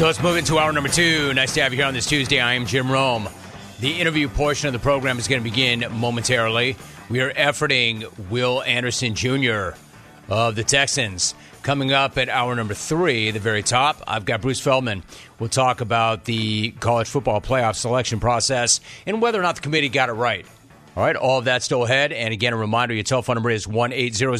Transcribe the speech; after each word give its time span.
So 0.00 0.06
let's 0.06 0.22
move 0.22 0.38
into 0.38 0.58
hour 0.58 0.72
number 0.72 0.88
two. 0.88 1.34
Nice 1.34 1.52
to 1.52 1.60
have 1.60 1.74
you 1.74 1.76
here 1.76 1.84
on 1.84 1.92
this 1.92 2.06
Tuesday. 2.06 2.40
I 2.40 2.54
am 2.54 2.64
Jim 2.64 2.90
Rome. 2.90 3.28
The 3.80 4.00
interview 4.00 4.30
portion 4.30 4.66
of 4.66 4.72
the 4.72 4.78
program 4.78 5.18
is 5.18 5.28
going 5.28 5.42
to 5.42 5.44
begin 5.44 5.84
momentarily. 5.90 6.78
We 7.10 7.20
are 7.20 7.30
efforting 7.34 8.10
Will 8.30 8.62
Anderson 8.62 9.14
Jr. 9.14 9.72
of 10.30 10.54
the 10.56 10.64
Texans. 10.64 11.34
Coming 11.62 11.92
up 11.92 12.16
at 12.16 12.30
hour 12.30 12.56
number 12.56 12.72
three, 12.72 13.30
the 13.30 13.40
very 13.40 13.62
top, 13.62 14.02
I've 14.06 14.24
got 14.24 14.40
Bruce 14.40 14.58
Feldman. 14.58 15.02
We'll 15.38 15.50
talk 15.50 15.82
about 15.82 16.24
the 16.24 16.70
college 16.80 17.06
football 17.06 17.42
playoff 17.42 17.74
selection 17.74 18.20
process 18.20 18.80
and 19.04 19.20
whether 19.20 19.38
or 19.38 19.42
not 19.42 19.56
the 19.56 19.60
committee 19.60 19.90
got 19.90 20.08
it 20.08 20.14
right. 20.14 20.46
All 21.00 21.06
right, 21.06 21.16
all 21.16 21.38
of 21.38 21.46
that 21.46 21.62
still 21.62 21.84
ahead. 21.84 22.12
And 22.12 22.30
again, 22.30 22.52
a 22.52 22.58
reminder 22.58 22.92
your 22.92 23.02
telephone 23.02 23.36
number 23.36 23.48
is 23.48 23.66
1 23.66 23.90
800 23.90 24.38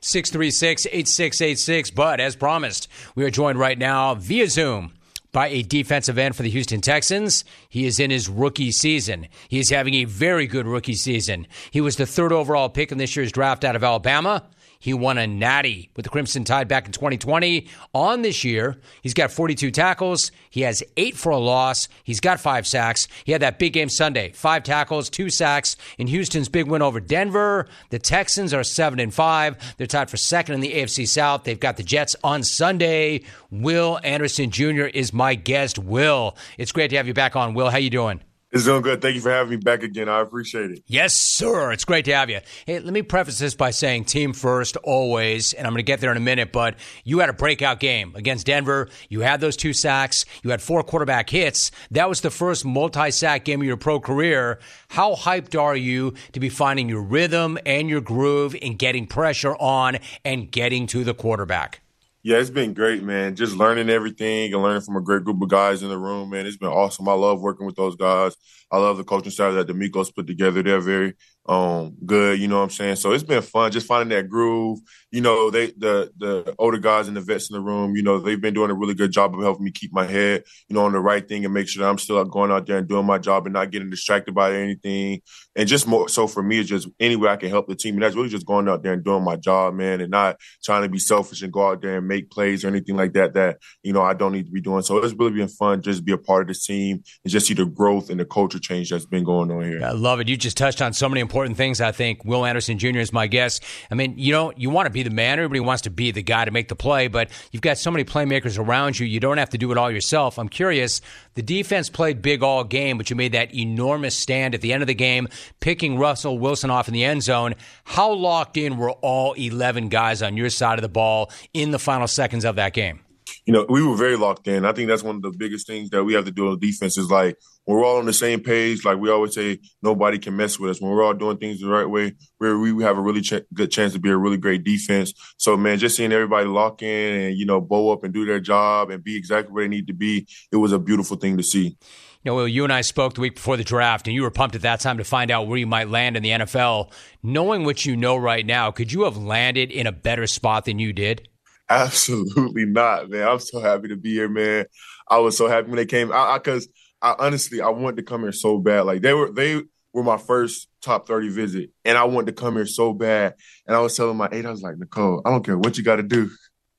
636 0.00 0.86
8686. 0.86 1.90
But 1.90 2.20
as 2.20 2.34
promised, 2.36 2.88
we 3.14 3.22
are 3.22 3.30
joined 3.30 3.58
right 3.58 3.76
now 3.76 4.14
via 4.14 4.48
Zoom 4.48 4.94
by 5.30 5.48
a 5.48 5.62
defensive 5.62 6.16
end 6.16 6.36
for 6.36 6.42
the 6.42 6.48
Houston 6.48 6.80
Texans. 6.80 7.44
He 7.68 7.84
is 7.84 8.00
in 8.00 8.10
his 8.10 8.30
rookie 8.30 8.72
season. 8.72 9.26
He 9.46 9.58
is 9.58 9.68
having 9.68 9.92
a 9.92 10.04
very 10.04 10.46
good 10.46 10.66
rookie 10.66 10.94
season. 10.94 11.46
He 11.70 11.82
was 11.82 11.96
the 11.96 12.06
third 12.06 12.32
overall 12.32 12.70
pick 12.70 12.90
in 12.90 12.96
this 12.96 13.14
year's 13.14 13.30
draft 13.30 13.62
out 13.62 13.76
of 13.76 13.84
Alabama. 13.84 14.44
He 14.82 14.94
won 14.94 15.18
a 15.18 15.26
natty 15.26 15.90
with 15.94 16.04
the 16.04 16.08
Crimson 16.08 16.42
Tide 16.42 16.66
back 16.66 16.86
in 16.86 16.92
2020. 16.92 17.68
On 17.92 18.22
this 18.22 18.44
year, 18.44 18.78
he's 19.02 19.12
got 19.12 19.30
42 19.30 19.70
tackles. 19.70 20.32
He 20.48 20.62
has 20.62 20.82
eight 20.96 21.18
for 21.18 21.28
a 21.28 21.38
loss. 21.38 21.86
He's 22.02 22.18
got 22.18 22.40
five 22.40 22.66
sacks. 22.66 23.06
He 23.24 23.32
had 23.32 23.42
that 23.42 23.58
big 23.58 23.74
game 23.74 23.90
Sunday, 23.90 24.32
five 24.32 24.62
tackles, 24.62 25.10
two 25.10 25.28
sacks 25.28 25.76
in 25.98 26.06
Houston's 26.06 26.48
big 26.48 26.66
win 26.66 26.80
over 26.80 26.98
Denver. 26.98 27.68
The 27.90 27.98
Texans 27.98 28.54
are 28.54 28.64
seven 28.64 29.00
and 29.00 29.12
five. 29.12 29.58
They're 29.76 29.86
tied 29.86 30.08
for 30.08 30.16
second 30.16 30.54
in 30.54 30.60
the 30.60 30.72
AFC 30.72 31.06
South. 31.06 31.44
They've 31.44 31.60
got 31.60 31.76
the 31.76 31.82
Jets 31.82 32.16
on 32.24 32.42
Sunday. 32.42 33.20
Will 33.50 34.00
Anderson 34.02 34.50
Jr. 34.50 34.86
is 34.86 35.12
my 35.12 35.34
guest. 35.34 35.78
Will, 35.78 36.38
it's 36.56 36.72
great 36.72 36.88
to 36.88 36.96
have 36.96 37.06
you 37.06 37.12
back 37.12 37.36
on. 37.36 37.52
Will, 37.52 37.68
how 37.68 37.76
you 37.76 37.90
doing? 37.90 38.22
It's 38.52 38.64
doing 38.64 38.82
good. 38.82 39.00
Thank 39.00 39.14
you 39.14 39.20
for 39.20 39.30
having 39.30 39.50
me 39.50 39.56
back 39.58 39.84
again. 39.84 40.08
I 40.08 40.20
appreciate 40.20 40.72
it. 40.72 40.82
Yes, 40.88 41.14
sir. 41.14 41.70
It's 41.70 41.84
great 41.84 42.04
to 42.06 42.14
have 42.14 42.28
you. 42.28 42.40
Hey, 42.66 42.80
let 42.80 42.92
me 42.92 43.02
preface 43.02 43.38
this 43.38 43.54
by 43.54 43.70
saying 43.70 44.06
team 44.06 44.32
first 44.32 44.76
always, 44.78 45.52
and 45.52 45.68
I'm 45.68 45.72
going 45.72 45.78
to 45.78 45.84
get 45.84 46.00
there 46.00 46.10
in 46.10 46.16
a 46.16 46.20
minute, 46.20 46.50
but 46.50 46.74
you 47.04 47.20
had 47.20 47.28
a 47.28 47.32
breakout 47.32 47.78
game 47.78 48.12
against 48.16 48.46
Denver. 48.46 48.88
You 49.08 49.20
had 49.20 49.40
those 49.40 49.56
two 49.56 49.72
sacks. 49.72 50.24
You 50.42 50.50
had 50.50 50.60
four 50.60 50.82
quarterback 50.82 51.30
hits. 51.30 51.70
That 51.92 52.08
was 52.08 52.22
the 52.22 52.30
first 52.30 52.64
multi 52.64 53.12
sack 53.12 53.44
game 53.44 53.60
of 53.60 53.66
your 53.68 53.76
pro 53.76 54.00
career. 54.00 54.58
How 54.88 55.14
hyped 55.14 55.60
are 55.60 55.76
you 55.76 56.14
to 56.32 56.40
be 56.40 56.48
finding 56.48 56.88
your 56.88 57.02
rhythm 57.02 57.56
and 57.64 57.88
your 57.88 58.00
groove 58.00 58.56
in 58.56 58.74
getting 58.74 59.06
pressure 59.06 59.54
on 59.60 59.98
and 60.24 60.50
getting 60.50 60.88
to 60.88 61.04
the 61.04 61.14
quarterback? 61.14 61.82
Yeah, 62.22 62.36
it's 62.36 62.50
been 62.50 62.74
great, 62.74 63.02
man. 63.02 63.34
Just 63.34 63.56
learning 63.56 63.88
everything 63.88 64.52
and 64.52 64.62
learning 64.62 64.82
from 64.82 64.96
a 64.96 65.00
great 65.00 65.24
group 65.24 65.40
of 65.40 65.48
guys 65.48 65.82
in 65.82 65.88
the 65.88 65.96
room, 65.96 66.30
man. 66.30 66.46
It's 66.46 66.58
been 66.58 66.68
awesome. 66.68 67.08
I 67.08 67.14
love 67.14 67.40
working 67.40 67.64
with 67.64 67.76
those 67.76 67.96
guys. 67.96 68.36
I 68.70 68.76
love 68.76 68.98
the 68.98 69.04
coaching 69.04 69.30
staff 69.32 69.54
that 69.54 69.68
DeMeco's 69.68 70.10
put 70.10 70.26
together. 70.26 70.62
They're 70.62 70.80
very 70.80 71.14
um, 71.46 71.96
good, 72.04 72.38
you 72.38 72.48
know 72.48 72.58
what 72.58 72.64
I'm 72.64 72.70
saying? 72.70 72.96
So 72.96 73.12
it's 73.12 73.24
been 73.24 73.42
fun 73.42 73.72
just 73.72 73.86
finding 73.86 74.16
that 74.16 74.28
groove. 74.28 74.78
You 75.10 75.20
know, 75.20 75.50
they 75.50 75.66
the 75.66 76.12
the 76.16 76.54
older 76.58 76.78
guys 76.78 77.08
and 77.08 77.16
the 77.16 77.20
vets 77.20 77.50
in 77.50 77.54
the 77.54 77.60
room, 77.60 77.96
you 77.96 78.02
know, 78.02 78.20
they've 78.20 78.40
been 78.40 78.54
doing 78.54 78.70
a 78.70 78.74
really 78.74 78.94
good 78.94 79.10
job 79.10 79.34
of 79.34 79.40
helping 79.40 79.64
me 79.64 79.72
keep 79.72 79.92
my 79.92 80.06
head, 80.06 80.44
you 80.68 80.74
know, 80.74 80.84
on 80.84 80.92
the 80.92 81.00
right 81.00 81.26
thing 81.26 81.44
and 81.44 81.52
make 81.52 81.68
sure 81.68 81.82
that 81.82 81.90
I'm 81.90 81.98
still 81.98 82.22
going 82.24 82.52
out 82.52 82.66
there 82.66 82.78
and 82.78 82.86
doing 82.86 83.06
my 83.06 83.18
job 83.18 83.46
and 83.46 83.54
not 83.54 83.70
getting 83.70 83.90
distracted 83.90 84.34
by 84.34 84.54
anything. 84.54 85.22
And 85.56 85.68
just 85.68 85.86
more 85.86 86.08
so 86.08 86.28
for 86.28 86.42
me, 86.42 86.60
it's 86.60 86.68
just 86.68 86.88
any 87.00 87.16
way 87.16 87.28
I 87.28 87.36
can 87.36 87.48
help 87.48 87.66
the 87.66 87.74
team. 87.74 87.94
And 87.94 88.02
that's 88.02 88.14
really 88.14 88.28
just 88.28 88.46
going 88.46 88.68
out 88.68 88.82
there 88.82 88.92
and 88.92 89.02
doing 89.02 89.24
my 89.24 89.36
job, 89.36 89.74
man, 89.74 90.00
and 90.00 90.10
not 90.10 90.36
trying 90.62 90.82
to 90.82 90.88
be 90.88 90.98
selfish 90.98 91.42
and 91.42 91.52
go 91.52 91.68
out 91.68 91.82
there 91.82 91.98
and 91.98 92.06
make 92.06 92.30
plays 92.30 92.64
or 92.64 92.68
anything 92.68 92.96
like 92.96 93.14
that 93.14 93.34
that, 93.34 93.58
you 93.82 93.92
know, 93.92 94.02
I 94.02 94.14
don't 94.14 94.32
need 94.32 94.46
to 94.46 94.52
be 94.52 94.60
doing. 94.60 94.82
So 94.82 94.98
it's 94.98 95.14
really 95.14 95.32
been 95.32 95.48
fun 95.48 95.82
just 95.82 96.04
be 96.04 96.12
a 96.12 96.18
part 96.18 96.42
of 96.42 96.48
this 96.48 96.64
team 96.64 97.02
and 97.24 97.32
just 97.32 97.46
see 97.46 97.54
the 97.54 97.66
growth 97.66 98.10
and 98.10 98.20
the 98.20 98.24
culture 98.24 98.58
change 98.58 98.90
that's 98.90 99.06
been 99.06 99.24
going 99.24 99.50
on 99.50 99.64
here. 99.64 99.82
I 99.82 99.92
love 99.92 100.20
it. 100.20 100.28
You 100.28 100.36
just 100.36 100.56
touched 100.56 100.80
on 100.80 100.92
so 100.92 101.08
many 101.08 101.20
important 101.30 101.56
things, 101.56 101.80
I 101.80 101.92
think. 101.92 102.24
Will 102.24 102.44
Anderson 102.44 102.76
Jr. 102.76 102.98
is 102.98 103.12
my 103.12 103.28
guess. 103.28 103.60
I 103.88 103.94
mean, 103.94 104.14
you 104.16 104.32
know, 104.32 104.52
you 104.56 104.68
want 104.68 104.86
to 104.86 104.90
be 104.90 105.04
the 105.04 105.10
man. 105.10 105.38
Everybody 105.38 105.60
wants 105.60 105.82
to 105.82 105.90
be 105.90 106.10
the 106.10 106.24
guy 106.24 106.44
to 106.44 106.50
make 106.50 106.66
the 106.66 106.74
play, 106.74 107.06
but 107.06 107.30
you've 107.52 107.62
got 107.62 107.78
so 107.78 107.88
many 107.92 108.02
playmakers 108.02 108.58
around 108.58 108.98
you. 108.98 109.06
You 109.06 109.20
don't 109.20 109.38
have 109.38 109.50
to 109.50 109.58
do 109.58 109.70
it 109.70 109.78
all 109.78 109.92
yourself. 109.92 110.40
I'm 110.40 110.48
curious. 110.48 111.00
The 111.34 111.42
defense 111.42 111.88
played 111.88 112.20
big 112.20 112.42
all 112.42 112.64
game, 112.64 112.98
but 112.98 113.10
you 113.10 113.16
made 113.16 113.30
that 113.32 113.54
enormous 113.54 114.16
stand 114.16 114.56
at 114.56 114.60
the 114.60 114.72
end 114.72 114.82
of 114.82 114.88
the 114.88 114.94
game, 114.94 115.28
picking 115.60 115.98
Russell 115.98 116.36
Wilson 116.36 116.68
off 116.68 116.88
in 116.88 116.94
the 116.94 117.04
end 117.04 117.22
zone. 117.22 117.54
How 117.84 118.12
locked 118.12 118.56
in 118.56 118.76
were 118.76 118.90
all 118.90 119.34
11 119.34 119.88
guys 119.88 120.22
on 120.22 120.36
your 120.36 120.50
side 120.50 120.80
of 120.80 120.82
the 120.82 120.88
ball 120.88 121.30
in 121.54 121.70
the 121.70 121.78
final 121.78 122.08
seconds 122.08 122.44
of 122.44 122.56
that 122.56 122.72
game? 122.72 123.00
You 123.46 123.52
know, 123.52 123.66
we 123.68 123.82
were 123.82 123.96
very 123.96 124.16
locked 124.16 124.46
in. 124.48 124.64
I 124.64 124.72
think 124.72 124.88
that's 124.88 125.02
one 125.02 125.16
of 125.16 125.22
the 125.22 125.32
biggest 125.36 125.66
things 125.66 125.90
that 125.90 126.04
we 126.04 126.14
have 126.14 126.24
to 126.26 126.30
do 126.30 126.48
on 126.48 126.58
defense 126.58 126.98
is 126.98 127.10
like 127.10 127.36
we're 127.66 127.84
all 127.84 127.98
on 127.98 128.06
the 128.06 128.12
same 128.12 128.40
page. 128.40 128.84
Like 128.84 128.98
we 128.98 129.10
always 129.10 129.34
say, 129.34 129.60
nobody 129.82 130.18
can 130.18 130.36
mess 130.36 130.58
with 130.58 130.70
us. 130.70 130.80
When 130.80 130.90
we're 130.90 131.04
all 131.04 131.14
doing 131.14 131.38
things 131.38 131.60
the 131.60 131.68
right 131.68 131.88
way, 131.88 132.14
where 132.38 132.58
we 132.58 132.82
have 132.82 132.98
a 132.98 133.00
really 133.00 133.20
ch- 133.20 133.42
good 133.54 133.70
chance 133.70 133.92
to 133.92 133.98
be 133.98 134.10
a 134.10 134.16
really 134.16 134.36
great 134.36 134.64
defense. 134.64 135.12
So, 135.36 135.56
man, 135.56 135.78
just 135.78 135.96
seeing 135.96 136.12
everybody 136.12 136.46
lock 136.46 136.82
in 136.82 137.20
and 137.20 137.36
you 137.36 137.46
know 137.46 137.60
bow 137.60 137.92
up 137.92 138.04
and 138.04 138.12
do 138.12 138.24
their 138.24 138.40
job 138.40 138.90
and 138.90 139.02
be 139.02 139.16
exactly 139.16 139.52
where 139.52 139.64
they 139.64 139.68
need 139.68 139.86
to 139.86 139.94
be, 139.94 140.26
it 140.52 140.56
was 140.56 140.72
a 140.72 140.78
beautiful 140.78 141.16
thing 141.16 141.36
to 141.36 141.42
see. 141.42 141.76
You 142.22 142.32
know, 142.32 142.34
Will, 142.34 142.48
you 142.48 142.64
and 142.64 142.72
I 142.72 142.82
spoke 142.82 143.14
the 143.14 143.22
week 143.22 143.36
before 143.36 143.56
the 143.56 143.64
draft, 143.64 144.06
and 144.06 144.14
you 144.14 144.22
were 144.22 144.30
pumped 144.30 144.54
at 144.54 144.60
that 144.60 144.80
time 144.80 144.98
to 144.98 145.04
find 145.04 145.30
out 145.30 145.46
where 145.46 145.56
you 145.56 145.66
might 145.66 145.88
land 145.88 146.18
in 146.18 146.22
the 146.22 146.28
NFL. 146.28 146.92
Knowing 147.22 147.64
what 147.64 147.86
you 147.86 147.96
know 147.96 148.16
right 148.18 148.44
now, 148.44 148.70
could 148.70 148.92
you 148.92 149.04
have 149.04 149.16
landed 149.16 149.70
in 149.70 149.86
a 149.86 149.92
better 149.92 150.26
spot 150.26 150.66
than 150.66 150.78
you 150.78 150.92
did? 150.92 151.29
Absolutely 151.70 152.66
not, 152.66 153.10
man. 153.10 153.28
I'm 153.28 153.38
so 153.38 153.60
happy 153.60 153.88
to 153.88 153.96
be 153.96 154.12
here, 154.14 154.28
man. 154.28 154.66
I 155.08 155.18
was 155.18 155.36
so 155.36 155.48
happy 155.48 155.68
when 155.68 155.76
they 155.76 155.86
came. 155.86 156.12
I 156.12 156.38
because 156.38 156.68
I, 157.00 157.12
I, 157.12 157.26
honestly 157.26 157.60
I 157.60 157.68
wanted 157.70 157.98
to 157.98 158.02
come 158.02 158.22
here 158.22 158.32
so 158.32 158.58
bad. 158.58 158.82
Like 158.82 159.02
they 159.02 159.14
were 159.14 159.30
they 159.32 159.62
were 159.92 160.02
my 160.02 160.16
first 160.18 160.68
top 160.82 161.06
30 161.06 161.28
visit, 161.30 161.70
and 161.84 161.96
I 161.96 162.04
wanted 162.04 162.26
to 162.36 162.40
come 162.42 162.54
here 162.56 162.66
so 162.66 162.92
bad. 162.92 163.34
And 163.66 163.76
I 163.76 163.80
was 163.80 163.96
telling 163.96 164.16
my 164.16 164.28
eight, 164.32 164.46
I 164.46 164.50
was 164.50 164.62
like, 164.62 164.78
Nicole, 164.78 165.22
I 165.24 165.30
don't 165.30 165.44
care 165.44 165.58
what 165.58 165.78
you 165.78 165.84
got 165.84 165.96
to 165.96 166.02
do, 166.02 166.30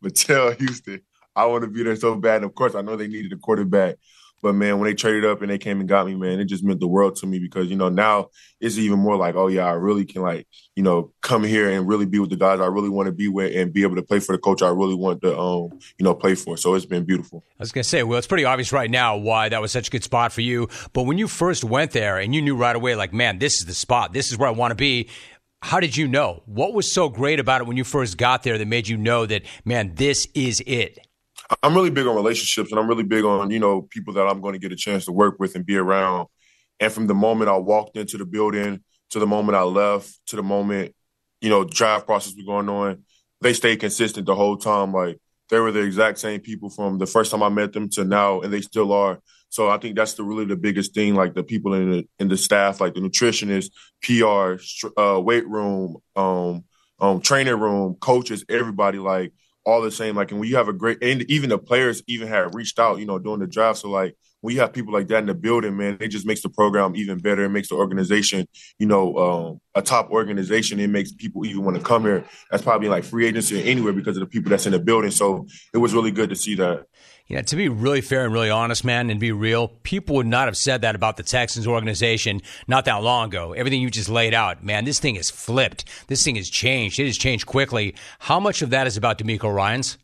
but 0.01 0.15
tell 0.15 0.51
Houston 0.51 1.01
I 1.35 1.45
want 1.45 1.63
to 1.63 1.69
be 1.69 1.83
there 1.83 1.95
so 1.95 2.15
bad. 2.15 2.37
And 2.37 2.45
of 2.45 2.55
course, 2.55 2.75
I 2.75 2.81
know 2.81 2.97
they 2.97 3.07
needed 3.07 3.31
a 3.33 3.37
quarterback. 3.37 3.95
But 4.41 4.55
man, 4.55 4.79
when 4.79 4.89
they 4.89 4.95
traded 4.95 5.25
up 5.25 5.41
and 5.41 5.51
they 5.51 5.57
came 5.57 5.79
and 5.79 5.87
got 5.87 6.07
me, 6.07 6.15
man, 6.15 6.39
it 6.39 6.45
just 6.45 6.63
meant 6.63 6.79
the 6.79 6.87
world 6.87 7.15
to 7.17 7.27
me 7.27 7.39
because 7.39 7.69
you 7.69 7.75
know 7.75 7.89
now 7.89 8.29
it's 8.59 8.77
even 8.77 8.99
more 8.99 9.15
like, 9.15 9.35
oh 9.35 9.47
yeah, 9.47 9.65
I 9.65 9.73
really 9.73 10.05
can 10.05 10.21
like 10.21 10.47
you 10.75 10.83
know 10.83 11.13
come 11.21 11.43
here 11.43 11.69
and 11.69 11.87
really 11.87 12.05
be 12.05 12.19
with 12.19 12.29
the 12.29 12.37
guys 12.37 12.59
I 12.59 12.67
really 12.67 12.89
want 12.89 13.07
to 13.07 13.11
be 13.11 13.27
with 13.27 13.55
and 13.55 13.71
be 13.71 13.83
able 13.83 13.95
to 13.95 14.03
play 14.03 14.19
for 14.19 14.31
the 14.31 14.39
coach 14.39 14.61
I 14.61 14.69
really 14.69 14.95
want 14.95 15.21
to 15.21 15.37
um 15.37 15.79
you 15.97 16.03
know 16.03 16.15
play 16.15 16.35
for. 16.35 16.57
So 16.57 16.73
it's 16.73 16.85
been 16.85 17.05
beautiful. 17.05 17.43
I 17.59 17.63
was 17.63 17.71
gonna 17.71 17.83
say, 17.83 18.03
well, 18.03 18.17
it's 18.17 18.27
pretty 18.27 18.45
obvious 18.45 18.71
right 18.71 18.89
now 18.89 19.17
why 19.17 19.49
that 19.49 19.61
was 19.61 19.71
such 19.71 19.87
a 19.89 19.91
good 19.91 20.03
spot 20.03 20.31
for 20.31 20.41
you. 20.41 20.69
But 20.93 21.03
when 21.03 21.17
you 21.17 21.27
first 21.27 21.63
went 21.63 21.91
there 21.91 22.17
and 22.17 22.33
you 22.33 22.41
knew 22.41 22.55
right 22.55 22.75
away, 22.75 22.95
like, 22.95 23.13
man, 23.13 23.39
this 23.39 23.59
is 23.59 23.65
the 23.65 23.73
spot. 23.73 24.13
This 24.13 24.31
is 24.31 24.37
where 24.37 24.49
I 24.49 24.51
want 24.51 24.71
to 24.71 24.75
be. 24.75 25.09
How 25.63 25.79
did 25.79 25.95
you 25.95 26.07
know? 26.07 26.41
What 26.47 26.73
was 26.73 26.91
so 26.91 27.07
great 27.07 27.39
about 27.39 27.61
it 27.61 27.67
when 27.67 27.77
you 27.77 27.83
first 27.83 28.17
got 28.17 28.41
there 28.41 28.57
that 28.57 28.67
made 28.67 28.87
you 28.87 28.97
know 28.97 29.27
that, 29.27 29.43
man, 29.63 29.93
this 29.93 30.27
is 30.33 30.61
it? 30.65 30.97
I'm 31.63 31.75
really 31.75 31.89
big 31.89 32.07
on 32.07 32.15
relationships 32.15 32.71
and 32.71 32.79
I'm 32.79 32.87
really 32.87 33.03
big 33.03 33.23
on, 33.23 33.51
you 33.51 33.59
know, 33.59 33.83
people 33.83 34.13
that 34.13 34.27
I'm 34.27 34.41
going 34.41 34.53
to 34.53 34.59
get 34.59 34.71
a 34.71 34.75
chance 34.75 35.05
to 35.05 35.11
work 35.11 35.39
with 35.39 35.55
and 35.55 35.65
be 35.65 35.77
around. 35.77 36.27
And 36.79 36.91
from 36.91 37.07
the 37.07 37.13
moment 37.13 37.49
I 37.49 37.57
walked 37.57 37.97
into 37.97 38.17
the 38.17 38.25
building 38.25 38.83
to 39.11 39.19
the 39.19 39.27
moment 39.27 39.57
I 39.57 39.63
left 39.63 40.19
to 40.27 40.35
the 40.35 40.43
moment, 40.43 40.95
you 41.41 41.49
know, 41.49 41.63
draft 41.63 42.05
process 42.05 42.33
was 42.35 42.45
going 42.45 42.69
on, 42.69 43.03
they 43.41 43.53
stayed 43.53 43.79
consistent 43.79 44.25
the 44.25 44.35
whole 44.35 44.57
time. 44.57 44.93
Like 44.93 45.19
they 45.49 45.59
were 45.59 45.71
the 45.71 45.81
exact 45.81 46.19
same 46.19 46.39
people 46.39 46.69
from 46.69 46.97
the 46.97 47.05
first 47.05 47.31
time 47.31 47.43
I 47.43 47.49
met 47.49 47.73
them 47.73 47.89
to 47.89 48.05
now, 48.05 48.41
and 48.41 48.51
they 48.51 48.61
still 48.61 48.91
are. 48.93 49.19
So 49.49 49.69
I 49.69 49.77
think 49.77 49.97
that's 49.97 50.13
the 50.13 50.23
really 50.23 50.45
the 50.45 50.55
biggest 50.55 50.93
thing. 50.93 51.13
Like 51.13 51.33
the 51.33 51.43
people 51.43 51.73
in 51.73 51.91
the 51.91 52.07
in 52.19 52.29
the 52.29 52.37
staff, 52.37 52.79
like 52.79 52.93
the 52.93 53.01
nutritionist, 53.01 53.71
PR, 54.01 54.61
uh, 54.99 55.19
weight 55.19 55.47
room, 55.47 55.97
um, 56.15 56.63
um, 56.99 57.19
training 57.19 57.59
room, 57.59 57.95
coaches, 57.99 58.45
everybody. 58.47 58.99
Like 58.99 59.33
all 59.65 59.81
the 59.81 59.91
same. 59.91 60.15
Like, 60.15 60.31
and 60.31 60.39
when 60.39 60.49
you 60.49 60.55
have 60.55 60.67
a 60.67 60.73
great, 60.73 61.03
and 61.03 61.23
even 61.29 61.49
the 61.49 61.57
players 61.57 62.03
even 62.07 62.27
had 62.27 62.55
reached 62.55 62.79
out, 62.79 62.99
you 62.99 63.05
know, 63.05 63.19
during 63.19 63.39
the 63.39 63.47
draft. 63.47 63.79
So 63.79 63.89
like, 63.89 64.15
when 64.41 64.55
you 64.55 64.61
have 64.61 64.73
people 64.73 64.91
like 64.91 65.07
that 65.07 65.19
in 65.19 65.27
the 65.27 65.35
building, 65.35 65.77
man, 65.77 65.97
it 65.99 66.07
just 66.07 66.25
makes 66.25 66.41
the 66.41 66.49
program 66.49 66.95
even 66.95 67.19
better. 67.19 67.43
It 67.43 67.49
makes 67.49 67.69
the 67.69 67.75
organization, 67.75 68.47
you 68.79 68.87
know, 68.87 69.15
um, 69.17 69.61
a 69.75 69.83
top 69.83 70.09
organization. 70.09 70.79
It 70.79 70.89
makes 70.89 71.11
people 71.11 71.45
even 71.45 71.63
want 71.63 71.77
to 71.77 71.83
come 71.83 72.03
here. 72.03 72.25
That's 72.49 72.63
probably 72.63 72.89
like 72.89 73.03
free 73.03 73.27
agency 73.27 73.63
anywhere 73.63 73.93
because 73.93 74.17
of 74.17 74.21
the 74.21 74.27
people 74.27 74.49
that's 74.49 74.65
in 74.65 74.71
the 74.71 74.79
building. 74.79 75.11
So 75.11 75.45
it 75.73 75.77
was 75.77 75.93
really 75.93 76.11
good 76.11 76.31
to 76.31 76.35
see 76.35 76.55
that. 76.55 76.85
Know, 77.35 77.41
to 77.43 77.55
be 77.55 77.69
really 77.69 78.01
fair 78.01 78.25
and 78.25 78.33
really 78.33 78.49
honest, 78.49 78.83
man, 78.83 79.09
and 79.09 79.19
be 79.19 79.31
real, 79.31 79.69
people 79.83 80.17
would 80.17 80.27
not 80.27 80.47
have 80.47 80.57
said 80.57 80.81
that 80.81 80.95
about 80.95 81.15
the 81.17 81.23
Texans 81.23 81.65
organization 81.65 82.41
not 82.67 82.85
that 82.85 83.03
long 83.03 83.29
ago. 83.29 83.53
Everything 83.53 83.81
you 83.81 83.89
just 83.89 84.09
laid 84.09 84.33
out, 84.33 84.63
man, 84.63 84.83
this 84.83 84.99
thing 84.99 85.15
has 85.15 85.29
flipped. 85.29 85.85
This 86.07 86.23
thing 86.23 86.35
has 86.35 86.49
changed. 86.49 86.99
It 86.99 87.05
has 87.05 87.17
changed 87.17 87.45
quickly. 87.45 87.95
How 88.19 88.39
much 88.39 88.61
of 88.61 88.71
that 88.71 88.85
is 88.85 88.97
about 88.97 89.17
DeMeco 89.17 89.53
Ryans? 89.53 89.97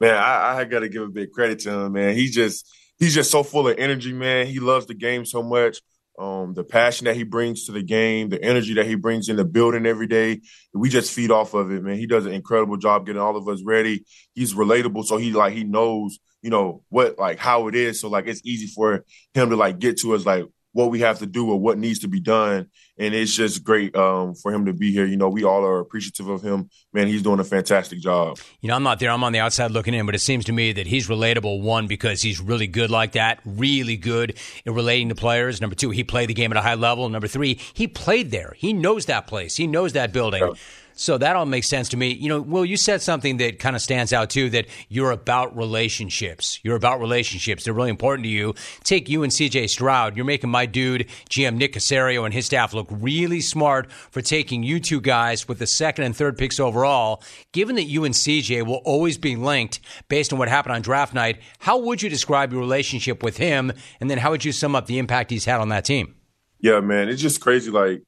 Man, 0.00 0.14
I, 0.14 0.58
I 0.58 0.64
got 0.64 0.80
to 0.80 0.88
give 0.88 1.02
a 1.02 1.08
big 1.08 1.32
credit 1.32 1.58
to 1.60 1.70
him, 1.70 1.92
man. 1.92 2.14
He 2.14 2.28
just 2.28 2.66
he's 2.98 3.14
just 3.14 3.30
so 3.30 3.42
full 3.42 3.68
of 3.68 3.76
energy, 3.78 4.12
man. 4.12 4.46
He 4.46 4.58
loves 4.58 4.86
the 4.86 4.94
game 4.94 5.26
so 5.26 5.42
much. 5.42 5.80
um, 6.18 6.54
the 6.54 6.62
passion 6.62 7.06
that 7.06 7.16
he 7.16 7.24
brings 7.24 7.66
to 7.66 7.72
the 7.72 7.82
game, 7.82 8.28
the 8.28 8.42
energy 8.42 8.74
that 8.74 8.86
he 8.86 8.94
brings 8.94 9.28
in 9.28 9.36
the 9.36 9.44
building 9.44 9.84
every 9.86 10.06
day. 10.06 10.40
We 10.72 10.88
just 10.88 11.12
feed 11.12 11.30
off 11.30 11.54
of 11.54 11.72
it, 11.72 11.82
man. 11.82 11.96
He 11.96 12.06
does 12.06 12.26
an 12.26 12.32
incredible 12.32 12.76
job 12.76 13.06
getting 13.06 13.20
all 13.20 13.36
of 13.36 13.48
us 13.48 13.62
ready. 13.64 14.04
He's 14.34 14.54
relatable, 14.54 15.04
so 15.04 15.16
he 15.16 15.32
like 15.32 15.54
he 15.54 15.64
knows, 15.64 16.18
you 16.44 16.50
know, 16.50 16.82
what 16.90 17.18
like 17.18 17.38
how 17.38 17.68
it 17.68 17.74
is. 17.74 18.00
So 18.00 18.08
like 18.10 18.26
it's 18.26 18.42
easy 18.44 18.66
for 18.66 19.04
him 19.32 19.48
to 19.48 19.56
like 19.56 19.78
get 19.78 19.98
to 20.00 20.14
us 20.14 20.26
like 20.26 20.44
what 20.72 20.90
we 20.90 21.00
have 21.00 21.20
to 21.20 21.26
do 21.26 21.50
or 21.50 21.58
what 21.58 21.78
needs 21.78 22.00
to 22.00 22.08
be 22.08 22.20
done. 22.20 22.68
And 22.98 23.14
it's 23.14 23.34
just 23.34 23.64
great 23.64 23.96
um, 23.96 24.34
for 24.34 24.52
him 24.52 24.66
to 24.66 24.72
be 24.72 24.92
here. 24.92 25.06
You 25.06 25.16
know, 25.16 25.28
we 25.28 25.44
all 25.44 25.64
are 25.64 25.78
appreciative 25.80 26.28
of 26.28 26.42
him. 26.42 26.68
Man, 26.92 27.06
he's 27.06 27.22
doing 27.22 27.40
a 27.40 27.44
fantastic 27.44 28.00
job. 28.00 28.38
You 28.60 28.68
know, 28.68 28.74
I'm 28.74 28.82
not 28.82 28.98
there. 28.98 29.10
I'm 29.10 29.24
on 29.24 29.32
the 29.32 29.38
outside 29.38 29.70
looking 29.70 29.94
in, 29.94 30.04
but 30.04 30.14
it 30.14 30.20
seems 30.20 30.44
to 30.46 30.52
me 30.52 30.72
that 30.72 30.86
he's 30.86 31.08
relatable. 31.08 31.62
One, 31.62 31.86
because 31.86 32.20
he's 32.20 32.40
really 32.40 32.66
good 32.66 32.90
like 32.90 33.12
that, 33.12 33.40
really 33.44 33.96
good 33.96 34.38
in 34.66 34.74
relating 34.74 35.08
to 35.08 35.14
players. 35.14 35.60
Number 35.60 35.76
two, 35.76 35.90
he 35.90 36.04
played 36.04 36.28
the 36.28 36.34
game 36.34 36.52
at 36.52 36.58
a 36.58 36.62
high 36.62 36.74
level. 36.74 37.08
Number 37.08 37.28
three, 37.28 37.58
he 37.72 37.88
played 37.88 38.32
there. 38.32 38.54
He 38.58 38.72
knows 38.72 39.06
that 39.06 39.26
place. 39.26 39.56
He 39.56 39.66
knows 39.66 39.94
that 39.94 40.12
building. 40.12 40.42
Yeah. 40.42 40.54
So 40.94 41.18
that 41.18 41.36
all 41.36 41.46
makes 41.46 41.68
sense 41.68 41.88
to 41.90 41.96
me. 41.96 42.12
You 42.12 42.28
know, 42.28 42.40
Will, 42.40 42.64
you 42.64 42.76
said 42.76 43.02
something 43.02 43.38
that 43.38 43.58
kind 43.58 43.74
of 43.74 43.82
stands 43.82 44.12
out 44.12 44.30
too 44.30 44.50
that 44.50 44.66
you're 44.88 45.10
about 45.10 45.56
relationships. 45.56 46.60
You're 46.62 46.76
about 46.76 47.00
relationships. 47.00 47.64
They're 47.64 47.74
really 47.74 47.90
important 47.90 48.24
to 48.24 48.30
you. 48.30 48.54
Take 48.84 49.08
you 49.08 49.22
and 49.22 49.32
CJ 49.32 49.70
Stroud. 49.70 50.16
You're 50.16 50.24
making 50.24 50.50
my 50.50 50.66
dude, 50.66 51.08
GM 51.30 51.56
Nick 51.56 51.74
Caserio, 51.74 52.24
and 52.24 52.32
his 52.32 52.46
staff 52.46 52.72
look 52.72 52.86
really 52.90 53.40
smart 53.40 53.90
for 53.90 54.20
taking 54.20 54.62
you 54.62 54.78
two 54.78 55.00
guys 55.00 55.48
with 55.48 55.58
the 55.58 55.66
second 55.66 56.04
and 56.04 56.16
third 56.16 56.38
picks 56.38 56.60
overall. 56.60 57.22
Given 57.52 57.76
that 57.76 57.84
you 57.84 58.04
and 58.04 58.14
CJ 58.14 58.64
will 58.66 58.82
always 58.84 59.18
be 59.18 59.36
linked 59.36 59.80
based 60.08 60.32
on 60.32 60.38
what 60.38 60.48
happened 60.48 60.74
on 60.74 60.82
draft 60.82 61.12
night, 61.12 61.40
how 61.58 61.78
would 61.78 62.02
you 62.02 62.08
describe 62.08 62.52
your 62.52 62.60
relationship 62.60 63.22
with 63.22 63.36
him? 63.36 63.72
And 64.00 64.08
then 64.08 64.18
how 64.18 64.30
would 64.30 64.44
you 64.44 64.52
sum 64.52 64.76
up 64.76 64.86
the 64.86 64.98
impact 64.98 65.30
he's 65.30 65.44
had 65.44 65.60
on 65.60 65.70
that 65.70 65.84
team? 65.84 66.14
Yeah, 66.60 66.80
man, 66.80 67.08
it's 67.08 67.20
just 67.20 67.40
crazy. 67.40 67.70
Like, 67.70 68.02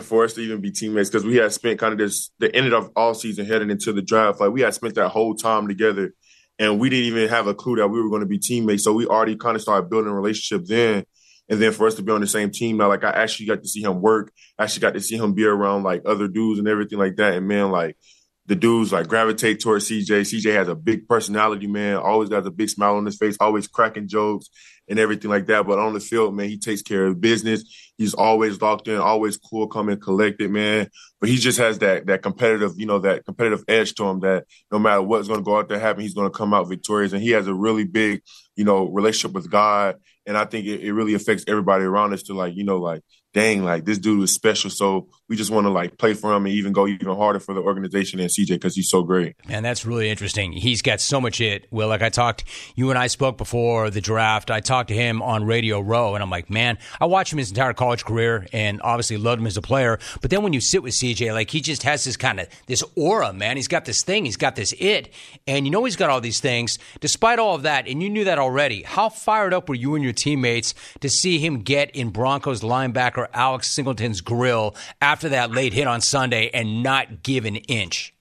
for 0.00 0.24
us 0.24 0.34
to 0.34 0.40
even 0.40 0.60
be 0.60 0.70
teammates 0.70 1.10
because 1.10 1.24
we 1.24 1.36
had 1.36 1.52
spent 1.52 1.78
kind 1.78 1.92
of 1.92 1.98
this 1.98 2.30
the 2.38 2.54
end 2.54 2.72
of 2.72 2.90
all 2.96 3.14
season 3.14 3.46
heading 3.46 3.70
into 3.70 3.92
the 3.92 4.02
draft. 4.02 4.40
Like 4.40 4.50
we 4.50 4.62
had 4.62 4.74
spent 4.74 4.94
that 4.96 5.08
whole 5.08 5.34
time 5.34 5.68
together, 5.68 6.12
and 6.58 6.80
we 6.80 6.90
didn't 6.90 7.06
even 7.06 7.28
have 7.28 7.46
a 7.46 7.54
clue 7.54 7.76
that 7.76 7.88
we 7.88 8.00
were 8.00 8.08
going 8.08 8.20
to 8.20 8.26
be 8.26 8.38
teammates. 8.38 8.84
So 8.84 8.92
we 8.92 9.06
already 9.06 9.36
kind 9.36 9.56
of 9.56 9.62
started 9.62 9.90
building 9.90 10.10
a 10.10 10.14
relationship 10.14 10.66
then. 10.66 11.04
And 11.48 11.62
then 11.62 11.72
for 11.72 11.86
us 11.86 11.94
to 11.94 12.02
be 12.02 12.10
on 12.10 12.20
the 12.20 12.26
same 12.26 12.50
team 12.50 12.76
now, 12.76 12.88
like 12.88 13.04
I 13.04 13.10
actually 13.10 13.46
got 13.46 13.62
to 13.62 13.68
see 13.68 13.82
him 13.82 14.00
work. 14.00 14.32
I 14.58 14.64
actually 14.64 14.80
got 14.80 14.94
to 14.94 15.00
see 15.00 15.16
him 15.16 15.32
be 15.32 15.44
around 15.44 15.84
like 15.84 16.02
other 16.04 16.26
dudes 16.26 16.58
and 16.58 16.66
everything 16.66 16.98
like 16.98 17.16
that. 17.16 17.34
And 17.34 17.46
man, 17.46 17.70
like 17.70 17.96
the 18.46 18.56
dudes 18.56 18.92
like 18.92 19.08
gravitate 19.08 19.60
towards 19.60 19.88
CJ. 19.88 20.22
CJ 20.22 20.54
has 20.54 20.68
a 20.68 20.74
big 20.74 21.06
personality, 21.06 21.66
man. 21.66 21.96
Always 21.96 22.28
got 22.28 22.46
a 22.46 22.50
big 22.50 22.70
smile 22.70 22.96
on 22.96 23.04
his 23.04 23.16
face, 23.16 23.36
always 23.38 23.68
cracking 23.68 24.08
jokes 24.08 24.48
and 24.88 24.98
everything 24.98 25.30
like 25.30 25.46
that. 25.46 25.66
But 25.66 25.78
on 25.78 25.94
the 25.94 26.00
field, 26.00 26.34
man, 26.34 26.48
he 26.48 26.58
takes 26.58 26.82
care 26.82 27.06
of 27.06 27.20
business. 27.20 27.85
He's 27.96 28.14
always 28.14 28.60
locked 28.60 28.88
in, 28.88 28.98
always 28.98 29.38
cool, 29.38 29.68
coming 29.68 29.98
collected, 29.98 30.50
man. 30.50 30.88
But 31.20 31.30
he 31.30 31.36
just 31.36 31.58
has 31.58 31.78
that 31.78 32.06
that 32.06 32.22
competitive, 32.22 32.74
you 32.76 32.86
know, 32.86 32.98
that 33.00 33.24
competitive 33.24 33.64
edge 33.68 33.94
to 33.94 34.04
him 34.04 34.20
that 34.20 34.44
no 34.70 34.78
matter 34.78 35.02
what's 35.02 35.28
going 35.28 35.40
to 35.40 35.44
go 35.44 35.58
out 35.58 35.68
there 35.68 35.78
happen, 35.78 36.02
he's 36.02 36.14
going 36.14 36.30
to 36.30 36.36
come 36.36 36.52
out 36.52 36.68
victorious. 36.68 37.12
And 37.12 37.22
he 37.22 37.30
has 37.30 37.46
a 37.46 37.54
really 37.54 37.84
big, 37.84 38.22
you 38.54 38.64
know, 38.64 38.84
relationship 38.84 39.34
with 39.34 39.50
God. 39.50 39.96
And 40.26 40.36
I 40.36 40.44
think 40.44 40.66
it, 40.66 40.80
it 40.80 40.92
really 40.92 41.14
affects 41.14 41.44
everybody 41.48 41.84
around 41.84 42.12
us 42.12 42.24
to 42.24 42.34
like, 42.34 42.54
you 42.54 42.64
know, 42.64 42.78
like 42.78 43.02
dang, 43.36 43.62
like 43.62 43.84
this 43.84 43.98
dude 43.98 44.24
is 44.24 44.32
special. 44.32 44.70
So 44.70 45.08
we 45.28 45.36
just 45.36 45.50
want 45.50 45.66
to 45.66 45.70
like 45.70 45.98
play 45.98 46.14
for 46.14 46.34
him 46.34 46.46
and 46.46 46.54
even 46.54 46.72
go 46.72 46.86
even 46.86 47.06
harder 47.08 47.38
for 47.38 47.54
the 47.54 47.60
organization 47.60 48.18
and 48.18 48.30
CJ 48.30 48.48
because 48.48 48.74
he's 48.74 48.88
so 48.88 49.02
great. 49.02 49.36
And 49.46 49.62
that's 49.62 49.84
really 49.84 50.08
interesting. 50.08 50.52
He's 50.52 50.80
got 50.80 51.02
so 51.02 51.20
much 51.20 51.42
it. 51.42 51.66
Well, 51.70 51.88
like 51.88 52.00
I 52.00 52.08
talked, 52.08 52.44
you 52.76 52.88
and 52.88 52.98
I 52.98 53.08
spoke 53.08 53.36
before 53.36 53.90
the 53.90 54.00
draft. 54.00 54.50
I 54.50 54.60
talked 54.60 54.88
to 54.88 54.94
him 54.94 55.20
on 55.20 55.44
Radio 55.44 55.80
Row, 55.80 56.14
and 56.14 56.22
I'm 56.22 56.30
like, 56.30 56.48
man, 56.48 56.78
I 56.98 57.04
watched 57.04 57.30
him 57.30 57.38
his 57.38 57.50
entire 57.50 57.74
college 57.74 57.85
career 57.94 58.46
and 58.52 58.80
obviously 58.82 59.16
loved 59.16 59.40
him 59.40 59.46
as 59.46 59.56
a 59.56 59.62
player. 59.62 59.98
But 60.20 60.30
then 60.30 60.42
when 60.42 60.52
you 60.52 60.60
sit 60.60 60.82
with 60.82 60.94
CJ, 60.94 61.32
like 61.32 61.50
he 61.50 61.60
just 61.60 61.82
has 61.84 62.04
this 62.04 62.16
kind 62.16 62.40
of 62.40 62.48
this 62.66 62.82
aura, 62.96 63.32
man. 63.32 63.56
He's 63.56 63.68
got 63.68 63.84
this 63.84 64.02
thing, 64.02 64.24
he's 64.24 64.36
got 64.36 64.56
this 64.56 64.74
it, 64.78 65.12
and 65.46 65.66
you 65.66 65.70
know 65.70 65.84
he's 65.84 65.96
got 65.96 66.10
all 66.10 66.20
these 66.20 66.40
things. 66.40 66.78
Despite 67.00 67.38
all 67.38 67.54
of 67.54 67.62
that, 67.62 67.86
and 67.86 68.02
you 68.02 68.10
knew 68.10 68.24
that 68.24 68.38
already. 68.38 68.82
How 68.82 69.08
fired 69.08 69.54
up 69.54 69.68
were 69.68 69.74
you 69.74 69.94
and 69.94 70.02
your 70.02 70.12
teammates 70.12 70.74
to 71.00 71.08
see 71.08 71.38
him 71.38 71.60
get 71.60 71.90
in 71.90 72.10
Broncos 72.10 72.62
linebacker 72.62 73.28
Alex 73.32 73.70
Singleton's 73.70 74.20
grill 74.20 74.74
after 75.00 75.28
that 75.28 75.50
late 75.50 75.72
hit 75.72 75.86
on 75.86 76.00
Sunday 76.00 76.50
and 76.52 76.82
not 76.82 77.22
give 77.22 77.44
an 77.44 77.56
inch? 77.56 78.14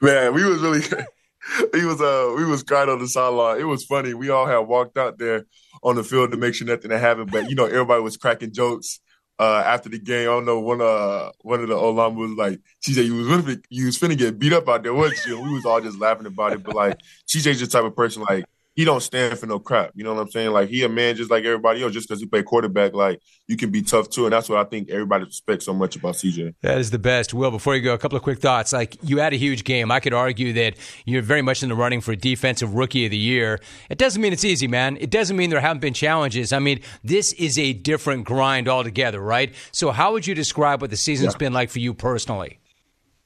Man, 0.00 0.34
we 0.34 0.44
was 0.44 0.60
really 0.60 0.80
he 1.74 1.84
was 1.84 2.00
uh 2.00 2.34
we 2.36 2.44
was 2.44 2.62
crying 2.62 2.88
on 2.88 2.98
the 2.98 3.08
sideline. 3.08 3.60
It 3.60 3.64
was 3.64 3.84
funny. 3.84 4.14
We 4.14 4.30
all 4.30 4.46
had 4.46 4.58
walked 4.58 4.96
out 4.96 5.18
there 5.18 5.46
on 5.82 5.96
the 5.96 6.04
field 6.04 6.30
to 6.30 6.36
make 6.36 6.54
sure 6.54 6.66
nothing 6.66 6.90
had 6.90 7.00
happened, 7.00 7.30
but 7.30 7.48
you 7.48 7.56
know 7.56 7.66
everybody 7.66 8.02
was 8.02 8.16
cracking 8.16 8.52
jokes. 8.52 9.00
Uh, 9.42 9.60
after 9.66 9.88
the 9.88 9.98
game, 9.98 10.20
I 10.20 10.32
don't 10.34 10.44
know 10.44 10.60
one 10.60 10.80
uh 10.80 11.32
one 11.40 11.60
of 11.62 11.68
the 11.68 11.74
old 11.74 11.96
was 11.96 12.30
like, 12.36 12.60
CJ, 12.86 13.06
you 13.06 13.16
was 13.16 13.26
finna, 13.26 13.60
you 13.70 13.86
was 13.86 13.98
finna 13.98 14.16
get 14.16 14.38
beat 14.38 14.52
up 14.52 14.68
out 14.68 14.84
there, 14.84 14.94
wasn't 14.94 15.26
you? 15.26 15.40
we 15.40 15.52
was 15.54 15.66
all 15.66 15.80
just 15.80 15.98
laughing 15.98 16.26
about 16.26 16.52
it. 16.52 16.62
But 16.62 16.76
like 16.76 17.00
CJ's 17.26 17.58
the 17.58 17.66
type 17.66 17.82
of 17.82 17.96
person 17.96 18.22
like 18.22 18.44
he 18.74 18.84
don't 18.84 19.02
stand 19.02 19.38
for 19.38 19.46
no 19.46 19.58
crap. 19.58 19.90
You 19.94 20.04
know 20.04 20.14
what 20.14 20.22
I'm 20.22 20.30
saying? 20.30 20.50
Like 20.50 20.68
he 20.68 20.82
a 20.82 20.88
man 20.88 21.14
just 21.16 21.30
like 21.30 21.44
everybody 21.44 21.82
else. 21.82 21.92
Just 21.92 22.08
because 22.08 22.20
he 22.20 22.26
play 22.26 22.42
quarterback, 22.42 22.94
like 22.94 23.20
you 23.46 23.56
can 23.56 23.70
be 23.70 23.82
tough 23.82 24.08
too, 24.08 24.24
and 24.24 24.32
that's 24.32 24.48
what 24.48 24.58
I 24.58 24.64
think 24.64 24.88
everybody 24.90 25.24
respects 25.24 25.66
so 25.66 25.74
much 25.74 25.96
about 25.96 26.14
CJ. 26.14 26.54
That 26.62 26.78
is 26.78 26.90
the 26.90 26.98
best. 26.98 27.34
Will, 27.34 27.50
before 27.50 27.76
you 27.76 27.82
go, 27.82 27.92
a 27.92 27.98
couple 27.98 28.16
of 28.16 28.22
quick 28.22 28.40
thoughts. 28.40 28.72
Like 28.72 28.96
you 29.02 29.18
had 29.18 29.34
a 29.34 29.36
huge 29.36 29.64
game. 29.64 29.90
I 29.90 30.00
could 30.00 30.14
argue 30.14 30.54
that 30.54 30.76
you're 31.04 31.22
very 31.22 31.42
much 31.42 31.62
in 31.62 31.68
the 31.68 31.74
running 31.74 32.00
for 32.00 32.12
a 32.12 32.16
defensive 32.16 32.74
rookie 32.74 33.04
of 33.04 33.10
the 33.10 33.18
year. 33.18 33.60
It 33.90 33.98
doesn't 33.98 34.22
mean 34.22 34.32
it's 34.32 34.44
easy, 34.44 34.68
man. 34.68 34.96
It 35.00 35.10
doesn't 35.10 35.36
mean 35.36 35.50
there 35.50 35.60
haven't 35.60 35.80
been 35.80 35.94
challenges. 35.94 36.52
I 36.52 36.58
mean, 36.58 36.80
this 37.04 37.32
is 37.34 37.58
a 37.58 37.74
different 37.74 38.24
grind 38.24 38.68
altogether, 38.68 39.20
right? 39.20 39.54
So 39.72 39.90
how 39.90 40.12
would 40.12 40.26
you 40.26 40.34
describe 40.34 40.80
what 40.80 40.90
the 40.90 40.96
season's 40.96 41.34
yeah. 41.34 41.38
been 41.38 41.52
like 41.52 41.68
for 41.68 41.78
you 41.78 41.92
personally? 41.92 42.58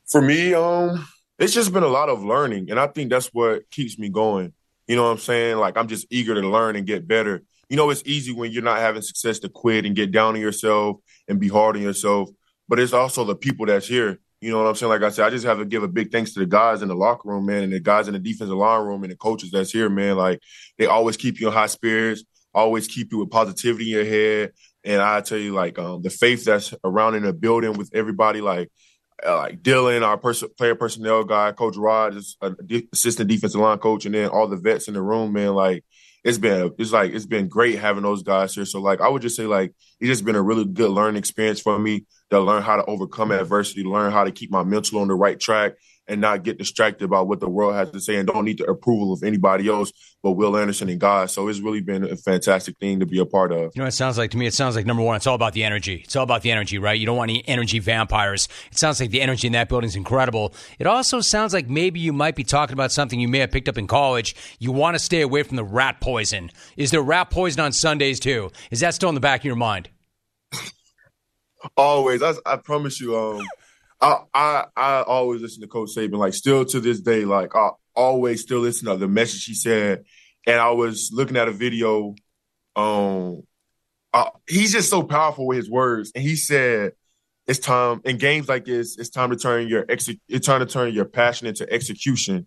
For 0.09 0.21
me, 0.21 0.55
um, 0.55 1.07
it's 1.39 1.53
just 1.53 1.73
been 1.73 1.83
a 1.83 1.89
lot 1.89 2.09
of 2.09 2.25
learning, 2.25 2.71
and 2.71 2.81
I 2.81 2.87
think 2.87 3.11
that's 3.11 3.27
what 3.29 3.71
keeps 3.71 3.99
me 3.99 4.09
going 4.09 4.53
you 4.87 4.97
know 4.97 5.05
what 5.05 5.11
I'm 5.11 5.19
saying? 5.19 5.57
Like 5.59 5.77
I'm 5.77 5.89
just 5.89 6.07
eager 6.11 6.35
to 6.35 6.49
learn 6.49 6.77
and 6.77 6.87
get 6.87 7.07
better. 7.07 7.43
You 7.69 7.77
know, 7.77 7.91
it's 7.91 8.03
easy 8.07 8.33
when 8.33 8.53
you're 8.53 8.63
not 8.63 8.79
having 8.79 9.03
success 9.03 9.41
to 9.41 9.49
quit 9.49 9.85
and 9.85 9.97
get 9.97 10.13
down 10.13 10.35
on 10.35 10.41
yourself 10.41 10.99
and 11.29 11.41
be 11.41 11.49
hard 11.49 11.77
on 11.77 11.83
yourself. 11.83 12.29
But 12.69 12.79
it's 12.79 12.93
also 12.93 13.25
the 13.25 13.35
people 13.35 13.67
that's 13.67 13.89
here. 13.89 14.21
You 14.41 14.51
know 14.51 14.59
what 14.59 14.69
I'm 14.69 14.75
saying? 14.75 14.91
Like 14.91 15.03
I 15.03 15.09
said, 15.09 15.27
I 15.27 15.31
just 15.31 15.47
have 15.47 15.59
to 15.59 15.65
give 15.65 15.83
a 15.83 15.89
big 15.89 16.13
thanks 16.13 16.35
to 16.35 16.41
the 16.41 16.47
guys 16.47 16.83
in 16.83 16.89
the 16.89 16.95
locker 16.95 17.29
room, 17.29 17.47
man, 17.47 17.65
and 17.65 17.73
the 17.73 17.81
guys 17.81 18.07
in 18.07 18.13
the 18.15 18.21
defensive 18.21 18.57
line 18.57 18.85
room 18.85 19.03
and 19.03 19.11
the 19.11 19.17
coaches 19.17 19.51
that's 19.51 19.73
here, 19.73 19.89
man. 19.89 20.17
Like 20.17 20.41
they 20.79 20.87
always 20.87 21.17
keep 21.17 21.41
you 21.41 21.49
in 21.49 21.55
high 21.55 21.67
spirits, 21.67 22.23
always 22.55 22.87
keep 22.87 23.11
you 23.13 23.19
with 23.19 23.31
positivity 23.31 23.85
in 23.91 23.97
your 23.97 24.05
head. 24.05 24.53
And 24.85 25.03
I 25.03 25.21
tell 25.23 25.39
you, 25.39 25.53
like 25.53 25.79
um, 25.79 26.03
the 26.03 26.11
faith 26.11 26.45
that's 26.45 26.73
around 26.85 27.17
in 27.17 27.25
the 27.25 27.33
building 27.33 27.73
with 27.73 27.91
everybody, 27.93 28.41
like 28.41 28.71
uh, 29.25 29.37
like 29.37 29.63
Dylan, 29.63 30.03
our 30.03 30.19
pers- 30.19 30.45
player 30.59 30.75
personnel 30.75 31.25
guy, 31.25 31.53
Coach 31.53 31.77
Rod, 31.77 32.17
is 32.17 32.37
assistant 32.93 33.29
defensive 33.29 33.61
line 33.61 33.79
coach, 33.79 34.07
and 34.07 34.15
then 34.15 34.29
all 34.29 34.49
the 34.49 34.57
vets 34.57 34.89
in 34.89 34.95
the 34.95 35.03
room, 35.03 35.33
man. 35.33 35.55
Like 35.55 35.85
it's 36.25 36.39
been, 36.39 36.73
it's 36.79 36.93
like 36.93 37.13
it's 37.13 37.27
been 37.27 37.49
great 37.49 37.79
having 37.79 38.03
those 38.03 38.23
guys 38.23 38.55
here. 38.55 38.65
So 38.65 38.81
like 38.81 39.01
I 39.01 39.09
would 39.09 39.23
just 39.23 39.37
say 39.37 39.45
like 39.45 39.73
it's 40.01 40.09
just 40.09 40.25
been 40.25 40.37
a 40.37 40.43
really 40.43 40.65
good 40.65 40.91
learning 40.91 41.19
experience 41.19 41.61
for 41.61 41.79
me 41.79 42.05
to 42.31 42.41
learn 42.41 42.63
how 42.63 42.77
to 42.77 42.85
overcome 42.85 43.31
adversity, 43.31 43.85
learn 43.85 44.13
how 44.13 44.25
to 44.25 44.33
keep 44.33 44.51
my 44.51 44.65
mental 44.65 45.01
on 45.01 45.09
the 45.09 45.15
right 45.15 45.39
track, 45.39 45.75
and 46.09 46.21
not 46.21 46.43
get 46.43 46.59
distracted 46.59 47.09
by 47.09 47.21
what 47.21 47.41
the 47.41 47.49
world 47.49 47.75
has 47.75 47.91
to 47.91 48.01
say 48.01 48.17
and 48.17 48.29
don't 48.29 48.45
need 48.45 48.59
the 48.59 48.65
approval 48.65 49.13
of 49.13 49.23
anybody 49.23 49.69
else 49.69 49.93
but 50.27 50.33
Will 50.33 50.57
Anderson 50.57 50.89
and 50.89 50.99
God. 50.99 51.31
So 51.31 51.47
it's 51.47 51.61
really 51.61 51.81
been 51.81 52.03
a 52.03 52.17
fantastic 52.17 52.77
thing 52.79 52.99
to 52.99 53.07
be 53.07 53.21
a 53.21 53.25
part 53.25 53.53
of. 53.53 53.71
You 53.77 53.83
know, 53.83 53.87
it 53.87 53.93
sounds 53.93 54.19
like 54.19 54.33
to 54.33 54.37
me, 54.37 54.47
it 54.47 54.55
sounds 54.55 54.75
like 54.75 54.85
number 54.85 55.05
one, 55.05 55.15
it's 55.15 55.27
all 55.29 55.37
about 55.37 55.53
the 55.53 55.63
energy. 55.63 56.03
It's 56.05 56.17
all 56.17 56.25
about 56.25 56.43
the 56.43 56.51
energy, 56.51 56.79
right? 56.79 56.99
You 56.99 57.07
don't 57.07 57.17
want 57.17 57.31
any 57.31 57.47
energy 57.47 57.79
vampires. 57.79 58.49
It 58.73 58.77
sounds 58.77 58.99
like 58.99 59.11
the 59.11 59.21
energy 59.21 59.47
in 59.47 59.53
that 59.53 59.69
building 59.69 59.87
is 59.87 59.95
incredible. 59.95 60.53
It 60.81 60.89
also 60.89 61.21
sounds 61.21 61.55
like 61.55 61.69
maybe 61.69 62.01
you 62.01 62.13
might 62.13 62.35
be 62.35 62.43
talking 62.43 62.73
about 62.73 62.91
something 62.91 63.21
you 63.21 63.29
may 63.29 63.39
have 63.39 63.53
picked 63.53 63.69
up 63.69 63.79
in 63.79 63.87
college. 63.87 64.35
You 64.59 64.73
want 64.73 64.97
to 64.97 64.99
stay 64.99 65.21
away 65.21 65.45
from 65.45 65.57
the 65.57 65.63
rat 65.65 66.01
poison. 66.01 66.51
Is 66.77 66.91
there 66.91 67.03
rat 67.03 67.31
poison 67.31 67.61
on 67.61 67.71
Sundays 67.71 68.19
too? 68.19 68.51
Is 68.73 68.81
that 68.81 68.95
still 68.95 69.09
in 69.09 69.15
the 69.15 69.21
back 69.21 69.43
of 69.43 69.45
your 69.45 69.55
mind? 69.55 69.91
Always. 71.77 72.21
I, 72.21 72.35
I 72.45 72.57
promise 72.57 73.01
you. 73.01 73.17
Um, 73.17 73.47
I, 74.01 74.65
I 74.77 75.03
always 75.03 75.41
listen 75.41 75.63
to 75.63 75.69
Coach 75.69 75.91
Saban. 75.97 76.19
Like 76.19 76.35
still 76.35 76.65
to 76.67 76.81
this 76.81 77.01
day, 77.01 77.25
like 77.25 77.55
I 77.55 77.71
always 77.95 78.43
still 78.43 78.61
listen 78.61 78.89
to 78.89 78.97
the 78.97 79.09
message 79.09 79.45
he 79.45 79.55
said. 79.55 80.05
And 80.47 80.61
I 80.61 80.71
was 80.71 81.11
looking 81.13 81.37
at 81.37 81.49
a 81.49 81.53
video. 81.53 82.15
Um, 82.77 83.43
uh, 84.13 84.31
he's 84.49 84.73
just 84.73 84.91
so 84.91 85.03
powerful 85.03 85.47
with 85.47 85.57
his 85.57 85.71
words, 85.71 86.13
and 86.15 86.23
he 86.23 86.37
said, 86.37 86.93
"It's 87.47 87.59
time 87.59 88.01
in 88.05 88.19
games 88.19 88.49
like 88.49 88.65
this. 88.65 88.97
It's 88.97 89.11
time 89.11 89.31
to 89.31 89.37
turn 89.37 89.69
your 89.69 89.85
ex- 89.89 90.09
It's 90.29 90.47
time 90.47 90.61
to 90.61 90.67
turn 90.67 90.95
your 90.95 91.05
passion 91.05 91.49
into 91.49 91.71
execution." 91.71 92.47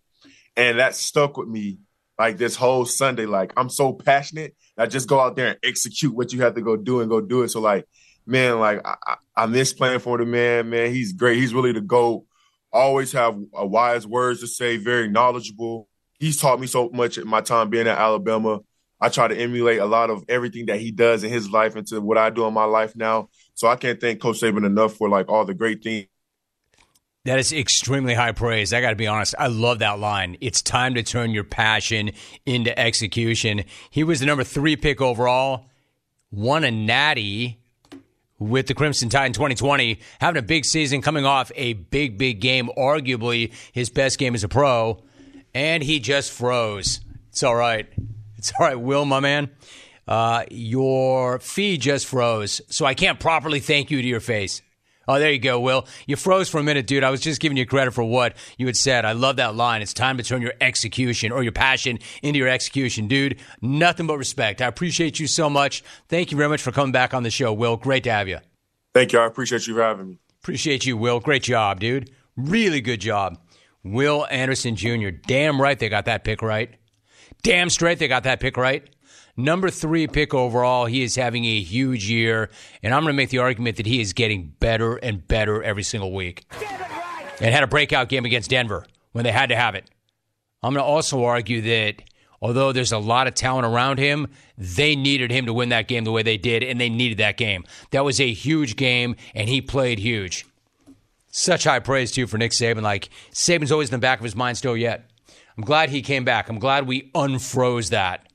And 0.55 0.79
that 0.79 0.95
stuck 0.95 1.37
with 1.37 1.47
me 1.47 1.79
like 2.17 2.37
this 2.37 2.55
whole 2.55 2.85
Sunday. 2.85 3.25
Like 3.25 3.51
I'm 3.57 3.69
so 3.69 3.93
passionate, 3.93 4.55
I 4.77 4.85
just 4.85 5.09
go 5.09 5.19
out 5.19 5.35
there 5.35 5.47
and 5.49 5.57
execute 5.63 6.13
what 6.13 6.31
you 6.31 6.41
have 6.41 6.55
to 6.55 6.61
go 6.61 6.77
do 6.77 7.01
and 7.01 7.09
go 7.09 7.21
do 7.21 7.43
it. 7.43 7.49
So 7.49 7.59
like 7.59 7.85
man, 8.25 8.59
like 8.59 8.85
I, 8.85 9.15
I 9.39 9.45
miss 9.45 9.71
playing 9.71 9.99
for 9.99 10.17
the 10.17 10.25
man. 10.25 10.69
Man, 10.69 10.91
he's 10.93 11.13
great. 11.13 11.37
He's 11.37 11.53
really 11.53 11.71
the 11.71 11.79
goat. 11.79 12.25
Always 12.73 13.13
have 13.13 13.39
a 13.55 13.65
wise 13.65 14.05
words 14.05 14.41
to 14.41 14.47
say. 14.47 14.75
Very 14.75 15.07
knowledgeable. 15.07 15.87
He's 16.19 16.35
taught 16.35 16.59
me 16.59 16.67
so 16.67 16.89
much 16.89 17.17
at 17.17 17.25
my 17.25 17.39
time 17.39 17.69
being 17.69 17.87
at 17.87 17.97
Alabama. 17.97 18.59
I 18.99 19.07
try 19.07 19.29
to 19.29 19.35
emulate 19.37 19.79
a 19.79 19.85
lot 19.85 20.09
of 20.09 20.25
everything 20.27 20.65
that 20.65 20.81
he 20.81 20.91
does 20.91 21.23
in 21.23 21.29
his 21.29 21.49
life 21.49 21.77
into 21.77 22.01
what 22.01 22.17
I 22.17 22.31
do 22.31 22.45
in 22.47 22.53
my 22.53 22.65
life 22.65 22.97
now. 22.97 23.29
So 23.53 23.69
I 23.69 23.77
can't 23.77 24.01
thank 24.01 24.19
Coach 24.19 24.41
Saban 24.41 24.65
enough 24.65 24.95
for 24.95 25.07
like 25.07 25.29
all 25.29 25.45
the 25.45 25.53
great 25.53 25.81
things. 25.81 26.07
That 27.23 27.39
is 27.39 27.53
extremely 27.53 28.15
high 28.15 28.33
praise. 28.33 28.73
I 28.73 28.81
got 28.81 28.89
to 28.89 28.97
be 28.97 29.07
honest. 29.07 29.35
I 29.39 29.47
love 29.47 29.79
that 29.79 29.99
line. 29.99 30.35
It's 30.41 30.61
time 30.61 30.95
to 30.95 31.03
turn 31.03 31.31
your 31.31 31.45
passion 31.45 32.11
into 32.45 32.77
execution. 32.77 33.63
He 33.89 34.03
was 34.03 34.19
the 34.19 34.25
number 34.25 34.43
three 34.43 34.75
pick 34.75 34.99
overall, 34.99 35.67
won 36.29 36.65
a 36.65 36.71
natty 36.71 37.59
with 38.39 38.67
the 38.67 38.73
Crimson 38.73 39.09
Tide 39.09 39.27
in 39.27 39.33
2020, 39.33 39.99
having 40.19 40.39
a 40.39 40.41
big 40.41 40.65
season, 40.65 41.01
coming 41.01 41.25
off 41.25 41.51
a 41.55 41.73
big, 41.73 42.17
big 42.17 42.39
game, 42.39 42.69
arguably 42.77 43.53
his 43.71 43.89
best 43.89 44.17
game 44.17 44.33
as 44.33 44.43
a 44.43 44.47
pro, 44.47 45.03
and 45.53 45.83
he 45.83 45.99
just 45.99 46.31
froze. 46.31 47.01
It's 47.29 47.43
all 47.43 47.55
right. 47.55 47.87
It's 48.37 48.53
all 48.57 48.65
right, 48.65 48.79
Will, 48.79 49.05
my 49.05 49.19
man. 49.19 49.49
Uh, 50.07 50.43
your 50.49 51.37
feed 51.39 51.81
just 51.81 52.07
froze, 52.07 52.61
so 52.69 52.85
I 52.85 52.95
can't 52.95 53.19
properly 53.19 53.59
thank 53.59 53.91
you 53.91 54.01
to 54.01 54.07
your 54.07 54.21
face. 54.21 54.61
Oh, 55.09 55.17
there 55.17 55.31
you 55.31 55.39
go, 55.39 55.59
Will. 55.59 55.87
You 56.05 56.15
froze 56.15 56.49
for 56.49 56.59
a 56.59 56.63
minute, 56.63 56.85
dude. 56.85 57.03
I 57.03 57.09
was 57.09 57.19
just 57.19 57.41
giving 57.41 57.57
you 57.57 57.65
credit 57.65 57.95
for 57.95 58.03
what 58.03 58.35
you 58.59 58.67
had 58.67 58.77
said. 58.77 59.05
I 59.05 59.13
love 59.13 59.37
that 59.37 59.55
line. 59.55 59.81
It's 59.81 59.91
time 59.91 60.17
to 60.17 60.23
turn 60.23 60.39
your 60.43 60.53
execution 60.61 61.31
or 61.31 61.41
your 61.41 61.51
passion 61.51 61.97
into 62.21 62.37
your 62.37 62.47
execution, 62.47 63.07
dude. 63.07 63.39
Nothing 63.59 64.05
but 64.05 64.19
respect. 64.19 64.61
I 64.61 64.67
appreciate 64.67 65.19
you 65.19 65.25
so 65.25 65.49
much. 65.49 65.83
Thank 66.09 66.29
you 66.29 66.37
very 66.37 66.47
much 66.47 66.61
for 66.61 66.71
coming 66.71 66.91
back 66.91 67.15
on 67.15 67.23
the 67.23 67.31
show, 67.31 67.51
Will. 67.51 67.75
Great 67.75 68.03
to 68.03 68.11
have 68.11 68.27
you. 68.27 68.37
Thank 68.93 69.11
you. 69.11 69.17
I 69.17 69.25
appreciate 69.25 69.65
you 69.65 69.73
for 69.73 69.81
having 69.81 70.09
me. 70.09 70.17
Appreciate 70.43 70.85
you, 70.85 70.95
Will. 70.95 71.19
Great 71.19 71.41
job, 71.41 71.79
dude. 71.79 72.11
Really 72.37 72.79
good 72.79 73.01
job. 73.01 73.39
Will 73.83 74.27
Anderson 74.29 74.75
Jr. 74.75 75.09
Damn 75.09 75.59
right 75.59 75.79
they 75.79 75.89
got 75.89 76.05
that 76.05 76.23
pick 76.23 76.43
right. 76.43 76.75
Damn 77.41 77.71
straight 77.71 77.97
they 77.97 78.07
got 78.07 78.25
that 78.25 78.39
pick 78.39 78.57
right. 78.57 78.87
Number 79.39 79.69
three 79.69 80.05
pick 80.05 80.33
overall. 80.33 80.85
He 80.85 81.01
is 81.01 81.15
having 81.15 81.45
a 81.45 81.61
huge 81.61 82.09
year, 82.09 82.49
and 82.83 82.93
I'm 82.93 83.03
going 83.03 83.13
to 83.13 83.17
make 83.17 83.29
the 83.29 83.37
argument 83.37 83.77
that 83.77 83.85
he 83.85 84.01
is 84.01 84.11
getting 84.11 84.53
better 84.59 84.97
and 84.97 85.25
better 85.25 85.63
every 85.63 85.83
single 85.83 86.13
week. 86.13 86.43
And 87.39 87.53
had 87.53 87.63
a 87.63 87.67
breakout 87.67 88.09
game 88.09 88.25
against 88.25 88.49
Denver 88.49 88.85
when 89.13 89.23
they 89.23 89.31
had 89.31 89.47
to 89.47 89.55
have 89.55 89.75
it. 89.75 89.89
I'm 90.61 90.73
going 90.73 90.83
to 90.83 90.91
also 90.91 91.23
argue 91.23 91.61
that 91.61 92.03
although 92.41 92.73
there's 92.73 92.91
a 92.91 92.97
lot 92.97 93.27
of 93.27 93.33
talent 93.33 93.65
around 93.65 93.97
him, 93.97 94.27
they 94.57 94.93
needed 94.93 95.31
him 95.31 95.45
to 95.45 95.53
win 95.53 95.69
that 95.69 95.87
game 95.87 96.03
the 96.03 96.11
way 96.11 96.21
they 96.21 96.37
did, 96.37 96.61
and 96.61 96.79
they 96.79 96.89
needed 96.89 97.19
that 97.19 97.37
game. 97.37 97.63
That 97.91 98.03
was 98.03 98.19
a 98.19 98.33
huge 98.33 98.75
game, 98.75 99.15
and 99.33 99.47
he 99.47 99.61
played 99.61 99.99
huge. 99.99 100.45
Such 101.31 101.63
high 101.63 101.79
praise, 101.79 102.11
too, 102.11 102.27
for 102.27 102.37
Nick 102.37 102.51
Saban. 102.51 102.81
Like, 102.81 103.07
Saban's 103.31 103.71
always 103.71 103.87
in 103.87 103.93
the 103.93 103.99
back 103.99 104.19
of 104.19 104.25
his 104.25 104.35
mind 104.35 104.57
still 104.57 104.75
yet. 104.75 105.09
I'm 105.57 105.63
glad 105.63 105.91
he 105.91 106.01
came 106.01 106.25
back. 106.25 106.49
I'm 106.49 106.59
glad 106.59 106.87
we 106.87 107.09
unfroze 107.15 107.91
that. 107.91 108.28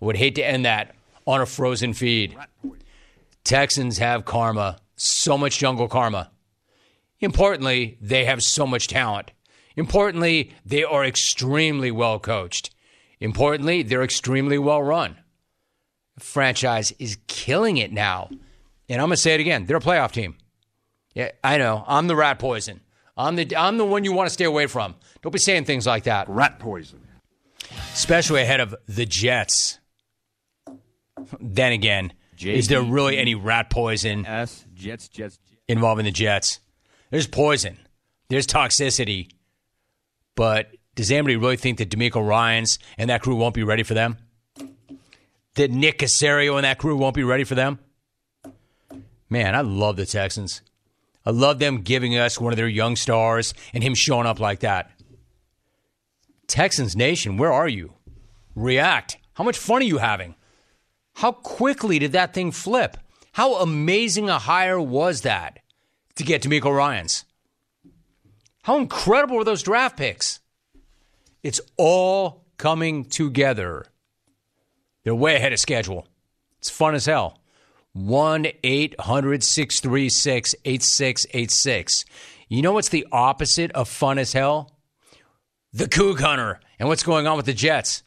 Would 0.00 0.16
hate 0.16 0.34
to 0.36 0.46
end 0.46 0.64
that 0.64 0.94
on 1.26 1.40
a 1.40 1.46
frozen 1.46 1.92
feed. 1.92 2.36
Texans 3.44 3.98
have 3.98 4.24
karma, 4.24 4.78
so 4.96 5.36
much 5.38 5.58
jungle 5.58 5.88
karma. 5.88 6.30
Importantly, 7.20 7.98
they 8.00 8.24
have 8.24 8.42
so 8.42 8.66
much 8.66 8.86
talent. 8.86 9.32
Importantly, 9.76 10.52
they 10.64 10.84
are 10.84 11.04
extremely 11.04 11.90
well 11.90 12.18
coached. 12.18 12.70
Importantly, 13.20 13.82
they're 13.82 14.02
extremely 14.02 14.58
well 14.58 14.82
run. 14.82 15.16
The 16.16 16.24
franchise 16.24 16.92
is 16.98 17.18
killing 17.26 17.76
it 17.76 17.92
now. 17.92 18.28
And 18.88 19.00
I'm 19.00 19.08
going 19.08 19.16
to 19.16 19.16
say 19.16 19.34
it 19.34 19.40
again 19.40 19.66
they're 19.66 19.76
a 19.76 19.80
playoff 19.80 20.12
team. 20.12 20.36
Yeah, 21.14 21.30
I 21.42 21.58
know. 21.58 21.84
I'm 21.86 22.06
the 22.06 22.16
rat 22.16 22.38
poison. 22.38 22.80
I'm 23.16 23.34
the, 23.34 23.56
I'm 23.56 23.78
the 23.78 23.84
one 23.84 24.04
you 24.04 24.12
want 24.12 24.28
to 24.28 24.32
stay 24.32 24.44
away 24.44 24.66
from. 24.66 24.94
Don't 25.22 25.32
be 25.32 25.38
saying 25.38 25.64
things 25.64 25.86
like 25.86 26.04
that. 26.04 26.28
Rat 26.28 26.60
poison. 26.60 27.00
Especially 27.92 28.42
ahead 28.42 28.60
of 28.60 28.74
the 28.86 29.04
Jets. 29.04 29.80
Then 31.40 31.72
again, 31.72 32.12
is 32.40 32.68
there 32.68 32.82
really 32.82 33.18
any 33.18 33.34
rat 33.34 33.70
poison 33.70 34.26
S 34.26 34.64
Jets 34.74 35.08
Jets 35.08 35.38
involving 35.66 36.04
the 36.04 36.10
Jets? 36.10 36.60
There's 37.10 37.26
poison. 37.26 37.78
There's 38.28 38.46
toxicity. 38.46 39.30
But 40.34 40.70
does 40.94 41.10
anybody 41.10 41.36
really 41.36 41.56
think 41.56 41.78
that 41.78 41.90
DeMeco 41.90 42.26
Ryans 42.26 42.78
and 42.96 43.10
that 43.10 43.22
crew 43.22 43.36
won't 43.36 43.54
be 43.54 43.62
ready 43.62 43.82
for 43.82 43.94
them? 43.94 44.18
That 45.54 45.70
Nick 45.70 45.98
Caserio 45.98 46.56
and 46.56 46.64
that 46.64 46.78
crew 46.78 46.96
won't 46.96 47.16
be 47.16 47.24
ready 47.24 47.44
for 47.44 47.54
them? 47.54 47.78
Man, 49.30 49.54
I 49.54 49.60
love 49.62 49.96
the 49.96 50.06
Texans. 50.06 50.62
I 51.26 51.30
love 51.30 51.58
them 51.58 51.82
giving 51.82 52.16
us 52.16 52.40
one 52.40 52.52
of 52.52 52.56
their 52.56 52.68
young 52.68 52.96
stars 52.96 53.52
and 53.74 53.82
him 53.82 53.94
showing 53.94 54.26
up 54.26 54.40
like 54.40 54.60
that. 54.60 54.90
Texans 56.46 56.96
Nation, 56.96 57.36
where 57.36 57.52
are 57.52 57.68
you? 57.68 57.92
React. 58.54 59.18
How 59.34 59.44
much 59.44 59.58
fun 59.58 59.82
are 59.82 59.84
you 59.84 59.98
having? 59.98 60.34
How 61.18 61.32
quickly 61.32 61.98
did 61.98 62.12
that 62.12 62.32
thing 62.32 62.52
flip? 62.52 62.96
How 63.32 63.56
amazing 63.56 64.28
a 64.28 64.38
hire 64.38 64.80
was 64.80 65.22
that 65.22 65.58
to 66.14 66.22
get 66.22 66.42
DeMeco 66.42 66.72
Ryans? 66.72 67.24
How 68.62 68.76
incredible 68.76 69.36
were 69.36 69.42
those 69.42 69.64
draft 69.64 69.96
picks? 69.96 70.38
It's 71.42 71.60
all 71.76 72.46
coming 72.56 73.04
together. 73.04 73.86
They're 75.02 75.12
way 75.12 75.34
ahead 75.34 75.52
of 75.52 75.58
schedule. 75.58 76.06
It's 76.60 76.70
fun 76.70 76.94
as 76.94 77.06
hell. 77.06 77.40
1 77.94 78.46
800 78.62 79.42
636 79.42 80.54
8686. 80.64 82.04
You 82.48 82.62
know 82.62 82.74
what's 82.74 82.90
the 82.90 83.08
opposite 83.10 83.72
of 83.72 83.88
fun 83.88 84.18
as 84.18 84.34
hell? 84.34 84.78
The 85.72 85.86
Coug 85.86 86.20
Hunter 86.20 86.60
and 86.78 86.88
what's 86.88 87.02
going 87.02 87.26
on 87.26 87.36
with 87.36 87.46
the 87.46 87.54
Jets. 87.54 88.04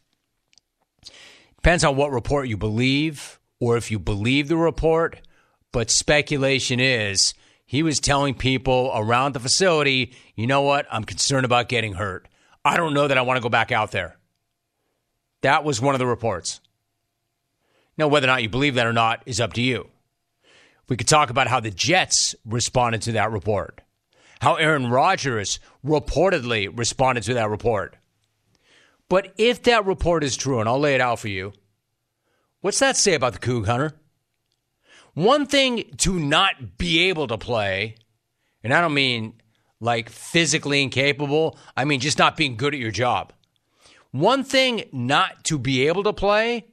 Depends 1.62 1.84
on 1.84 1.94
what 1.94 2.10
report 2.10 2.48
you 2.48 2.56
believe 2.56 3.38
or 3.60 3.76
if 3.76 3.92
you 3.92 4.00
believe 4.00 4.48
the 4.48 4.56
report, 4.56 5.20
but 5.70 5.92
speculation 5.92 6.80
is 6.80 7.34
he 7.64 7.84
was 7.84 8.00
telling 8.00 8.34
people 8.34 8.90
around 8.92 9.32
the 9.32 9.38
facility, 9.38 10.12
you 10.34 10.48
know 10.48 10.62
what, 10.62 10.86
I'm 10.90 11.04
concerned 11.04 11.44
about 11.44 11.68
getting 11.68 11.92
hurt. 11.92 12.26
I 12.64 12.76
don't 12.76 12.94
know 12.94 13.06
that 13.06 13.16
I 13.16 13.22
want 13.22 13.36
to 13.36 13.42
go 13.42 13.48
back 13.48 13.70
out 13.70 13.92
there. 13.92 14.16
That 15.42 15.62
was 15.62 15.80
one 15.80 15.94
of 15.94 16.00
the 16.00 16.06
reports. 16.06 16.60
Now, 17.96 18.08
whether 18.08 18.26
or 18.26 18.32
not 18.32 18.42
you 18.42 18.48
believe 18.48 18.74
that 18.74 18.88
or 18.88 18.92
not 18.92 19.22
is 19.24 19.40
up 19.40 19.52
to 19.52 19.62
you. 19.62 19.88
We 20.88 20.96
could 20.96 21.06
talk 21.06 21.30
about 21.30 21.46
how 21.46 21.60
the 21.60 21.70
Jets 21.70 22.34
responded 22.44 23.02
to 23.02 23.12
that 23.12 23.30
report, 23.30 23.82
how 24.40 24.56
Aaron 24.56 24.90
Rodgers 24.90 25.60
reportedly 25.86 26.76
responded 26.76 27.22
to 27.22 27.34
that 27.34 27.50
report. 27.50 27.96
But 29.08 29.32
if 29.36 29.62
that 29.64 29.84
report 29.84 30.24
is 30.24 30.36
true, 30.36 30.60
and 30.60 30.68
I'll 30.68 30.80
lay 30.80 30.94
it 30.94 31.00
out 31.00 31.18
for 31.18 31.28
you, 31.28 31.52
what's 32.60 32.78
that 32.78 32.96
say 32.96 33.14
about 33.14 33.34
the 33.34 33.38
Coug 33.38 33.66
Hunter? 33.66 33.92
One 35.14 35.46
thing 35.46 35.84
to 35.98 36.18
not 36.18 36.78
be 36.78 37.08
able 37.08 37.26
to 37.26 37.36
play, 37.36 37.96
and 38.64 38.72
I 38.72 38.80
don't 38.80 38.94
mean 38.94 39.34
like 39.80 40.08
physically 40.08 40.82
incapable, 40.82 41.58
I 41.76 41.84
mean 41.84 42.00
just 42.00 42.18
not 42.18 42.36
being 42.36 42.56
good 42.56 42.72
at 42.72 42.80
your 42.80 42.90
job. 42.90 43.32
One 44.12 44.44
thing 44.44 44.84
not 44.92 45.44
to 45.44 45.58
be 45.58 45.86
able 45.88 46.04
to 46.04 46.12
play, 46.12 46.66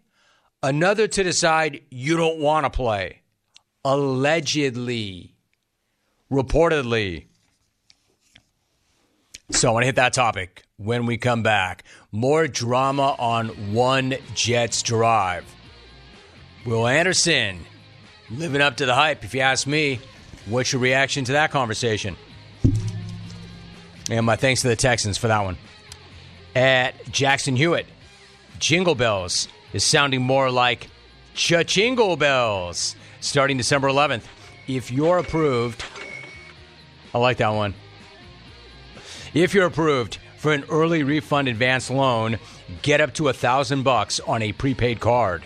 another 0.62 1.08
to 1.08 1.24
decide 1.24 1.82
you 1.90 2.16
don't 2.16 2.40
want 2.40 2.66
to 2.66 2.70
play. 2.70 3.22
Allegedly, 3.84 5.36
reportedly. 6.32 7.26
So 9.52 9.70
I 9.70 9.72
want 9.72 9.84
to 9.84 9.88
hit 9.88 9.96
that 9.96 10.14
topic 10.14 10.64
when 10.80 11.06
we 11.06 11.18
come 11.18 11.44
back. 11.44 11.84
More 12.12 12.48
drama 12.48 13.16
on 13.20 13.50
one 13.74 14.16
Jets 14.34 14.82
drive. 14.82 15.46
Will 16.66 16.88
Anderson 16.88 17.60
living 18.32 18.62
up 18.62 18.78
to 18.78 18.86
the 18.86 18.96
hype, 18.96 19.24
if 19.24 19.36
you 19.36 19.42
ask 19.42 19.68
me. 19.68 20.00
What's 20.46 20.74
your 20.74 20.82
reaction 20.82 21.26
to 21.26 21.34
that 21.34 21.52
conversation? 21.52 22.16
And 24.10 24.26
my 24.26 24.36
thanks 24.36 24.62
to 24.62 24.68
the 24.70 24.76
Texans 24.76 25.18
for 25.18 25.28
that 25.28 25.44
one. 25.44 25.58
At 26.56 27.12
Jackson 27.12 27.56
Hewitt, 27.56 27.86
Jingle 28.58 28.96
Bells 28.96 29.48
is 29.74 29.84
sounding 29.84 30.24
more 30.24 30.50
like 30.50 30.90
Cha-Chingle 31.36 32.18
Bells 32.18 32.96
starting 33.20 33.58
December 33.58 33.90
11th. 33.90 34.24
If 34.68 34.92
you're 34.92 35.20
approved, 35.20 35.84
I 37.14 37.20
like 37.20 37.38
that 37.38 37.50
one. 37.50 37.76
If 39.34 39.54
you're 39.54 39.68
approved 39.68 40.18
for 40.40 40.54
an 40.54 40.64
early 40.70 41.04
refund 41.04 41.50
advance 41.50 41.90
loan, 41.90 42.40
get 42.82 43.02
up 43.02 43.14
to 43.16 43.28
a 43.28 43.34
thousand 43.34 43.84
bucks 43.84 44.22
on 44.22 44.42
a 44.42 44.54
prepaid 44.54 45.02
card. 45.02 45.44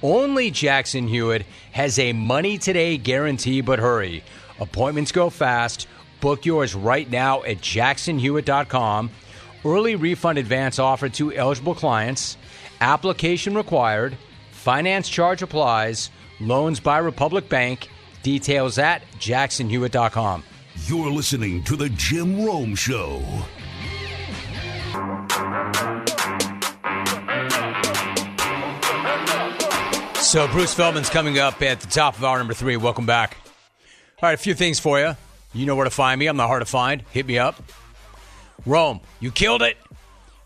Only 0.00 0.52
Jackson 0.52 1.08
Hewitt 1.08 1.44
has 1.72 1.98
a 1.98 2.12
money 2.12 2.56
today 2.56 2.98
guarantee, 2.98 3.62
but 3.62 3.80
hurry. 3.80 4.22
Appointments 4.60 5.10
go 5.10 5.28
fast. 5.28 5.88
Book 6.20 6.46
yours 6.46 6.76
right 6.76 7.10
now 7.10 7.42
at 7.42 7.58
jacksonhewitt.com. 7.58 9.10
Early 9.64 9.96
refund 9.96 10.38
advance 10.38 10.78
offered 10.78 11.14
to 11.14 11.34
eligible 11.34 11.74
clients. 11.74 12.36
Application 12.80 13.56
required. 13.56 14.16
Finance 14.52 15.08
charge 15.08 15.42
applies. 15.42 16.10
Loans 16.38 16.78
by 16.78 16.98
Republic 16.98 17.48
Bank. 17.48 17.88
Details 18.22 18.78
at 18.78 19.02
jacksonhewitt.com. 19.18 20.44
You're 20.86 21.10
listening 21.10 21.64
to 21.64 21.74
The 21.74 21.88
Jim 21.88 22.44
Rome 22.44 22.76
Show. 22.76 23.20
So 30.28 30.46
Bruce 30.48 30.74
Feldman's 30.74 31.08
coming 31.08 31.38
up 31.38 31.62
at 31.62 31.80
the 31.80 31.86
top 31.86 32.18
of 32.18 32.22
hour 32.22 32.36
number 32.36 32.52
three. 32.52 32.76
Welcome 32.76 33.06
back. 33.06 33.38
All 34.22 34.28
right, 34.28 34.34
a 34.34 34.36
few 34.36 34.52
things 34.52 34.78
for 34.78 35.00
you. 35.00 35.16
You 35.54 35.64
know 35.64 35.74
where 35.74 35.84
to 35.84 35.90
find 35.90 36.18
me. 36.18 36.26
I'm 36.26 36.36
not 36.36 36.48
hard 36.48 36.60
to 36.60 36.66
find. 36.66 37.02
Hit 37.12 37.24
me 37.26 37.38
up. 37.38 37.62
Rome, 38.66 39.00
you 39.20 39.30
killed 39.30 39.62
it. 39.62 39.78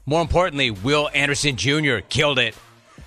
More 0.06 0.20
importantly, 0.20 0.70
Will 0.70 1.10
Anderson 1.14 1.56
Jr. 1.56 1.98
killed 2.08 2.38
it. 2.38 2.54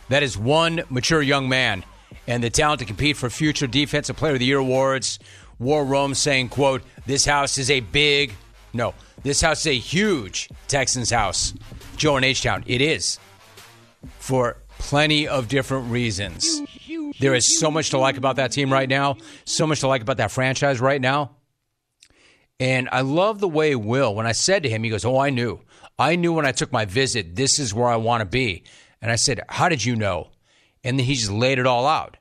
That 0.09 0.21
is 0.21 0.37
one 0.37 0.83
mature 0.89 1.21
young 1.21 1.47
man 1.47 1.85
and 2.27 2.43
the 2.43 2.49
talent 2.49 2.79
to 2.79 2.85
compete 2.85 3.15
for 3.15 3.29
future 3.29 3.67
Defensive 3.67 4.17
Player 4.17 4.33
of 4.33 4.39
the 4.39 4.45
Year 4.45 4.57
awards. 4.57 5.19
War 5.59 5.85
Rome 5.85 6.13
saying, 6.13 6.49
quote, 6.49 6.81
this 7.05 7.25
house 7.25 7.57
is 7.57 7.71
a 7.71 7.79
big, 7.79 8.33
no, 8.73 8.93
this 9.25 9.41
house 9.41 9.61
is 9.61 9.67
a 9.67 9.77
huge 9.77 10.49
Texans 10.67 11.09
house. 11.09 11.55
Joe 11.97 12.15
and 12.15 12.23
H-Town. 12.23 12.63
It 12.67 12.79
is. 12.79 13.19
For 14.19 14.57
plenty 14.77 15.27
of 15.27 15.47
different 15.47 15.89
reasons. 15.89 16.61
There 17.19 17.33
is 17.33 17.59
so 17.59 17.71
much 17.71 17.89
to 17.89 17.97
like 17.97 18.17
about 18.17 18.35
that 18.35 18.51
team 18.51 18.71
right 18.71 18.87
now, 18.87 19.17
so 19.43 19.65
much 19.65 19.79
to 19.79 19.87
like 19.87 20.03
about 20.03 20.17
that 20.17 20.29
franchise 20.29 20.79
right 20.79 21.01
now. 21.01 21.31
And 22.59 22.87
I 22.91 23.01
love 23.01 23.39
the 23.39 23.47
way 23.47 23.75
Will, 23.75 24.13
when 24.13 24.27
I 24.27 24.31
said 24.31 24.61
to 24.61 24.69
him, 24.69 24.83
he 24.83 24.91
goes, 24.91 25.03
Oh, 25.03 25.17
I 25.17 25.31
knew. 25.31 25.59
I 25.97 26.15
knew 26.15 26.31
when 26.31 26.45
I 26.45 26.51
took 26.51 26.71
my 26.71 26.85
visit, 26.85 27.35
this 27.35 27.57
is 27.57 27.73
where 27.73 27.89
I 27.89 27.95
want 27.95 28.21
to 28.21 28.25
be. 28.25 28.63
And 29.01 29.11
I 29.11 29.15
said, 29.15 29.41
How 29.49 29.69
did 29.69 29.83
you 29.83 29.95
know? 29.95 30.29
And 30.83 30.99
then 30.99 31.05
he 31.07 31.15
just 31.15 31.31
laid 31.31 31.57
it 31.57 31.65
all 31.65 31.87
out. 31.87 32.17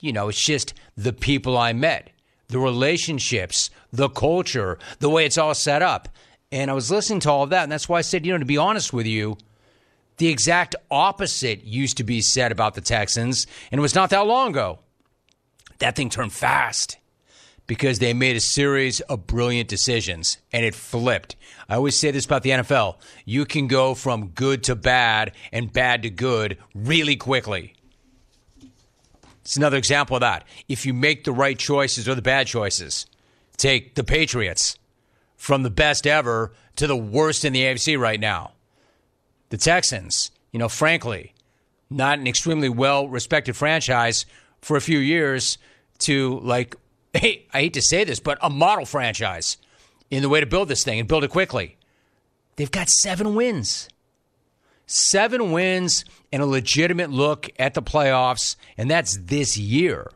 You 0.00 0.12
know, 0.12 0.28
it's 0.30 0.44
just 0.44 0.74
the 0.96 1.12
people 1.12 1.56
I 1.56 1.72
met, 1.72 2.10
the 2.48 2.58
relationships, 2.58 3.70
the 3.94 4.08
culture, 4.08 4.78
the 4.98 5.08
way 5.10 5.24
it's 5.24 5.38
all 5.38 5.54
set 5.54 5.82
up. 5.82 6.08
And 6.50 6.70
I 6.70 6.74
was 6.74 6.90
listening 6.90 7.20
to 7.20 7.30
all 7.30 7.44
of 7.44 7.50
that. 7.50 7.62
And 7.62 7.72
that's 7.72 7.88
why 7.88 7.98
I 7.98 8.02
said, 8.02 8.26
you 8.26 8.32
know, 8.32 8.38
to 8.38 8.44
be 8.44 8.58
honest 8.58 8.92
with 8.92 9.06
you, 9.06 9.38
the 10.16 10.28
exact 10.28 10.76
opposite 10.90 11.64
used 11.64 11.96
to 11.96 12.04
be 12.04 12.20
said 12.20 12.52
about 12.52 12.74
the 12.74 12.80
Texans, 12.80 13.46
and 13.70 13.78
it 13.78 13.82
was 13.82 13.94
not 13.94 14.10
that 14.10 14.26
long 14.26 14.50
ago. 14.50 14.78
That 15.78 15.96
thing 15.96 16.08
turned 16.08 16.32
fast 16.32 16.98
because 17.66 17.98
they 17.98 18.12
made 18.12 18.36
a 18.36 18.40
series 18.40 19.00
of 19.00 19.26
brilliant 19.26 19.68
decisions 19.68 20.38
and 20.52 20.64
it 20.64 20.74
flipped. 20.74 21.34
I 21.68 21.76
always 21.76 21.98
say 21.98 22.10
this 22.10 22.26
about 22.26 22.42
the 22.42 22.50
NFL 22.50 22.96
you 23.24 23.44
can 23.44 23.66
go 23.66 23.94
from 23.94 24.28
good 24.28 24.62
to 24.64 24.76
bad 24.76 25.32
and 25.50 25.72
bad 25.72 26.02
to 26.02 26.10
good 26.10 26.58
really 26.74 27.16
quickly. 27.16 27.74
It's 29.42 29.56
another 29.56 29.76
example 29.76 30.16
of 30.16 30.20
that. 30.20 30.46
If 30.68 30.86
you 30.86 30.94
make 30.94 31.24
the 31.24 31.32
right 31.32 31.58
choices 31.58 32.08
or 32.08 32.14
the 32.14 32.22
bad 32.22 32.46
choices, 32.46 33.06
take 33.56 33.94
the 33.94 34.04
Patriots 34.04 34.78
from 35.36 35.62
the 35.62 35.70
best 35.70 36.06
ever 36.06 36.52
to 36.76 36.86
the 36.86 36.96
worst 36.96 37.44
in 37.44 37.52
the 37.52 37.62
AFC 37.62 37.98
right 37.98 38.20
now 38.20 38.52
the 39.54 39.58
Texans, 39.58 40.32
you 40.50 40.58
know, 40.58 40.68
frankly, 40.68 41.32
not 41.88 42.18
an 42.18 42.26
extremely 42.26 42.68
well 42.68 43.08
respected 43.08 43.54
franchise 43.54 44.26
for 44.60 44.76
a 44.76 44.80
few 44.80 44.98
years 44.98 45.58
to 45.98 46.40
like, 46.40 46.74
hey, 47.14 47.46
I 47.52 47.60
hate 47.60 47.74
to 47.74 47.82
say 47.82 48.02
this, 48.02 48.18
but 48.18 48.36
a 48.42 48.50
model 48.50 48.84
franchise 48.84 49.56
in 50.10 50.22
the 50.22 50.28
way 50.28 50.40
to 50.40 50.46
build 50.46 50.66
this 50.66 50.82
thing 50.82 50.98
and 50.98 51.08
build 51.08 51.22
it 51.22 51.30
quickly. 51.30 51.76
They've 52.56 52.70
got 52.70 52.88
seven 52.88 53.36
wins. 53.36 53.88
Seven 54.86 55.52
wins 55.52 56.04
and 56.32 56.42
a 56.42 56.46
legitimate 56.46 57.10
look 57.10 57.48
at 57.56 57.74
the 57.74 57.82
playoffs, 57.82 58.56
and 58.76 58.90
that's 58.90 59.16
this 59.16 59.56
year. 59.56 60.10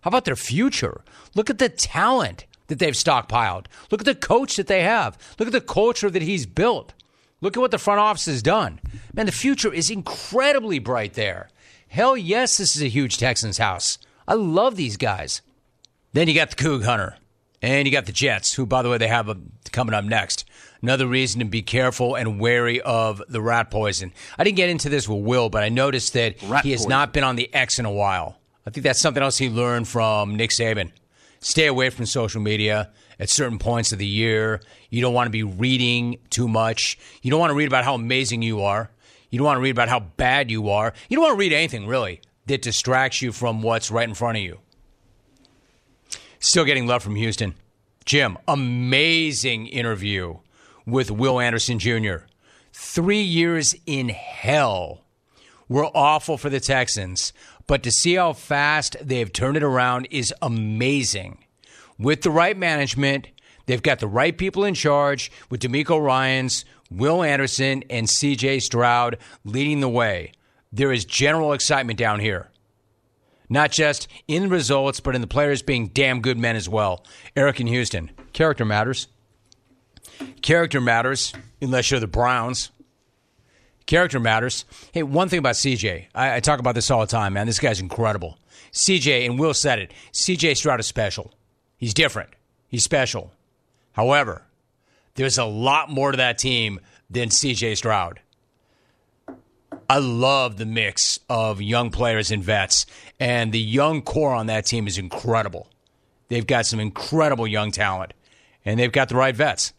How 0.00 0.08
about 0.08 0.24
their 0.24 0.34
future? 0.34 1.02
Look 1.36 1.48
at 1.48 1.58
the 1.58 1.68
talent 1.68 2.44
that 2.70 2.78
they've 2.78 2.94
stockpiled. 2.94 3.66
Look 3.90 4.00
at 4.00 4.06
the 4.06 4.14
coach 4.14 4.56
that 4.56 4.66
they 4.66 4.82
have. 4.82 5.18
Look 5.38 5.46
at 5.46 5.52
the 5.52 5.60
culture 5.60 6.08
that 6.08 6.22
he's 6.22 6.46
built. 6.46 6.94
Look 7.42 7.56
at 7.56 7.60
what 7.60 7.70
the 7.70 7.78
front 7.78 8.00
office 8.00 8.26
has 8.26 8.42
done. 8.42 8.80
Man, 9.12 9.26
the 9.26 9.32
future 9.32 9.72
is 9.72 9.90
incredibly 9.90 10.78
bright 10.78 11.14
there. 11.14 11.48
Hell 11.88 12.16
yes, 12.16 12.56
this 12.56 12.76
is 12.76 12.82
a 12.82 12.88
huge 12.88 13.18
Texans 13.18 13.58
house. 13.58 13.98
I 14.26 14.34
love 14.34 14.76
these 14.76 14.96
guys. 14.96 15.42
Then 16.12 16.28
you 16.28 16.34
got 16.34 16.50
the 16.50 16.56
Coug 16.56 16.84
Hunter. 16.84 17.16
And 17.62 17.86
you 17.86 17.92
got 17.92 18.06
the 18.06 18.12
Jets, 18.12 18.54
who, 18.54 18.64
by 18.64 18.80
the 18.80 18.88
way, 18.88 18.96
they 18.96 19.08
have 19.08 19.28
a, 19.28 19.36
coming 19.70 19.94
up 19.94 20.04
next. 20.04 20.46
Another 20.80 21.06
reason 21.06 21.40
to 21.40 21.44
be 21.44 21.60
careful 21.60 22.14
and 22.14 22.40
wary 22.40 22.80
of 22.80 23.22
the 23.28 23.42
rat 23.42 23.70
poison. 23.70 24.12
I 24.38 24.44
didn't 24.44 24.56
get 24.56 24.70
into 24.70 24.88
this 24.88 25.06
with 25.06 25.22
Will, 25.22 25.50
but 25.50 25.62
I 25.62 25.68
noticed 25.68 26.14
that 26.14 26.42
rat 26.44 26.64
he 26.64 26.70
has 26.70 26.80
poison. 26.80 26.88
not 26.88 27.12
been 27.12 27.24
on 27.24 27.36
the 27.36 27.52
X 27.52 27.78
in 27.78 27.84
a 27.84 27.92
while. 27.92 28.38
I 28.66 28.70
think 28.70 28.84
that's 28.84 29.00
something 29.00 29.22
else 29.22 29.36
he 29.36 29.50
learned 29.50 29.88
from 29.88 30.36
Nick 30.36 30.50
Saban. 30.50 30.92
Stay 31.40 31.66
away 31.66 31.88
from 31.88 32.04
social 32.04 32.40
media 32.40 32.90
at 33.18 33.30
certain 33.30 33.58
points 33.58 33.92
of 33.92 33.98
the 33.98 34.06
year. 34.06 34.60
You 34.90 35.00
don't 35.00 35.14
want 35.14 35.26
to 35.26 35.30
be 35.30 35.42
reading 35.42 36.18
too 36.28 36.46
much. 36.46 36.98
You 37.22 37.30
don't 37.30 37.40
want 37.40 37.50
to 37.50 37.54
read 37.54 37.68
about 37.68 37.84
how 37.84 37.94
amazing 37.94 38.42
you 38.42 38.62
are. 38.62 38.90
You 39.30 39.38
don't 39.38 39.46
want 39.46 39.56
to 39.56 39.62
read 39.62 39.70
about 39.70 39.88
how 39.88 40.00
bad 40.00 40.50
you 40.50 40.68
are. 40.68 40.92
You 41.08 41.16
don't 41.16 41.24
want 41.24 41.34
to 41.34 41.38
read 41.38 41.52
anything, 41.52 41.86
really, 41.86 42.20
that 42.46 42.62
distracts 42.62 43.22
you 43.22 43.32
from 43.32 43.62
what's 43.62 43.90
right 43.90 44.08
in 44.08 44.14
front 44.14 44.36
of 44.38 44.44
you. 44.44 44.58
Still 46.40 46.64
getting 46.64 46.86
love 46.86 47.02
from 47.02 47.16
Houston. 47.16 47.54
Jim, 48.04 48.36
amazing 48.48 49.66
interview 49.66 50.38
with 50.86 51.10
Will 51.10 51.40
Anderson 51.40 51.78
Jr. 51.78 52.24
Three 52.72 53.22
years 53.22 53.74
in 53.86 54.08
hell 54.08 55.04
were 55.68 55.86
awful 55.94 56.36
for 56.36 56.50
the 56.50 56.58
Texans, 56.58 57.32
but 57.70 57.84
to 57.84 57.90
see 57.92 58.14
how 58.14 58.32
fast 58.32 58.96
they've 59.00 59.32
turned 59.32 59.56
it 59.56 59.62
around 59.62 60.08
is 60.10 60.34
amazing 60.42 61.38
with 62.00 62.22
the 62.22 62.30
right 62.30 62.56
management. 62.56 63.28
They've 63.66 63.80
got 63.80 64.00
the 64.00 64.08
right 64.08 64.36
people 64.36 64.64
in 64.64 64.74
charge 64.74 65.30
with 65.50 65.60
DeMeco 65.60 66.04
Ryans, 66.04 66.64
Will 66.90 67.22
Anderson, 67.22 67.84
and 67.88 68.08
CJ 68.08 68.62
Stroud 68.62 69.18
leading 69.44 69.78
the 69.78 69.88
way. 69.88 70.32
There 70.72 70.90
is 70.90 71.04
general 71.04 71.52
excitement 71.52 71.96
down 71.96 72.18
here. 72.18 72.50
Not 73.48 73.70
just 73.70 74.08
in 74.26 74.42
the 74.42 74.48
results, 74.48 74.98
but 74.98 75.14
in 75.14 75.20
the 75.20 75.28
players 75.28 75.62
being 75.62 75.90
damn 75.90 76.22
good 76.22 76.38
men 76.38 76.56
as 76.56 76.68
well. 76.68 77.06
Eric 77.36 77.60
in 77.60 77.68
Houston. 77.68 78.10
Character 78.32 78.64
matters. 78.64 79.06
Character 80.42 80.80
matters, 80.80 81.32
unless 81.62 81.92
you're 81.92 82.00
the 82.00 82.08
Browns. 82.08 82.72
Character 83.90 84.20
matters. 84.20 84.66
Hey, 84.92 85.02
one 85.02 85.28
thing 85.28 85.40
about 85.40 85.56
CJ, 85.56 86.06
I, 86.14 86.36
I 86.36 86.40
talk 86.40 86.60
about 86.60 86.76
this 86.76 86.92
all 86.92 87.00
the 87.00 87.08
time, 87.08 87.32
man. 87.32 87.48
This 87.48 87.58
guy's 87.58 87.80
incredible. 87.80 88.38
CJ, 88.72 89.26
and 89.26 89.36
Will 89.36 89.52
said 89.52 89.80
it, 89.80 89.92
CJ 90.12 90.56
Stroud 90.58 90.78
is 90.78 90.86
special. 90.86 91.34
He's 91.76 91.92
different. 91.92 92.30
He's 92.68 92.84
special. 92.84 93.32
However, 93.94 94.42
there's 95.16 95.38
a 95.38 95.44
lot 95.44 95.90
more 95.90 96.12
to 96.12 96.16
that 96.18 96.38
team 96.38 96.78
than 97.10 97.30
CJ 97.30 97.78
Stroud. 97.78 98.20
I 99.88 99.98
love 99.98 100.56
the 100.56 100.66
mix 100.66 101.18
of 101.28 101.60
young 101.60 101.90
players 101.90 102.30
and 102.30 102.44
vets, 102.44 102.86
and 103.18 103.50
the 103.50 103.58
young 103.58 104.02
core 104.02 104.34
on 104.34 104.46
that 104.46 104.66
team 104.66 104.86
is 104.86 104.98
incredible. 104.98 105.68
They've 106.28 106.46
got 106.46 106.64
some 106.64 106.78
incredible 106.78 107.48
young 107.48 107.72
talent, 107.72 108.14
and 108.64 108.78
they've 108.78 108.92
got 108.92 109.08
the 109.08 109.16
right 109.16 109.34
vets. 109.34 109.72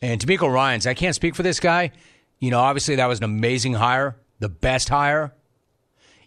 And 0.00 0.18
DeMeco 0.18 0.50
Ryans, 0.50 0.86
I 0.86 0.94
can't 0.94 1.14
speak 1.14 1.34
for 1.34 1.42
this 1.42 1.60
guy. 1.60 1.92
You 2.42 2.50
know, 2.50 2.58
obviously 2.58 2.96
that 2.96 3.06
was 3.06 3.20
an 3.20 3.24
amazing 3.24 3.74
hire, 3.74 4.16
the 4.40 4.48
best 4.48 4.88
hire. 4.88 5.32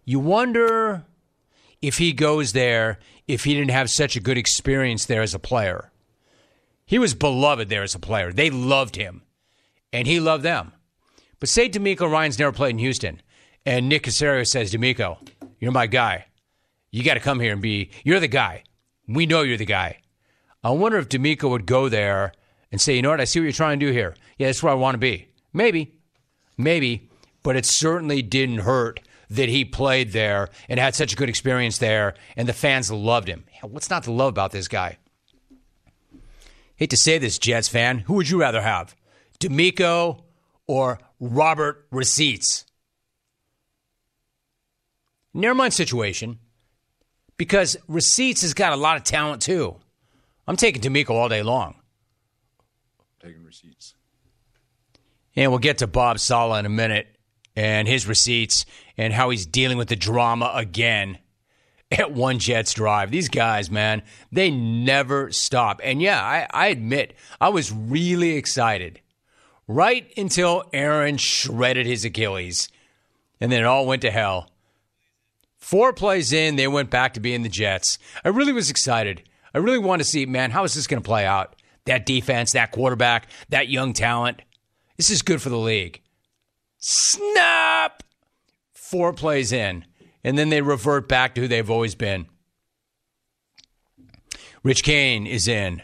You 0.06 0.18
wonder 0.22 1.04
if 1.82 1.98
he 1.98 2.14
goes 2.14 2.54
there 2.54 3.00
if 3.28 3.44
he 3.44 3.54
didn't 3.54 3.72
have 3.72 3.90
such 3.90 4.16
a 4.16 4.22
good 4.22 4.38
experience 4.38 5.08
there 5.08 5.22
as 5.22 5.34
a 5.34 5.40
player. 5.40 5.92
He 6.86 7.00
was 7.00 7.14
beloved 7.14 7.68
there 7.68 7.84
as 7.84 7.96
a 7.96 8.00
player. 8.00 8.32
They 8.32 8.50
loved 8.50 8.96
him, 8.96 9.24
and 9.92 10.08
he 10.08 10.22
loved 10.22 10.44
them. 10.44 10.72
But 11.42 11.50
say 11.50 11.68
DeMeco 11.68 12.10
Ryans 12.10 12.40
never 12.40 12.54
played 12.54 12.76
in 12.76 12.78
Houston, 12.78 13.22
and 13.66 13.90
Nick 13.90 14.04
Caserio 14.04 14.48
says, 14.48 14.74
DeMeco, 14.74 15.18
you're 15.60 15.74
my 15.74 15.86
guy. 15.86 16.28
You 16.92 17.04
got 17.04 17.16
to 17.16 17.20
come 17.20 17.42
here 17.42 17.52
and 17.52 17.62
be, 17.62 17.90
you're 18.06 18.22
the 18.22 18.30
guy. 18.30 18.64
We 19.06 19.26
know 19.26 19.42
you're 19.42 19.58
the 19.58 19.66
guy. 19.66 19.98
I 20.64 20.70
wonder 20.70 20.98
if 20.98 21.10
DeMeco 21.10 21.50
would 21.50 21.66
go 21.66 21.90
there 21.90 22.32
and 22.72 22.80
say, 22.80 22.96
you 22.96 23.02
know 23.02 23.10
what, 23.10 23.20
I 23.20 23.26
see 23.26 23.42
what 23.42 23.44
you're 23.44 23.52
trying 23.52 23.82
to 23.82 23.86
do 23.86 23.92
here. 23.92 24.16
Yeah, 24.38 24.48
that's 24.48 24.64
where 24.64 24.72
I 24.72 24.78
want 24.78 24.94
to 24.94 25.00
be. 25.00 25.28
Maybe. 25.52 25.92
Maybe. 26.58 27.10
But 27.44 27.56
it 27.56 27.66
certainly 27.66 28.22
didn't 28.22 28.60
hurt 28.60 29.02
that 29.30 29.50
he 29.50 29.66
played 29.66 30.12
there 30.12 30.50
and 30.70 30.80
had 30.80 30.96
such 30.96 31.14
a 31.14 31.16
good 31.16 31.30
experience 31.30 31.78
there, 31.78 32.16
and 32.36 32.48
the 32.48 32.54
fans 32.54 32.92
loved 32.92 33.28
him. 33.28 33.44
What's 33.62 33.90
not 33.90 34.04
to 34.04 34.12
love 34.12 34.30
about 34.30 34.52
this 34.52 34.68
guy? 34.68 34.98
Hate 36.76 36.90
to 36.90 36.98
say 36.98 37.18
this, 37.18 37.40
Jets 37.40 37.68
fan. 37.68 38.00
Who 38.00 38.16
would 38.16 38.30
you 38.30 38.40
rather 38.40 38.62
have, 38.62 38.96
DeMeco 39.40 40.24
or 40.68 41.00
Robert 41.20 41.88
Receipts? 41.92 42.66
Never 45.34 45.56
mind 45.56 45.74
situation, 45.74 46.40
because 47.38 47.78
Receipts 47.88 48.42
has 48.42 48.54
got 48.54 48.74
a 48.74 48.78
lot 48.78 48.98
of 48.98 49.04
talent 49.04 49.42
too. 49.42 49.78
I'm 50.48 50.56
taking 50.56 50.82
DeMeco 50.82 51.12
all 51.12 51.30
day 51.30 51.44
long. 51.44 51.76
Taking 53.22 53.44
Receipts. 53.44 53.96
And 55.36 55.52
we'll 55.52 55.60
get 55.60 55.80
to 55.80 55.88
Bob 55.88 56.20
Saleh 56.20 56.60
in 56.60 56.66
a 56.66 56.70
minute 56.70 57.08
and 57.56 57.88
his 57.88 58.08
receipts 58.08 58.66
and 58.98 59.14
how 59.14 59.30
he's 59.30 59.46
dealing 59.46 59.78
with 59.78 59.90
the 59.90 59.96
drama 59.96 60.52
again 60.54 61.20
at 61.92 62.12
One 62.12 62.40
Jets 62.40 62.74
Drive. 62.74 63.12
These 63.12 63.30
guys, 63.30 63.70
man, 63.70 64.02
they 64.32 64.50
never 64.50 65.32
stop. 65.32 65.82
And 65.84 66.02
yeah, 66.02 66.22
I, 66.22 66.48
I 66.52 66.68
admit, 66.68 67.14
I 67.40 67.50
was 67.50 67.72
really 67.72 68.36
excited 68.36 69.02
right 69.68 70.12
until 70.18 70.64
Aaron 70.74 71.18
shredded 71.18 71.86
his 71.86 72.06
Achilles. 72.06 72.70
And 73.40 73.52
then 73.52 73.62
it 73.62 73.66
all 73.66 73.86
went 73.86 74.02
to 74.04 74.12
hell. 74.12 74.50
Four 75.58 75.94
plays 75.94 76.32
in, 76.32 76.56
they 76.56 76.68
went 76.68 76.90
back 76.90 77.14
to 77.16 77.20
being 77.20 77.42
the 77.42 77.50
Jets. 77.50 77.98
I 78.24 78.30
really 78.30 78.54
was 78.54 78.70
excited. 78.70 79.24
I 79.54 79.58
really 79.58 79.80
wanted 79.80 80.04
to 80.04 80.10
see, 80.10 80.26
man, 80.26 80.52
how 80.52 80.64
is 80.64 80.74
this 80.74 80.88
going 80.88 81.02
to 81.02 81.08
play 81.08 81.26
out? 81.26 81.56
That 81.86 82.06
defense, 82.06 82.52
that 82.52 82.72
quarterback, 82.72 83.28
that 83.50 83.68
young 83.68 83.94
talent. 83.94 84.42
This 84.98 85.10
is 85.10 85.22
good 85.22 85.42
for 85.42 85.50
the 85.50 85.58
league. 85.58 86.02
Snap! 86.78 88.04
Four 88.74 89.14
plays 89.14 89.52
in, 89.52 89.86
and 90.24 90.38
then 90.38 90.50
they 90.50 90.62
revert 90.62 91.10
back 91.10 91.36
to 91.36 91.42
who 91.42 91.48
they've 91.48 91.70
always 91.70 91.96
been. 91.96 92.28
Rich 94.64 94.84
Kane 94.84 95.28
is 95.28 95.48
in. 95.48 95.82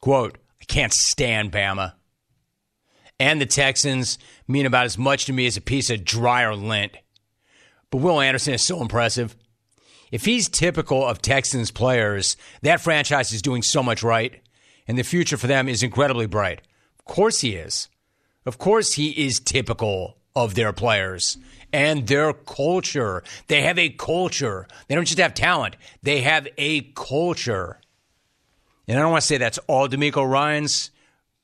Quote, 0.00 0.38
I 0.60 0.64
can't 0.64 0.92
stand 0.92 1.52
Bama. 1.52 1.94
And 3.18 3.40
the 3.40 3.46
Texans 3.46 4.18
mean 4.46 4.66
about 4.66 4.86
as 4.86 4.98
much 4.98 5.24
to 5.26 5.32
me 5.32 5.46
as 5.46 5.56
a 5.56 5.60
piece 5.60 5.90
of 5.90 6.04
dryer 6.04 6.54
lint. 6.54 6.96
But 7.90 7.98
Will 7.98 8.20
Anderson 8.20 8.54
is 8.54 8.62
so 8.62 8.80
impressive. 8.80 9.36
If 10.10 10.24
he's 10.24 10.48
typical 10.48 11.04
of 11.04 11.22
Texans 11.22 11.70
players, 11.70 12.36
that 12.62 12.80
franchise 12.80 13.32
is 13.32 13.42
doing 13.42 13.62
so 13.62 13.82
much 13.82 14.02
right, 14.02 14.40
and 14.86 14.98
the 14.98 15.02
future 15.02 15.36
for 15.36 15.46
them 15.46 15.68
is 15.68 15.82
incredibly 15.82 16.26
bright. 16.26 16.62
Of 16.98 17.04
course 17.04 17.40
he 17.40 17.54
is. 17.54 17.88
Of 18.46 18.58
course 18.58 18.94
he 18.94 19.10
is 19.26 19.40
typical 19.40 20.16
of 20.36 20.54
their 20.54 20.72
players 20.72 21.36
and 21.72 22.06
their 22.06 22.32
culture. 22.32 23.24
They 23.48 23.62
have 23.62 23.78
a 23.78 23.88
culture. 23.90 24.68
They 24.86 24.94
don't 24.94 25.04
just 25.04 25.18
have 25.18 25.34
talent, 25.34 25.76
they 26.02 26.20
have 26.20 26.46
a 26.56 26.82
culture. 26.92 27.80
And 28.88 28.96
I 28.96 29.02
don't 29.02 29.10
want 29.10 29.22
to 29.22 29.26
say 29.26 29.36
that's 29.36 29.58
all 29.66 29.88
DeMeco 29.88 30.30
Ryans, 30.30 30.92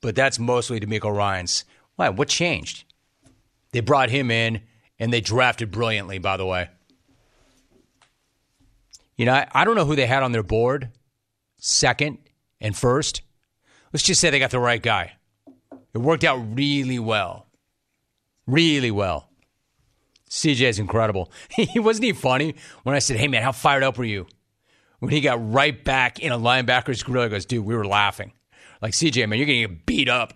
but 0.01 0.15
that's 0.15 0.39
mostly 0.39 0.79
DeMeco 0.79 1.13
Ryans. 1.13 1.65
Why? 1.97 2.09
What 2.09 2.29
changed? 2.29 2.85
They 3.73 3.81
brought 3.81 4.11
him 4.11 4.31
in 4.31 4.61
and 5.01 5.13
they 5.13 5.21
drafted 5.21 5.73
brilliantly, 5.73 6.19
by 6.19 6.37
the 6.37 6.47
way. 6.47 6.69
You 9.17 9.27
know, 9.27 9.33
I, 9.33 9.49
I 9.53 9.65
don't 9.65 9.75
know 9.75 9.85
who 9.85 9.97
they 9.97 10.07
had 10.07 10.23
on 10.23 10.31
their 10.31 10.45
board, 10.45 10.91
second 11.59 12.19
and 12.61 12.77
first. 12.77 13.23
Let's 13.93 14.05
just 14.05 14.21
say 14.21 14.31
they 14.31 14.39
got 14.39 14.53
the 14.53 14.61
right 14.61 14.81
guy. 14.81 15.15
It 15.95 15.99
worked 15.99 16.25
out 16.25 16.39
really 16.57 16.99
well. 16.99 17.47
Really 18.47 18.91
well. 18.91 19.29
CJ 20.31 20.63
is 20.63 20.79
incredible. 20.79 21.31
He 21.51 21.79
wasn't 21.79 22.07
he 22.07 22.13
funny 22.13 22.55
when 22.83 22.95
I 22.95 22.99
said, 22.99 23.19
"Hey 23.19 23.29
man, 23.29 23.43
how 23.43 23.53
fired 23.53 23.83
up 23.83 23.99
were 23.99 24.05
you?" 24.05 24.27
When 25.01 25.11
he 25.11 25.21
got 25.21 25.53
right 25.53 25.85
back 25.85 26.21
in 26.21 26.33
a 26.33 26.39
linebacker's 26.39 27.03
grill, 27.03 27.25
he 27.25 27.29
goes, 27.29 27.45
"Dude, 27.45 27.65
we 27.65 27.75
were 27.75 27.87
laughing." 27.87 28.33
Like 28.81 28.95
CJ, 28.95 29.29
man, 29.29 29.39
you're 29.39 29.47
gonna 29.47 29.69
get 29.69 29.87
beat 29.87 30.09
up. 30.09 30.35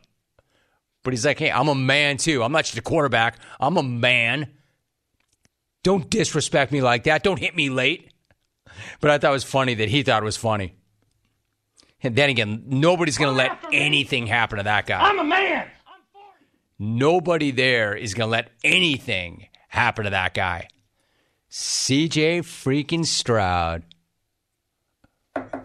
But 1.02 1.14
he's 1.14 1.24
like, 1.24 1.38
"Hey, 1.38 1.50
I'm 1.50 1.68
a 1.68 1.74
man 1.74 2.18
too. 2.18 2.42
I'm 2.42 2.52
not 2.52 2.64
just 2.64 2.76
a 2.76 2.82
quarterback. 2.82 3.38
I'm 3.58 3.76
a 3.76 3.82
man. 3.82 4.50
Don't 5.82 6.10
disrespect 6.10 6.72
me 6.72 6.82
like 6.82 7.04
that. 7.04 7.22
Don't 7.22 7.38
hit 7.38 7.56
me 7.56 7.70
late." 7.70 8.12
But 9.00 9.10
I 9.10 9.18
thought 9.18 9.30
it 9.30 9.32
was 9.32 9.44
funny 9.44 9.74
that 9.74 9.88
he 9.88 10.02
thought 10.02 10.22
it 10.22 10.26
was 10.26 10.36
funny. 10.36 10.74
And 12.02 12.14
then 12.14 12.30
again, 12.30 12.64
nobody's 12.66 13.18
going 13.18 13.30
to 13.32 13.36
let 13.36 13.58
anything 13.72 14.26
happen 14.26 14.58
to 14.58 14.64
that 14.64 14.86
guy. 14.86 15.00
I'm 15.00 15.18
a 15.18 15.24
man. 15.24 15.68
Nobody 16.78 17.50
there 17.50 17.94
is 17.94 18.14
going 18.14 18.28
to 18.28 18.32
let 18.32 18.50
anything 18.62 19.46
happen 19.68 20.04
to 20.04 20.10
that 20.10 20.34
guy. 20.34 20.68
CJ 21.50 22.40
freaking 22.40 23.06
Stroud. 23.06 23.82
Let 25.34 25.62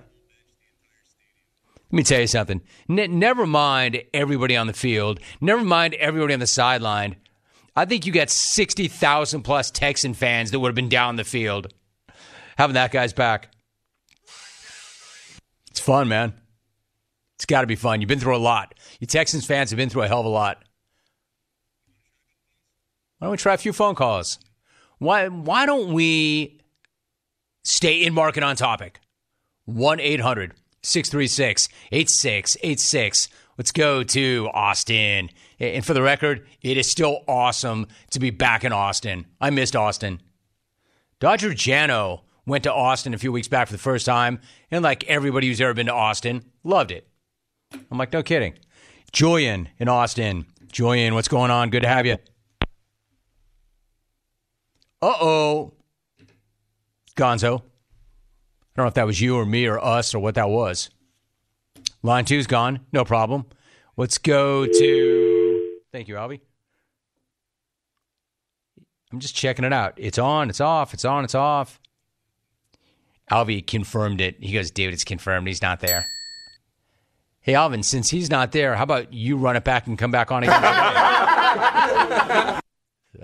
me 1.98 2.04
tell 2.04 2.22
you 2.22 2.28
something. 2.28 2.62
N- 2.90 3.20
never 3.20 3.46
mind 3.46 4.02
everybody 4.14 4.56
on 4.56 4.68
the 4.68 4.74
field. 4.74 5.20
Never 5.42 5.64
mind 5.64 5.94
everybody 5.96 6.34
on 6.34 6.40
the 6.40 6.48
sideline. 6.48 7.18
I 7.76 7.84
think 7.84 8.06
you 8.06 8.14
got 8.14 8.30
60,000 8.30 9.42
plus 9.42 9.70
Texan 9.72 10.14
fans 10.14 10.52
that 10.52 10.60
would 10.60 10.70
have 10.70 10.76
been 10.76 10.88
down 10.90 11.18
the 11.18 11.26
field 11.26 11.74
having 12.58 12.76
that 12.76 12.92
guy's 12.92 13.12
back. 13.14 13.50
It's 15.72 15.80
fun, 15.80 16.08
man. 16.08 16.34
It's 17.36 17.46
got 17.46 17.62
to 17.62 17.68
be 17.68 17.76
fun. 17.76 18.02
You've 18.02 18.08
been 18.08 18.20
through 18.20 18.36
a 18.36 18.38
lot. 18.38 18.76
You 19.00 19.08
Texans 19.08 19.46
fans 19.46 19.72
have 19.72 19.78
been 19.78 19.90
through 19.90 20.04
a 20.04 20.08
hell 20.08 20.20
of 20.20 20.26
a 20.26 20.30
lot. 20.30 20.64
Why 23.18 23.26
don't 23.26 23.32
we 23.32 23.38
try 23.38 23.54
a 23.54 23.58
few 23.58 23.74
phone 23.74 23.96
calls? 23.96 24.38
Why, 25.00 25.28
why 25.28 25.66
don't 25.66 25.94
we 25.94 26.62
stay 27.64 28.04
in 28.04 28.14
market 28.14 28.44
on 28.44 28.56
topic? 28.56 29.00
1 29.66 30.00
800 30.00 30.54
636 30.84 31.70
8686. 31.92 33.30
Let's 33.58 33.72
go 33.72 34.04
to 34.04 34.50
Austin. 34.54 35.30
And 35.60 35.86
for 35.86 35.94
the 35.94 36.02
record, 36.02 36.48
it 36.62 36.78
is 36.78 36.90
still 36.90 37.24
awesome 37.28 37.88
to 38.10 38.20
be 38.20 38.30
back 38.30 38.64
in 38.64 38.74
Austin. 38.74 39.26
I 39.40 39.52
missed 39.52 39.76
Austin. 39.76 40.22
Dodger 41.20 41.52
Jano 41.52 42.22
went 42.46 42.64
to 42.64 42.74
Austin 42.74 43.14
a 43.14 43.18
few 43.18 43.32
weeks 43.32 43.48
back 43.48 43.68
for 43.68 43.74
the 43.74 43.80
first 43.80 44.06
time, 44.06 44.40
and 44.70 44.84
like 44.84 45.04
everybody 45.06 45.48
who's 45.48 45.62
ever 45.62 45.74
been 45.74 45.88
to 45.88 45.94
Austin, 45.94 46.44
loved 46.64 46.92
it. 46.92 47.08
I'm 47.90 47.98
like, 47.98 48.14
no 48.14 48.24
kidding. 48.24 48.54
Julian 49.12 49.70
in 49.78 49.88
Austin. 49.88 50.46
Julian, 50.72 51.14
what's 51.14 51.28
going 51.28 51.52
on? 51.52 51.70
Good 51.70 51.84
to 51.84 51.90
have 51.90 52.06
you. 52.06 52.18
Uh 55.02 55.14
oh. 55.20 55.74
Gonzo. 57.16 57.60
I 57.60 58.78
don't 58.78 58.86
know 58.86 58.88
if 58.88 58.94
that 58.94 59.06
was 59.06 59.20
you 59.20 59.36
or 59.36 59.46
me 59.46 59.66
or 59.66 59.84
us 59.84 60.16
or 60.16 60.20
what 60.20 60.36
that 60.36 60.50
was. 60.50 60.90
Line 62.04 62.26
two's 62.26 62.48
gone. 62.48 62.80
No 62.94 63.04
problem. 63.04 63.46
Let's 63.98 64.18
go 64.18 64.66
to. 64.66 65.78
Thank 65.92 66.08
you, 66.08 66.16
Albie. 66.16 66.40
I'm 69.12 69.20
just 69.20 69.36
checking 69.36 69.66
it 69.66 69.74
out. 69.74 69.94
It's 69.98 70.18
on, 70.18 70.50
it's 70.50 70.62
off, 70.62 70.94
it's 70.94 71.04
on, 71.04 71.26
it's 71.26 71.36
off. 71.36 71.81
Alvy 73.32 73.66
confirmed 73.66 74.20
it. 74.20 74.36
He 74.40 74.54
goes, 74.54 74.72
David, 74.72 74.94
it's 74.94 75.06
confirmed. 75.06 75.48
He's 75.48 75.62
not 75.62 75.80
there. 75.80 76.06
Hey, 77.40 77.56
Alvin, 77.56 77.82
since 77.82 78.10
he's 78.10 78.30
not 78.30 78.52
there, 78.52 78.76
how 78.76 78.84
about 78.84 79.14
you 79.14 79.38
run 79.38 79.56
it 79.56 79.64
back 79.64 79.88
and 79.88 79.98
come 79.98 80.12
back 80.12 80.32
on 80.32 80.44
again? 80.44 80.64
uh, 80.64 82.60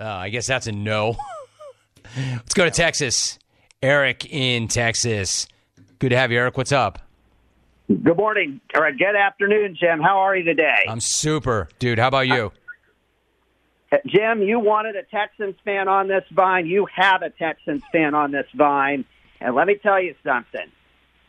I 0.00 0.30
guess 0.30 0.46
that's 0.46 0.66
a 0.66 0.72
no. 0.72 1.16
Let's 2.16 2.54
go 2.54 2.64
to 2.64 2.70
Texas. 2.70 3.38
Eric 3.82 4.32
in 4.32 4.66
Texas. 4.66 5.46
Good 5.98 6.08
to 6.08 6.16
have 6.16 6.32
you, 6.32 6.38
Eric. 6.38 6.56
What's 6.56 6.72
up? 6.72 6.98
Good 7.86 8.16
morning, 8.16 8.60
or 8.74 8.90
good 8.92 9.14
afternoon, 9.16 9.76
Jim. 9.78 10.00
How 10.00 10.18
are 10.18 10.36
you 10.36 10.44
today? 10.44 10.84
I'm 10.88 11.00
super, 11.00 11.68
dude. 11.78 11.98
How 11.98 12.08
about 12.08 12.28
you? 12.28 12.52
Jim, 14.06 14.42
you 14.42 14.58
wanted 14.58 14.96
a 14.96 15.04
Texans 15.04 15.54
fan 15.64 15.88
on 15.88 16.08
this 16.08 16.24
vine. 16.30 16.66
You 16.66 16.86
have 16.94 17.22
a 17.22 17.30
Texans 17.30 17.82
fan 17.90 18.14
on 18.14 18.30
this 18.32 18.46
vine. 18.54 19.04
And 19.40 19.54
let 19.54 19.66
me 19.66 19.76
tell 19.76 20.02
you 20.02 20.14
something. 20.24 20.66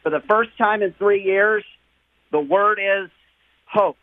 For 0.04 0.10
the 0.10 0.22
first 0.28 0.52
time 0.58 0.82
in 0.82 0.94
three 0.94 1.24
years, 1.24 1.64
the 2.32 2.40
word 2.40 2.80
is 2.80 3.10
hope. 3.66 3.98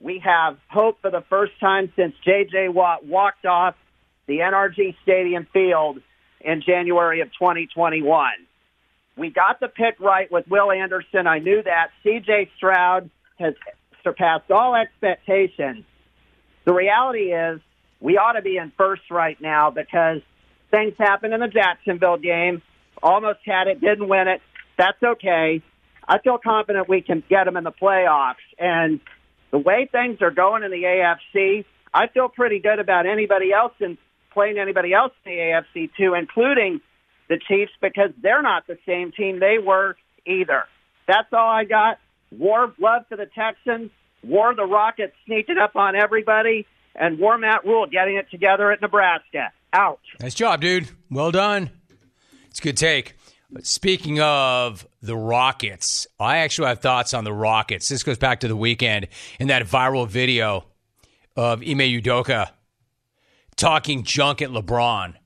We 0.00 0.22
have 0.24 0.58
hope 0.68 1.00
for 1.00 1.10
the 1.10 1.24
first 1.30 1.52
time 1.60 1.92
since 1.96 2.14
J.J. 2.24 2.68
Watt 2.68 3.06
walked 3.06 3.46
off 3.46 3.74
the 4.26 4.38
NRG 4.38 4.96
Stadium 5.02 5.46
field 5.52 6.00
in 6.40 6.62
January 6.62 7.20
of 7.20 7.28
2021. 7.28 8.30
We 9.16 9.30
got 9.30 9.60
the 9.60 9.68
pick 9.68 9.98
right 9.98 10.30
with 10.30 10.46
Will 10.48 10.70
Anderson. 10.70 11.26
I 11.26 11.38
knew 11.38 11.62
that. 11.62 11.90
C.J. 12.02 12.50
Stroud 12.56 13.08
has 13.38 13.54
surpassed 14.04 14.50
all 14.50 14.74
expectations. 14.74 15.84
The 16.66 16.74
reality 16.74 17.32
is 17.32 17.60
we 18.00 18.18
ought 18.18 18.32
to 18.32 18.42
be 18.42 18.58
in 18.58 18.72
first 18.76 19.10
right 19.10 19.40
now 19.40 19.70
because 19.70 20.20
things 20.70 20.94
happened 20.98 21.32
in 21.32 21.40
the 21.40 21.48
Jacksonville 21.48 22.18
game 22.18 22.60
almost 23.02 23.40
had 23.44 23.66
it, 23.68 23.80
didn't 23.80 24.08
win 24.08 24.28
it. 24.28 24.40
That's 24.78 25.02
okay. 25.02 25.62
I 26.08 26.18
feel 26.18 26.38
confident 26.38 26.88
we 26.88 27.02
can 27.02 27.22
get 27.28 27.44
them 27.44 27.56
in 27.56 27.64
the 27.64 27.72
playoffs. 27.72 28.34
And 28.58 29.00
the 29.50 29.58
way 29.58 29.88
things 29.90 30.18
are 30.22 30.30
going 30.30 30.62
in 30.62 30.70
the 30.70 30.82
AFC, 30.82 31.64
I 31.92 32.08
feel 32.08 32.28
pretty 32.28 32.58
good 32.58 32.78
about 32.78 33.06
anybody 33.06 33.52
else 33.52 33.72
and 33.80 33.98
playing 34.32 34.58
anybody 34.58 34.92
else 34.92 35.12
in 35.24 35.32
the 35.32 35.38
AFC 35.38 35.90
too, 35.96 36.14
including 36.14 36.80
the 37.28 37.38
Chiefs, 37.48 37.72
because 37.80 38.10
they're 38.22 38.42
not 38.42 38.66
the 38.66 38.78
same 38.86 39.10
team 39.10 39.40
they 39.40 39.58
were 39.58 39.96
either. 40.26 40.64
That's 41.08 41.32
all 41.32 41.48
I 41.48 41.64
got. 41.64 41.98
War 42.30 42.72
love 42.78 43.02
for 43.08 43.16
the 43.16 43.26
Texans. 43.26 43.90
War 44.22 44.54
the 44.54 44.64
Rockets 44.64 45.14
sneaking 45.24 45.58
up 45.58 45.76
on 45.76 45.96
everybody. 45.96 46.66
And 46.94 47.18
War 47.18 47.36
Matt 47.38 47.64
Rhule 47.64 47.86
getting 47.86 48.16
it 48.16 48.30
together 48.30 48.70
at 48.70 48.80
Nebraska. 48.80 49.52
Out. 49.72 50.00
Nice 50.20 50.34
job, 50.34 50.60
dude. 50.60 50.88
Well 51.10 51.30
done. 51.30 51.70
It's 52.56 52.62
a 52.62 52.68
good 52.68 52.78
take. 52.78 53.12
Speaking 53.64 54.18
of 54.18 54.86
the 55.02 55.14
Rockets, 55.14 56.06
I 56.18 56.38
actually 56.38 56.68
have 56.68 56.80
thoughts 56.80 57.12
on 57.12 57.24
the 57.24 57.32
Rockets. 57.34 57.86
This 57.86 58.02
goes 58.02 58.16
back 58.16 58.40
to 58.40 58.48
the 58.48 58.56
weekend 58.56 59.08
in 59.38 59.48
that 59.48 59.66
viral 59.66 60.08
video 60.08 60.64
of 61.36 61.60
Ime 61.60 61.80
Udoka 61.80 62.48
talking 63.56 64.04
junk 64.04 64.40
at 64.40 64.48
LeBron. 64.48 65.16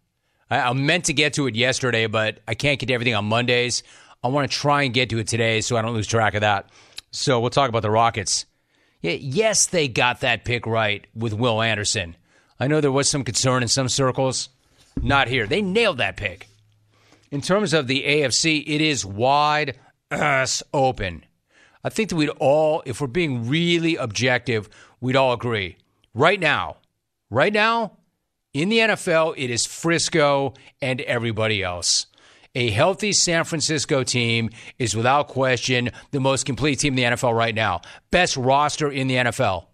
I, 0.51 0.59
I 0.59 0.73
meant 0.73 1.05
to 1.05 1.13
get 1.13 1.35
to 1.35 1.47
it 1.47 1.55
yesterday, 1.55 2.09
but 2.09 2.41
I 2.49 2.55
can't 2.55 2.81
get 2.81 2.87
to 2.87 2.95
everything 2.95 3.15
on 3.15 3.27
Mondays. 3.27 3.85
I 4.25 4.27
want 4.27 4.51
to 4.51 4.59
try 4.59 4.83
and 4.83 4.93
get 4.93 5.11
to 5.11 5.19
it 5.19 5.29
today 5.29 5.61
so 5.61 5.77
I 5.77 5.83
don't 5.83 5.95
lose 5.95 6.09
track 6.09 6.35
of 6.35 6.41
that. 6.41 6.69
So 7.13 7.39
we'll 7.39 7.51
talk 7.51 7.69
about 7.69 7.83
the 7.83 7.93
Rockets. 7.93 8.45
Yeah, 9.03 9.13
yes, 9.13 9.67
they 9.67 9.87
got 9.87 10.23
that 10.23 10.45
pick 10.45 10.67
right 10.67 11.07
with 11.15 11.33
Will 11.33 11.63
Anderson. 11.63 12.17
I 12.59 12.67
know 12.67 12.81
there 12.81 12.91
was 12.91 13.09
some 13.09 13.23
concern 13.23 13.63
in 13.63 13.69
some 13.69 13.89
circles. 13.89 14.49
Not 15.01 15.29
here. 15.29 15.47
They 15.47 15.63
nailed 15.63 15.99
that 15.99 16.17
pick. 16.17 16.49
In 17.31 17.41
terms 17.41 17.73
of 17.73 17.87
the 17.87 18.03
AFC, 18.03 18.63
it 18.67 18.81
is 18.81 19.05
wide 19.05 19.79
ass 20.11 20.63
open. 20.75 21.25
I 21.83 21.89
think 21.89 22.11
that 22.11 22.17
we'd 22.17 22.29
all, 22.31 22.83
if 22.85 23.01
we're 23.01 23.07
being 23.07 23.49
really 23.49 23.97
objective, 23.97 24.69
we'd 25.01 25.17
all 25.17 25.33
agree. 25.33 25.77
Right 26.13 26.41
now, 26.41 26.77
right 27.31 27.53
now, 27.53 27.97
in 28.53 28.69
the 28.69 28.79
NFL, 28.79 29.35
it 29.37 29.51
is 29.51 29.65
Frisco 29.65 30.55
and 30.83 31.01
everybody 31.03 31.63
else. 31.63 32.07
A 32.57 32.71
healthy 32.71 33.13
San 33.13 33.45
Francisco 33.45 34.03
team 34.03 34.51
is 34.79 34.97
without 34.97 35.29
question 35.29 35.91
the 36.11 36.19
most 36.19 36.47
complete 36.47 36.81
team 36.81 36.99
in 36.99 37.11
the 37.11 37.17
NFL 37.17 37.35
right 37.35 37.55
now. 37.55 37.81
Best 38.11 38.37
roster 38.37 38.91
in 38.91 39.07
the 39.07 39.15
NFL. 39.15 39.67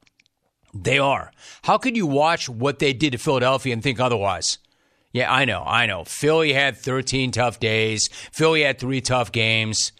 They 0.74 0.98
are. 0.98 1.32
How 1.62 1.78
could 1.78 1.96
you 1.96 2.06
watch 2.06 2.50
what 2.50 2.78
they 2.78 2.92
did 2.92 3.12
to 3.12 3.18
Philadelphia 3.18 3.72
and 3.72 3.82
think 3.82 3.98
otherwise? 3.98 4.58
Yeah, 5.12 5.32
I 5.32 5.44
know, 5.44 5.62
I 5.64 5.86
know. 5.86 6.04
Philly 6.04 6.52
had 6.52 6.76
13 6.76 7.30
tough 7.30 7.58
days. 7.58 8.08
Philly 8.32 8.62
had 8.62 8.78
three 8.78 9.00
tough 9.00 9.32
games 9.32 9.92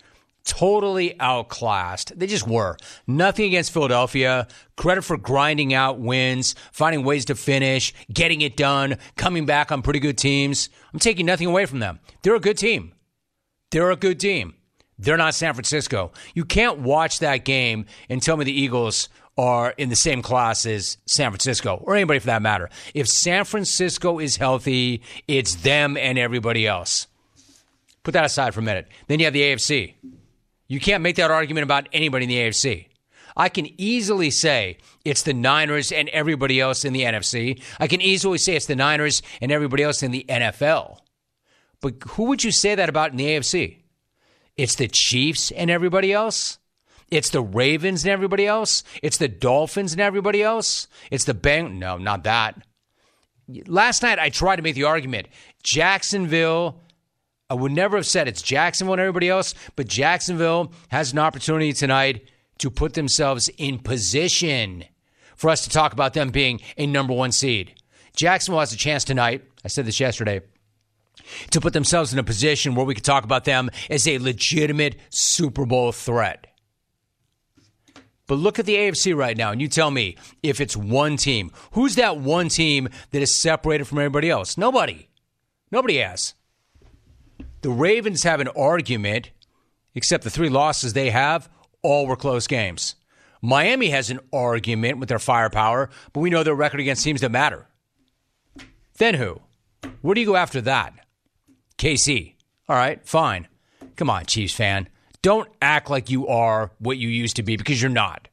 totally 0.47 1.21
outclassed. 1.21 2.19
They 2.19 2.27
just 2.27 2.47
were. 2.47 2.79
Nothing 3.07 3.47
against 3.47 3.73
Philadelphia. 3.73 4.47
Credit 4.77 5.03
for 5.03 5.19
grinding 5.19 5.75
out 5.75 5.99
wins, 5.99 6.55
finding 6.73 7.05
ways 7.05 7.27
to 7.27 7.35
finish, 7.35 7.93
getting 8.13 8.41
it 8.41 8.57
done, 8.57 8.97
coming 9.17 9.45
back 9.45 9.71
on 9.71 9.83
pretty 9.83 9.99
good 9.99 10.17
teams. 10.17 10.71
I'm 10.95 11.01
taking 11.01 11.27
nothing 11.27 11.49
away 11.49 11.67
from 11.67 11.81
them. 11.81 11.99
They're 12.23 12.37
a 12.37 12.41
good 12.41 12.57
team. 12.57 12.93
They're 13.73 13.91
a 13.91 13.97
good 13.97 14.21
team. 14.21 14.55
They're 14.99 15.19
not 15.19 15.35
San 15.35 15.53
Francisco. 15.53 16.13
You 16.35 16.47
can't 16.47 16.79
watch 16.79 17.19
that 17.19 17.45
game 17.45 17.85
and 18.09 18.23
tell 18.23 18.37
me 18.37 18.45
the 18.45 18.59
Eagles 18.59 19.11
are 19.39 19.71
in 19.77 19.89
the 19.89 19.97
same 19.97 20.23
class 20.23 20.65
as 20.65 20.97
San 21.07 21.31
Francisco 21.31 21.77
or 21.83 21.95
anybody 21.95 22.19
for 22.19 22.27
that 22.27 22.43
matter. 22.43 22.71
If 22.95 23.09
San 23.09 23.45
Francisco 23.45 24.19
is 24.19 24.37
healthy, 24.37 25.03
it's 25.29 25.57
them 25.57 25.97
and 25.97 26.19
everybody 26.19 26.67
else. 26.67 27.07
Put 28.03 28.13
that 28.13 28.25
aside 28.25 28.55
for 28.55 28.61
a 28.61 28.63
minute. 28.63 28.89
Then 29.09 29.19
you 29.19 29.27
have 29.27 29.35
the 29.35 29.43
AFC. 29.43 29.95
You 30.69 30.81
can't 30.81 31.03
make 31.03 31.17
that 31.17 31.31
argument 31.31 31.65
about 31.65 31.89
anybody 31.93 32.25
in 32.25 32.29
the 32.29 32.39
AFC. 32.39 32.87
I 33.37 33.51
can 33.51 33.69
easily 33.79 34.31
say 34.31 34.79
it's 35.05 35.23
the 35.23 35.35
Niners 35.35 35.93
and 35.93 36.09
everybody 36.09 36.59
else 36.59 36.85
in 36.85 36.95
the 36.95 37.03
NFC. 37.03 37.61
I 37.79 37.87
can 37.87 38.01
easily 38.01 38.39
say 38.39 38.57
it's 38.57 38.67
the 38.67 38.77
Niners 38.77 39.21
and 39.43 39.53
everybody 39.53 39.83
else 39.83 40.03
in 40.03 40.11
the 40.11 40.25
NFL. 40.29 41.01
But 41.83 41.97
who 42.11 42.25
would 42.25 42.43
you 42.43 42.51
say 42.51 42.75
that 42.75 42.89
about 42.89 43.11
in 43.11 43.19
the 43.19 43.27
AFC? 43.27 43.79
It's 44.57 44.77
the 44.77 44.89
Chiefs 44.89 45.51
and 45.51 45.71
everybody 45.71 46.13
else? 46.13 46.59
It's 47.11 47.31
the 47.31 47.41
Ravens 47.41 48.05
and 48.05 48.11
everybody 48.11 48.47
else? 48.47 48.83
It's 49.03 49.19
the 49.19 49.29
Dolphins 49.29 49.93
and 49.93 50.01
everybody 50.01 50.43
else? 50.43 50.89
It's 51.11 51.25
the 51.25 51.35
Bang? 51.35 51.79
No, 51.79 51.99
not 51.99 52.25
that. 52.25 52.61
Last 53.67 54.03
night 54.03 54.19
I 54.19 54.29
tried 54.29 54.57
to 54.57 54.63
make 54.63 54.75
the 54.75 54.85
argument 54.85 55.29
Jacksonville 55.63 56.81
I 57.49 57.55
would 57.55 57.73
never 57.73 57.97
have 57.97 58.07
said 58.07 58.27
it's 58.27 58.43
Jacksonville 58.43 58.95
and 58.95 59.01
everybody 59.01 59.29
else, 59.29 59.55
but 59.77 59.87
Jacksonville 59.87 60.73
has 60.89 61.13
an 61.13 61.19
opportunity 61.21 61.73
tonight 61.73 62.29
to 62.59 62.71
put 62.71 62.95
themselves 62.95 63.49
in 63.57 63.79
position 63.79 64.85
for 65.37 65.51
us 65.51 65.63
to 65.65 65.71
talk 65.71 65.93
about 65.93 66.15
them 66.15 66.31
being 66.31 66.61
a 66.77 66.87
number 66.87 67.13
one 67.13 67.31
seed. 67.31 67.75
Jacksonville 68.17 68.61
has 68.61 68.73
a 68.73 68.77
chance 68.77 69.05
tonight. 69.05 69.45
I 69.65 69.69
said 69.69 69.87
this 69.87 70.01
yesterday. 70.01 70.41
To 71.51 71.61
put 71.61 71.73
themselves 71.73 72.13
in 72.13 72.19
a 72.19 72.25
position 72.25 72.75
where 72.75 72.87
we 72.87 72.95
could 72.95 73.05
talk 73.05 73.25
about 73.25 73.45
them 73.45 73.71
as 73.91 74.09
a 74.09 74.19
legitimate 74.19 74.97
Super 75.11 75.67
Bowl 75.67 75.93
threat. 75.93 76.47
But 78.27 78.37
look 78.37 78.59
at 78.59 78.67
the 78.67 78.75
AFC 78.75 79.15
right 79.17 79.37
now, 79.37 79.53
and 79.53 79.61
you 79.61 79.69
tell 79.69 79.91
me 79.91 80.17
if 80.43 80.61
it's 80.61 80.77
one 80.77 81.17
team. 81.17 81.53
Who's 81.73 81.95
that 81.95 82.19
one 82.19 82.49
team 82.49 82.89
that 83.13 83.23
is 83.23 83.35
separated 83.35 83.87
from 83.87 83.99
everybody 83.99 84.31
else? 84.31 84.59
Nobody. 84.59 85.09
Nobody 85.71 85.99
has. 85.99 86.35
The 87.63 87.71
Ravens 87.71 88.25
have 88.25 88.41
an 88.41 88.49
argument, 88.49 89.31
except 89.95 90.25
the 90.25 90.31
three 90.31 90.49
losses 90.49 90.93
they 90.93 91.11
have, 91.11 91.49
all 91.83 92.07
were 92.07 92.17
close 92.17 92.47
games. 92.47 92.97
Miami 93.41 93.91
has 93.91 94.11
an 94.11 94.21
argument 94.33 94.99
with 94.99 95.09
their 95.09 95.19
firepower, 95.19 95.89
but 96.13 96.21
we 96.21 96.31
know 96.31 96.43
their 96.43 96.55
record 96.55 96.81
against 96.81 97.05
teams 97.05 97.21
that 97.21 97.31
matter. 97.31 97.69
Then 98.99 99.15
who? 99.15 99.41
Where 100.01 100.15
do 100.15 100.21
you 100.21 100.27
go 100.27 100.37
after 100.37 100.61
that? 100.63 100.95
KC. 101.79 102.35
All 102.69 102.77
right, 102.77 103.07
fine. 103.07 103.47
Come 103.95 104.11
on, 104.11 104.27
Chiefs 104.27 104.55
fan. 104.55 104.89
Don't 105.27 105.49
act 105.61 105.91
like 105.91 106.09
you 106.09 106.29
are 106.29 106.71
what 106.79 106.99
you 106.99 107.09
used 107.09 107.35
to 107.35 107.43
be 107.43 107.57
because 107.57 107.83
you're 107.83 107.91
not. 107.91 108.29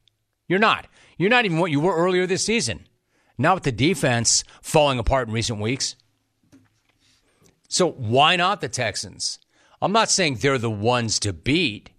You're 0.48 0.60
not. 0.60 0.86
You're 1.18 1.32
not 1.32 1.44
even 1.44 1.58
what 1.58 1.72
you 1.72 1.80
were 1.80 1.96
earlier 1.96 2.28
this 2.28 2.46
season. 2.46 2.86
Not 3.36 3.56
with 3.56 3.64
the 3.64 3.72
defense 3.72 4.44
falling 4.62 5.00
apart 5.00 5.28
in 5.28 5.34
recent 5.34 5.60
weeks. 5.60 5.96
So 7.68 7.90
why 7.90 8.36
not 8.36 8.62
the 8.62 8.70
Texans? 8.70 9.40
I'm 9.82 9.92
not 9.92 10.12
saying 10.12 10.36
they're 10.36 10.60
the 10.60 10.70
ones 10.70 11.18
to 11.22 11.34
beat. 11.34 11.90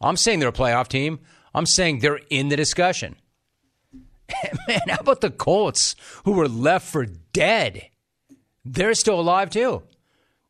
I'm 0.00 0.16
saying 0.16 0.38
they're 0.38 0.50
a 0.50 0.52
playoff 0.52 0.86
team. 0.86 1.18
I'm 1.52 1.66
saying 1.66 1.98
they're 1.98 2.20
in 2.30 2.48
the 2.48 2.56
discussion. 2.56 3.16
Man, 4.68 4.80
how 4.86 5.00
about 5.00 5.22
the 5.22 5.30
Colts 5.30 5.96
who 6.24 6.30
were 6.30 6.46
left 6.46 6.86
for 6.86 7.04
dead? 7.04 7.88
They're 8.64 8.94
still 8.94 9.18
alive 9.18 9.50
too. 9.50 9.82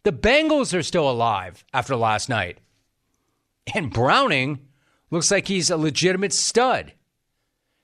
The 0.03 0.13
Bengals 0.13 0.79
are 0.79 0.83
still 0.83 1.11
alive 1.11 1.65
after 1.73 1.97
last 1.97 2.29
night. 2.29 2.59
And 3.75 3.93
Browning 3.93 4.61
looks 5.11 5.31
like 5.31 5.49
he's 5.49 5.71
a 5.71 5.77
legitimate 5.77 6.33
stud. 6.33 6.93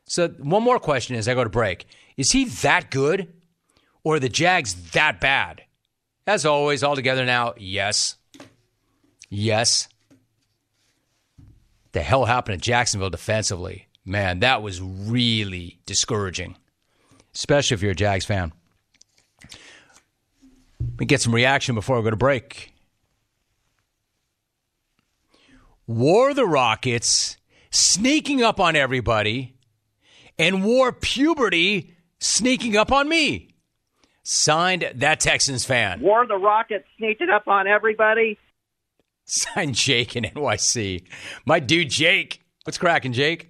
So, 0.06 0.28
one 0.28 0.62
more 0.62 0.78
question 0.78 1.16
as 1.16 1.28
I 1.28 1.34
go 1.34 1.44
to 1.44 1.50
break 1.50 1.86
Is 2.16 2.32
he 2.32 2.44
that 2.44 2.90
good? 2.90 3.32
Or 4.04 4.18
the 4.18 4.28
Jags 4.28 4.90
that 4.92 5.20
bad? 5.20 5.62
As 6.26 6.44
always, 6.44 6.82
all 6.82 6.96
together 6.96 7.24
now, 7.24 7.54
yes. 7.56 8.16
Yes. 9.28 9.88
The 11.92 12.02
hell 12.02 12.24
happened 12.24 12.60
to 12.60 12.64
Jacksonville 12.64 13.10
defensively? 13.10 13.86
Man, 14.04 14.40
that 14.40 14.62
was 14.62 14.80
really 14.80 15.78
discouraging, 15.86 16.56
especially 17.34 17.76
if 17.76 17.82
you're 17.82 17.92
a 17.92 17.94
Jags 17.96 18.24
fan. 18.24 18.52
We 20.98 21.06
get 21.06 21.20
some 21.20 21.34
reaction 21.34 21.74
before 21.74 21.96
we 21.96 22.02
go 22.02 22.10
to 22.10 22.16
break. 22.16 22.71
War 25.86 26.32
the 26.34 26.46
Rockets 26.46 27.36
sneaking 27.70 28.42
up 28.42 28.60
on 28.60 28.76
everybody, 28.76 29.56
and 30.38 30.64
war 30.64 30.92
puberty 30.92 31.94
sneaking 32.20 32.76
up 32.76 32.92
on 32.92 33.08
me. 33.08 33.48
Signed 34.22 34.90
that 34.94 35.18
Texans 35.18 35.64
fan. 35.64 36.00
War 36.00 36.26
the 36.26 36.36
Rockets 36.36 36.86
sneaking 36.96 37.28
up 37.28 37.48
on 37.48 37.66
everybody. 37.66 38.38
Signed 39.24 39.74
Jake 39.74 40.14
in 40.14 40.24
NYC. 40.24 41.04
My 41.44 41.58
dude 41.58 41.90
Jake. 41.90 42.42
What's 42.64 42.78
cracking, 42.78 43.12
Jake? 43.12 43.48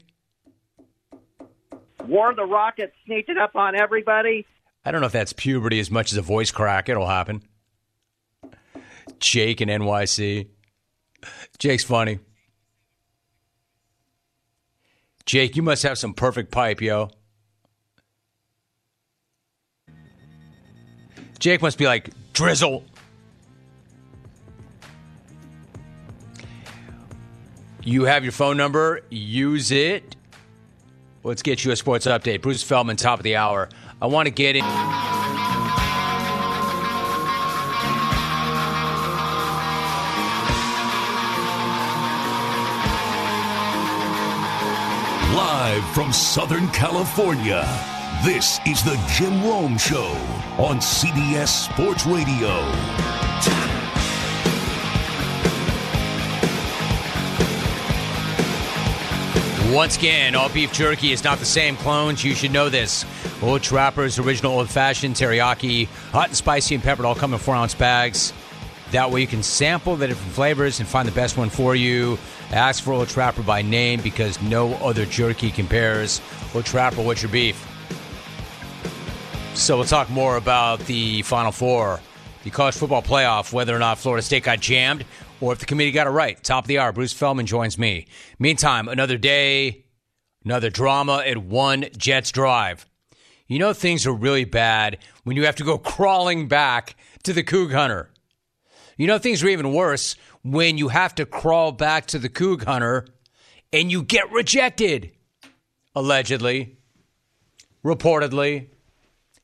War 2.07 2.35
the 2.35 2.45
Rockets 2.45 2.95
sneaking 3.05 3.37
up 3.37 3.55
on 3.55 3.75
everybody. 3.75 4.47
I 4.85 4.91
don't 4.91 5.01
know 5.01 5.07
if 5.07 5.13
that's 5.13 5.33
puberty 5.33 5.79
as 5.79 5.91
much 5.91 6.13
as 6.13 6.19
a 6.19 6.23
voice 6.23 6.51
crack. 6.51 6.89
It'll 6.89 7.07
happen. 7.07 7.43
Jake 9.19 9.61
in 9.61 9.69
NYC. 9.69 10.49
Jake's 11.59 11.85
funny. 11.85 12.19
Jake, 15.25 15.57
you 15.57 15.63
must 15.63 15.83
have 15.85 15.99
some 15.99 16.15
perfect 16.15 16.51
pipe, 16.51 16.81
yo. 16.81 17.11
Jake 21.39 21.63
must 21.63 21.79
be 21.79 21.87
like, 21.87 22.11
drizzle. 22.33 22.85
You 27.83 28.05
have 28.05 28.23
your 28.23 28.33
phone 28.33 28.57
number. 28.57 29.01
Use 29.11 29.73
it. 29.73 30.17
Let's 31.25 31.43
get 31.43 31.65
you 31.65 31.73
a 31.73 31.77
sports 31.77 32.07
update. 32.07 32.43
Bruce 32.43 32.63
Feldman, 32.63 32.97
top 32.97 33.19
of 33.19 33.25
the 33.25 33.37
hour. 33.37 33.69
I 34.01 34.07
want 34.07 34.27
to 34.27 34.31
get 34.31 34.57
in. 34.57 35.12
From 45.93 46.11
Southern 46.11 46.69
California. 46.69 47.69
This 48.25 48.59
is 48.67 48.83
the 48.83 48.99
Jim 49.09 49.45
Rome 49.45 49.77
Show 49.77 50.17
on 50.57 50.79
CBS 50.79 51.49
Sports 51.49 52.07
Radio. 52.07 52.63
Once 59.75 59.99
again, 59.99 60.35
all 60.35 60.49
beef 60.49 60.73
jerky 60.73 61.13
is 61.13 61.25
not 61.25 61.39
the 61.39 61.45
same 61.45 61.77
clones. 61.77 62.25
You 62.25 62.35
should 62.35 62.53
know 62.53 62.71
this. 62.71 63.05
Old 63.43 63.63
Trapper's 63.63 64.19
original 64.19 64.53
old 64.53 64.71
fashioned 64.71 65.17
teriyaki, 65.17 65.89
hot 66.11 66.29
and 66.29 66.37
spicy 66.37 66.75
and 66.75 66.83
peppered, 66.83 67.05
all 67.05 67.15
come 67.15 67.35
in 67.35 67.39
four 67.39 67.55
ounce 67.55 67.75
bags. 67.75 68.33
That 68.93 69.11
way 69.11 69.21
you 69.21 69.27
can 69.27 69.43
sample 69.43 69.97
the 69.97 70.09
different 70.09 70.33
flavors 70.33 70.81
and 70.81 70.89
find 70.89 71.07
the 71.07 71.13
best 71.13 71.37
one 71.37 71.51
for 71.51 71.75
you. 71.75 72.19
Ask 72.53 72.85
for 72.85 72.93
Old 72.93 73.09
Trapper 73.09 73.43
by 73.43 73.63
name 73.63 74.01
because 74.03 74.41
no 74.43 74.75
other 74.75 75.07
jerky 75.07 75.51
compares. 75.51 76.21
Old 76.55 76.67
Trapper, 76.67 77.03
what's 77.03 77.23
your 77.23 77.31
beef? 77.33 77.67
So 79.55 79.77
we'll 79.77 79.87
talk 79.87 80.11
more 80.11 80.37
about 80.37 80.81
the 80.81 81.23
Final 81.23 81.53
Four 81.53 82.01
the 82.43 82.51
college 82.51 82.75
football 82.75 83.03
playoff, 83.03 83.53
whether 83.53 83.75
or 83.75 83.79
not 83.79 83.99
Florida 83.99 84.23
State 84.23 84.45
got 84.45 84.61
jammed 84.61 85.05
or 85.41 85.53
if 85.53 85.59
the 85.59 85.67
committee 85.67 85.93
got 85.93 86.07
it 86.07 86.11
right. 86.11 86.43
Top 86.43 86.65
of 86.65 86.69
the 86.69 86.79
hour, 86.79 86.93
Bruce 86.93 87.13
Feldman 87.13 87.47
joins 87.47 87.79
me. 87.79 88.07
Meantime, 88.39 88.89
another 88.89 89.17
day, 89.17 89.85
another 90.45 90.71
drama 90.71 91.23
at 91.25 91.39
one 91.39 91.87
Jets 91.97 92.33
drive. 92.33 92.87
You 93.47 93.59
know 93.59 93.73
things 93.73 94.07
are 94.07 94.13
really 94.13 94.45
bad 94.45 94.99
when 95.25 95.37
you 95.37 95.45
have 95.47 95.57
to 95.57 95.65
go 95.65 95.79
crawling 95.79 96.49
back 96.49 96.97
to 97.25 97.33
the 97.33 97.43
Coug 97.43 97.73
Hunter. 97.73 98.11
You 98.97 99.07
know 99.07 99.19
things 99.19 99.43
are 99.43 99.49
even 99.49 99.73
worse 99.73 100.17
when 100.43 100.79
you 100.79 100.89
have 100.89 101.15
to 101.17 101.27
crawl 101.27 101.73
back 101.73 102.07
to 102.07 102.19
the 102.19 102.29
Coug 102.29 102.65
Hunter 102.65 103.07
and 103.73 103.91
you 103.91 104.03
get 104.03 104.31
rejected. 104.33 105.13
Allegedly, 105.95 106.79
reportedly, 107.85 108.69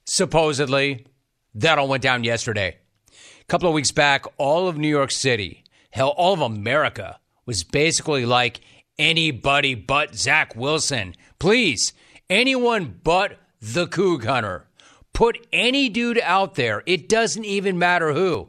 supposedly. 0.07 1.07
That 1.55 1.79
all 1.79 1.89
went 1.89 2.03
down 2.03 2.25
yesterday. 2.25 2.79
A 3.11 3.45
couple 3.49 3.69
of 3.69 3.75
weeks 3.75 3.93
back, 3.93 4.25
all 4.39 4.69
of 4.69 4.79
New 4.79 4.89
York 4.89 5.11
City, 5.11 5.65
hell, 5.91 6.11
all 6.11 6.35
of 6.35 6.41
America 6.41 7.19
was 7.45 7.65
basically 7.65 8.25
like 8.25 8.61
anybody 8.99 9.75
but 9.75 10.15
Zach 10.15 10.57
Wilson. 10.57 11.15
Please, 11.39 11.93
anyone 12.31 13.01
but 13.03 13.39
the 13.61 13.87
Coug 13.87 14.25
Hunter. 14.25 14.67
Put 15.13 15.47
any 15.53 15.89
dude 15.89 16.21
out 16.23 16.55
there. 16.55 16.83
It 16.87 17.09
doesn't 17.09 17.45
even 17.45 17.79
matter 17.79 18.13
who. 18.13 18.49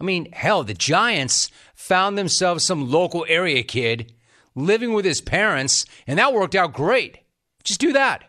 I 0.00 0.04
mean, 0.04 0.30
hell, 0.32 0.64
the 0.64 0.74
Giants 0.74 1.50
found 1.84 2.16
themselves 2.16 2.64
some 2.64 2.90
local 2.90 3.26
area 3.28 3.62
kid 3.62 4.10
living 4.54 4.94
with 4.94 5.04
his 5.04 5.20
parents, 5.20 5.84
and 6.06 6.18
that 6.18 6.32
worked 6.32 6.54
out 6.54 6.72
great. 6.72 7.18
Just 7.62 7.78
do 7.78 7.92
that. 7.92 8.24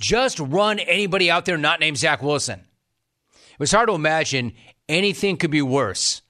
Just 0.00 0.40
run 0.40 0.78
anybody 0.78 1.30
out 1.30 1.44
there 1.44 1.58
not 1.58 1.80
named 1.80 1.98
Zach 1.98 2.22
Wilson. 2.22 2.60
It 3.30 3.58
was 3.58 3.72
hard 3.72 3.88
to 3.88 3.94
imagine 3.94 4.54
anything 4.88 5.36
could 5.36 5.50
be 5.50 5.60
worse. 5.60 6.22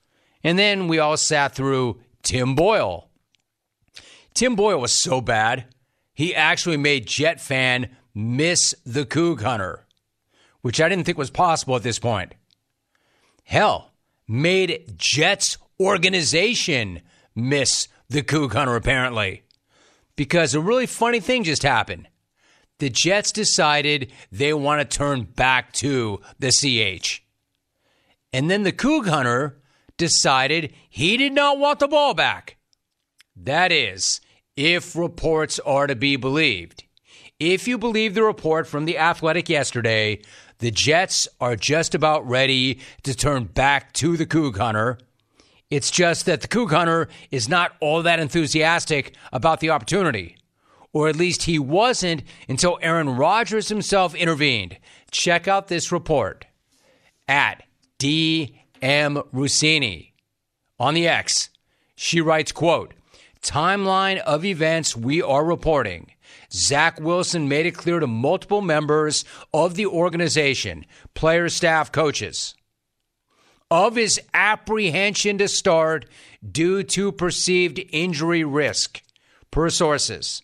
And 0.43 0.59
then 0.59 0.89
we 0.89 0.99
all 0.99 1.17
sat 1.17 1.55
through 1.55 2.01
Tim 2.25 2.57
Boyle. 2.57 3.09
Tim 4.35 4.57
Boyle 4.57 4.81
was 4.81 4.93
so 4.93 5.21
bad, 5.21 5.67
he 6.13 6.35
actually 6.35 6.77
made 6.77 7.07
Jet 7.07 7.41
fan 7.41 7.97
miss 8.15 8.75
the 8.85 9.07
Coug 9.07 9.43
Hunter, 9.43 9.87
which 10.61 10.81
I 10.81 10.89
didn't 10.89 11.05
think 11.05 11.19
was 11.19 11.31
possible 11.31 11.77
at 11.77 11.85
this 11.85 12.01
point. 12.01 12.35
Hell, 13.45 13.93
made 14.27 14.95
Jets 14.97 15.57
organization 15.81 17.01
miss 17.35 17.89
the 18.09 18.23
Coug 18.23 18.53
Hunter, 18.53 18.77
apparently. 18.77 19.43
Because 20.17 20.55
a 20.55 20.61
really 20.61 20.87
funny 20.87 21.21
thing 21.21 21.45
just 21.45 21.63
happened. 21.63 22.09
The 22.79 22.91
Jets 22.91 23.33
decided 23.33 24.13
they 24.31 24.53
want 24.53 24.81
to 24.81 24.99
turn 24.99 25.23
back 25.23 25.73
to 25.75 26.21
the 26.39 26.51
CH. 26.51 27.23
And 28.33 28.51
then 28.51 28.65
the 28.65 28.73
Coug 28.73 29.09
Hunter 29.09 29.61
decided 29.97 30.73
he 30.89 31.17
did 31.17 31.33
not 31.33 31.59
want 31.59 31.79
the 31.79 31.89
ball 31.89 32.15
back. 32.15 32.57
That 33.37 33.73
is, 33.73 34.21
if 34.57 34.97
reports 34.97 35.59
are 35.61 35.87
to 35.87 35.97
be 35.97 36.17
believed. 36.17 36.85
If 37.41 37.67
you 37.67 37.79
believe 37.79 38.15
the 38.15 38.23
report 38.23 38.67
from 38.67 38.85
The 38.85 38.99
Athletic 38.99 39.49
yesterday, 39.49 40.23
the 40.59 40.71
Jets 40.71 41.27
are 41.41 41.57
just 41.57 41.95
about 41.95 42.27
ready 42.29 42.81
to 43.03 43.15
turn 43.15 43.45
back 43.45 43.93
to 43.95 44.17
the 44.17 44.27
Coug 44.27 44.57
Hunter. 44.57 44.99
It's 45.75 45.91
just 45.91 46.27
that 46.27 46.41
the 46.41 46.47
Coug 46.47 46.71
Hunter 46.71 47.09
is 47.33 47.49
not 47.49 47.73
all 47.81 48.01
that 48.05 48.21
enthusiastic 48.21 49.17
about 49.33 49.59
the 49.59 49.71
opportunity. 49.71 50.37
Or 50.93 51.09
at 51.09 51.17
least 51.17 51.43
he 51.43 51.59
wasn't 51.59 52.23
until 52.49 52.79
Aaron 52.81 53.17
Rodgers 53.17 53.71
himself 53.71 54.15
intervened. 54.15 54.79
Check 55.11 55.49
out 55.49 55.67
this 55.67 55.91
report 55.91 56.47
at 57.27 57.65
D.M. 57.99 59.17
Russini 59.35 60.13
on 60.79 60.95
the 60.95 61.09
X. 61.09 61.51
She 61.97 62.21
writes, 62.21 62.53
quote, 62.53 62.95
timeline 63.43 64.19
of 64.19 64.45
events 64.45 64.97
we 64.97 65.21
are 65.21 65.45
reporting. 65.45 66.13
Zach 66.53 67.01
Wilson 67.01 67.49
made 67.49 67.67
it 67.67 67.75
clear 67.75 67.99
to 67.99 68.07
multiple 68.07 68.63
members 68.63 69.25
of 69.53 69.75
the 69.75 69.87
organization, 69.87 70.87
players, 71.15 71.57
staff, 71.57 71.91
coaches, 71.91 72.55
of 73.75 73.97
his 73.97 74.21
apprehension 74.33 75.37
to 75.37 75.49
start 75.49 76.07
due 76.49 76.85
to 76.85 77.11
perceived 77.11 77.81
injury 77.91 78.45
risk, 78.45 79.03
per 79.51 79.69
sources. 79.69 80.43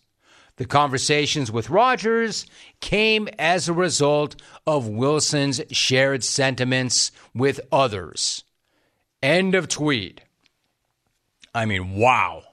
The 0.57 0.65
conversations 0.65 1.49
with 1.49 1.69
Rodgers 1.69 2.45
came 2.81 3.29
as 3.39 3.69
a 3.69 3.73
result 3.73 4.35
of 4.67 4.89
Wilson's 4.89 5.61
shared 5.71 6.25
sentiments 6.25 7.13
with 7.33 7.61
others. 7.71 8.43
End 9.23 9.55
of 9.55 9.69
tweet. 9.69 10.19
I 11.55 11.65
mean, 11.65 11.95
wow. 11.95 12.43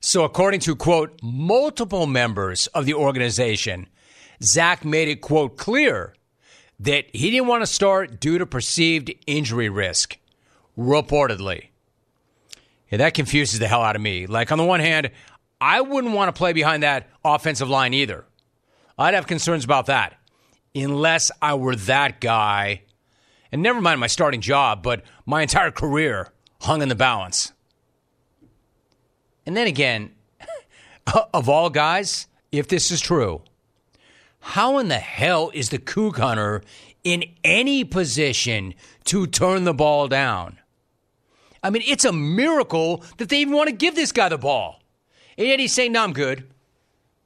So, 0.00 0.24
according 0.24 0.60
to, 0.60 0.76
quote, 0.76 1.18
multiple 1.22 2.06
members 2.06 2.66
of 2.68 2.84
the 2.84 2.92
organization, 2.92 3.88
Zach 4.42 4.84
made 4.84 5.08
it, 5.08 5.22
quote, 5.22 5.56
clear 5.56 6.12
that 6.80 7.04
he 7.14 7.30
didn't 7.30 7.46
want 7.46 7.62
to 7.62 7.66
start 7.66 8.20
due 8.20 8.38
to 8.38 8.46
perceived 8.46 9.12
injury 9.26 9.68
risk, 9.68 10.18
reportedly. 10.78 11.68
Yeah, 12.90 12.98
that 12.98 13.14
confuses 13.14 13.60
the 13.60 13.68
hell 13.68 13.82
out 13.82 13.96
of 13.96 14.02
me. 14.02 14.26
Like, 14.26 14.50
on 14.50 14.58
the 14.58 14.64
one 14.64 14.80
hand, 14.80 15.10
I 15.60 15.82
wouldn't 15.82 16.14
want 16.14 16.34
to 16.34 16.38
play 16.38 16.52
behind 16.52 16.82
that 16.82 17.08
offensive 17.24 17.68
line 17.68 17.92
either. 17.92 18.24
I'd 18.98 19.14
have 19.14 19.26
concerns 19.26 19.64
about 19.64 19.86
that 19.86 20.18
unless 20.74 21.30
I 21.42 21.54
were 21.54 21.76
that 21.76 22.20
guy. 22.20 22.82
And 23.52 23.62
never 23.62 23.80
mind 23.80 24.00
my 24.00 24.06
starting 24.06 24.40
job, 24.40 24.82
but 24.82 25.02
my 25.26 25.42
entire 25.42 25.70
career 25.70 26.32
hung 26.62 26.82
in 26.82 26.88
the 26.88 26.94
balance. 26.94 27.52
And 29.44 29.56
then 29.56 29.66
again, 29.66 30.12
of 31.34 31.48
all 31.48 31.68
guys, 31.68 32.26
if 32.52 32.68
this 32.68 32.90
is 32.90 33.00
true, 33.00 33.42
how 34.40 34.78
in 34.78 34.88
the 34.88 34.98
hell 34.98 35.50
is 35.54 35.68
the 35.68 35.78
Coug 35.78 36.16
Hunter 36.16 36.62
in 37.04 37.24
any 37.44 37.84
position 37.84 38.74
to 39.04 39.26
turn 39.26 39.64
the 39.64 39.74
ball 39.74 40.08
down? 40.08 40.58
I 41.62 41.70
mean, 41.70 41.82
it's 41.86 42.04
a 42.04 42.12
miracle 42.12 43.04
that 43.18 43.28
they 43.28 43.40
even 43.40 43.54
want 43.54 43.68
to 43.68 43.74
give 43.74 43.94
this 43.94 44.12
guy 44.12 44.28
the 44.28 44.38
ball. 44.38 44.80
And 45.36 45.46
yet 45.46 45.60
he's 45.60 45.72
saying, 45.72 45.92
no, 45.92 46.02
I'm 46.02 46.12
good. 46.12 46.46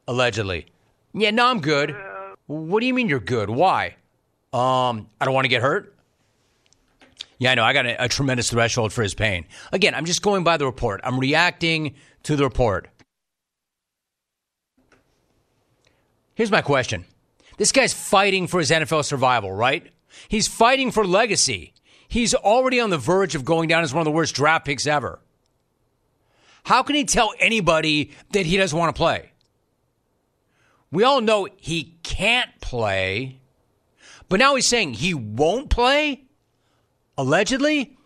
Allegedly. 0.08 0.66
Yeah, 1.12 1.30
no, 1.30 1.46
I'm 1.46 1.60
good. 1.60 1.96
What 2.46 2.80
do 2.80 2.86
you 2.86 2.94
mean 2.94 3.08
you're 3.08 3.20
good? 3.20 3.48
Why? 3.48 3.96
Um, 4.52 5.08
I 5.20 5.24
don't 5.24 5.34
want 5.34 5.44
to 5.44 5.48
get 5.48 5.62
hurt. 5.62 5.94
Yeah, 7.38 7.52
I 7.52 7.54
know. 7.54 7.64
I 7.64 7.72
got 7.72 7.86
a, 7.86 8.04
a 8.04 8.08
tremendous 8.08 8.50
threshold 8.50 8.92
for 8.92 9.02
his 9.02 9.14
pain. 9.14 9.46
Again, 9.72 9.94
I'm 9.94 10.04
just 10.04 10.22
going 10.22 10.44
by 10.44 10.56
the 10.56 10.66
report. 10.66 11.00
I'm 11.04 11.18
reacting 11.18 11.94
to 12.24 12.36
the 12.36 12.44
report. 12.44 12.88
Here's 16.34 16.50
my 16.50 16.62
question. 16.62 17.04
This 17.56 17.72
guy's 17.72 17.92
fighting 17.92 18.46
for 18.46 18.58
his 18.58 18.70
NFL 18.70 19.04
survival, 19.04 19.52
right? 19.52 19.90
He's 20.28 20.48
fighting 20.48 20.90
for 20.90 21.06
legacy. 21.06 21.72
He's 22.08 22.34
already 22.34 22.80
on 22.80 22.90
the 22.90 22.98
verge 22.98 23.34
of 23.34 23.44
going 23.44 23.68
down 23.68 23.82
as 23.82 23.94
one 23.94 24.00
of 24.00 24.04
the 24.04 24.10
worst 24.10 24.34
draft 24.34 24.66
picks 24.66 24.86
ever. 24.86 25.20
How 26.64 26.82
can 26.82 26.96
he 26.96 27.04
tell 27.04 27.34
anybody 27.38 28.12
that 28.32 28.46
he 28.46 28.56
doesn't 28.56 28.78
want 28.78 28.94
to 28.94 28.98
play? 28.98 29.30
We 30.90 31.04
all 31.04 31.20
know 31.20 31.48
he 31.56 31.96
can't 32.02 32.50
play, 32.60 33.40
but 34.28 34.38
now 34.38 34.54
he's 34.54 34.66
saying 34.66 34.94
he 34.94 35.12
won't 35.12 35.70
play? 35.70 36.24
Allegedly? 37.18 37.96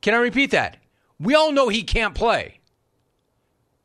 Can 0.00 0.14
I 0.14 0.18
repeat 0.18 0.52
that? 0.52 0.78
We 1.18 1.34
all 1.34 1.52
know 1.52 1.68
he 1.68 1.82
can't 1.82 2.14
play, 2.14 2.60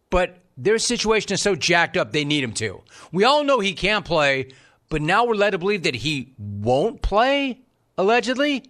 but 0.10 0.41
their 0.58 0.80
situation 0.80 1.34
is 1.34 1.42
so 1.42 1.56
jacked 1.56 1.98
up 1.98 2.12
they 2.12 2.26
need 2.26 2.44
him 2.44 2.54
to. 2.54 2.82
We 3.12 3.24
all 3.24 3.44
know 3.44 3.60
he 3.60 3.74
can't 3.74 4.06
play, 4.06 4.52
but 4.90 5.02
now 5.02 5.26
we're 5.26 5.36
led 5.36 5.52
to 5.52 5.58
believe 5.58 5.84
that 5.84 5.96
he 5.96 6.34
won't 6.38 7.02
play, 7.02 7.62
allegedly? 7.98 8.66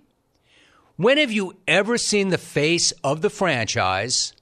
When 0.95 1.17
have 1.17 1.31
you 1.31 1.55
ever 1.67 1.97
seen 1.97 2.29
the 2.29 2.37
face 2.37 2.91
of 3.03 3.21
the 3.21 3.29
franchise, 3.29 4.33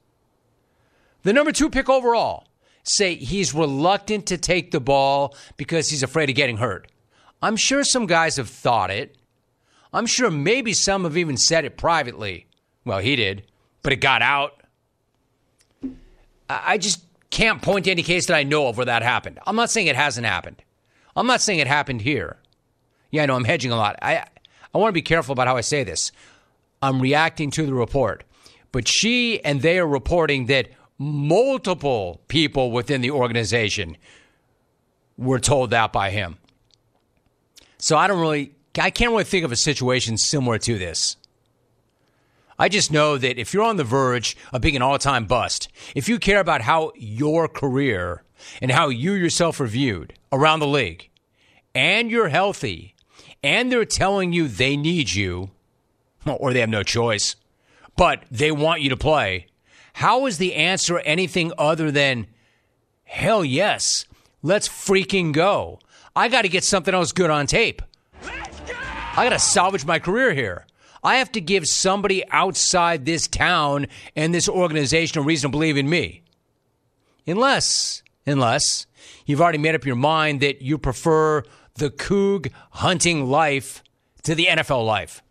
the 1.24 1.34
number 1.34 1.52
two 1.52 1.70
pick 1.70 1.90
overall, 1.90 2.48
say 2.84 3.16
he's 3.16 3.54
reluctant 3.54 4.26
to 4.28 4.38
take 4.38 4.72
the 4.72 4.80
ball 4.80 5.36
because 5.56 5.90
he's 5.90 6.04
afraid 6.04 6.30
of 6.30 6.36
getting 6.36 6.58
hurt? 6.58 6.92
I'm 7.42 7.56
sure 7.56 7.84
some 7.84 8.08
guys 8.08 8.36
have 8.36 8.50
thought 8.50 8.92
it. 8.92 9.16
I'm 9.94 10.06
sure 10.06 10.30
maybe 10.30 10.74
some 10.74 11.06
have 11.06 11.18
even 11.18 11.38
said 11.38 11.66
it 11.66 11.78
privately. 11.78 12.48
Well, 12.84 13.00
he 13.00 13.16
did, 13.16 13.44
but 13.82 13.94
it 13.94 13.98
got 13.98 14.22
out. 14.22 14.62
I 16.50 16.78
just 16.78 17.04
can't 17.30 17.62
point 17.62 17.86
to 17.86 17.92
any 17.92 18.04
case 18.04 18.26
that 18.28 18.36
I 18.36 18.44
know 18.44 18.68
of 18.68 18.78
where 18.78 18.86
that 18.86 19.02
happened. 19.02 19.40
I'm 19.46 19.56
not 19.56 19.70
saying 19.70 19.88
it 19.88 19.96
hasn't 19.96 20.26
happened. 20.26 20.64
I'm 21.16 21.28
not 21.28 21.42
saying 21.42 21.60
it 21.60 21.68
happened 21.68 22.02
here. 22.02 22.38
Yeah, 23.12 23.24
I 23.24 23.26
know 23.26 23.36
I'm 23.36 23.44
hedging 23.44 23.72
a 23.72 23.76
lot. 23.76 23.98
I 24.02 24.26
I 24.74 24.78
want 24.78 24.90
to 24.90 24.94
be 24.94 25.02
careful 25.02 25.34
about 25.34 25.48
how 25.48 25.58
I 25.58 25.62
say 25.62 25.84
this. 25.84 26.12
I'm 26.82 27.02
reacting 27.02 27.52
to 27.52 27.66
the 27.66 27.74
report. 27.74 28.24
But 28.72 28.88
she 28.88 29.44
and 29.44 29.62
they 29.62 29.80
are 29.80 29.88
reporting 29.88 30.46
that 30.46 30.70
multiple 30.98 32.22
people 32.28 32.72
within 32.72 33.02
the 33.02 33.12
organization 33.12 33.98
were 35.18 35.40
told 35.40 35.72
that 35.72 35.92
by 35.92 36.12
him. 36.12 36.38
So 37.78 37.98
I 37.98 38.08
don't 38.08 38.20
really 38.20 38.54
I 38.80 38.92
can't 38.92 39.12
really 39.12 39.24
think 39.24 39.44
of 39.44 39.52
a 39.52 39.56
situation 39.56 40.18
similar 40.18 40.58
to 40.60 40.78
this. 40.78 41.18
I 42.62 42.68
just 42.68 42.92
know 42.92 43.18
that 43.18 43.40
if 43.40 43.54
you're 43.54 43.64
on 43.64 43.78
the 43.78 43.86
verge 43.86 44.36
of 44.52 44.62
being 44.62 44.76
an 44.76 44.82
all 44.82 45.00
time 45.00 45.26
bust, 45.26 45.70
if 45.96 46.10
you 46.10 46.20
care 46.20 46.42
about 46.42 46.62
how 46.62 46.92
your 46.96 47.48
career 47.48 48.24
and 48.62 48.70
how 48.70 48.90
you 48.90 49.14
yourself 49.14 49.62
are 49.62 49.66
viewed 49.66 50.14
around 50.32 50.60
the 50.60 50.68
league, 50.68 51.10
and 51.74 52.12
you're 52.12 52.28
healthy, 52.28 52.96
and 53.42 53.72
they're 53.72 53.86
telling 53.86 54.34
you 54.34 54.50
they 54.50 54.76
need 54.76 55.14
you, 55.14 55.52
or 56.26 56.52
they 56.52 56.60
have 56.60 56.70
no 56.70 56.84
choice, 56.84 57.38
but 57.96 58.24
they 58.30 58.52
want 58.52 58.82
you 58.82 58.90
to 58.90 58.98
play, 58.98 59.48
how 59.94 60.26
is 60.26 60.38
the 60.38 60.56
answer 60.56 61.00
anything 61.00 61.54
other 61.58 61.92
than, 61.92 62.28
hell 63.06 63.44
yes, 63.46 64.06
let's 64.42 64.68
freaking 64.68 65.32
go? 65.32 65.80
I 66.16 66.28
got 66.28 66.42
to 66.42 66.50
get 66.50 66.64
something 66.66 66.94
else 66.94 67.14
good 67.14 67.30
on 67.30 67.48
tape. 67.48 67.82
I 68.24 69.24
got 69.24 69.30
to 69.30 69.40
salvage 69.40 69.86
my 69.86 70.00
career 70.00 70.34
here. 70.34 70.66
I 71.04 71.18
have 71.18 71.32
to 71.34 71.42
give 71.42 71.68
somebody 71.68 72.28
outside 72.30 73.06
this 73.06 73.28
town 73.28 73.88
and 74.16 74.34
this 74.34 74.50
organization 74.50 75.20
a 75.20 75.22
reason 75.22 75.50
to 75.50 75.52
believe 75.52 75.78
in 75.78 75.90
me. 75.90 76.24
Unless, 77.26 78.04
unless 78.26 78.86
you've 79.26 79.42
already 79.42 79.58
made 79.58 79.76
up 79.76 79.86
your 79.86 79.96
mind 79.96 80.42
that 80.42 80.62
you 80.62 80.78
prefer 80.78 81.44
the 81.76 81.90
Coug 81.90 82.52
hunting 82.72 83.26
life 83.30 83.84
to 84.24 84.36
the 84.36 84.48
NFL 84.48 84.86
life. 84.86 85.24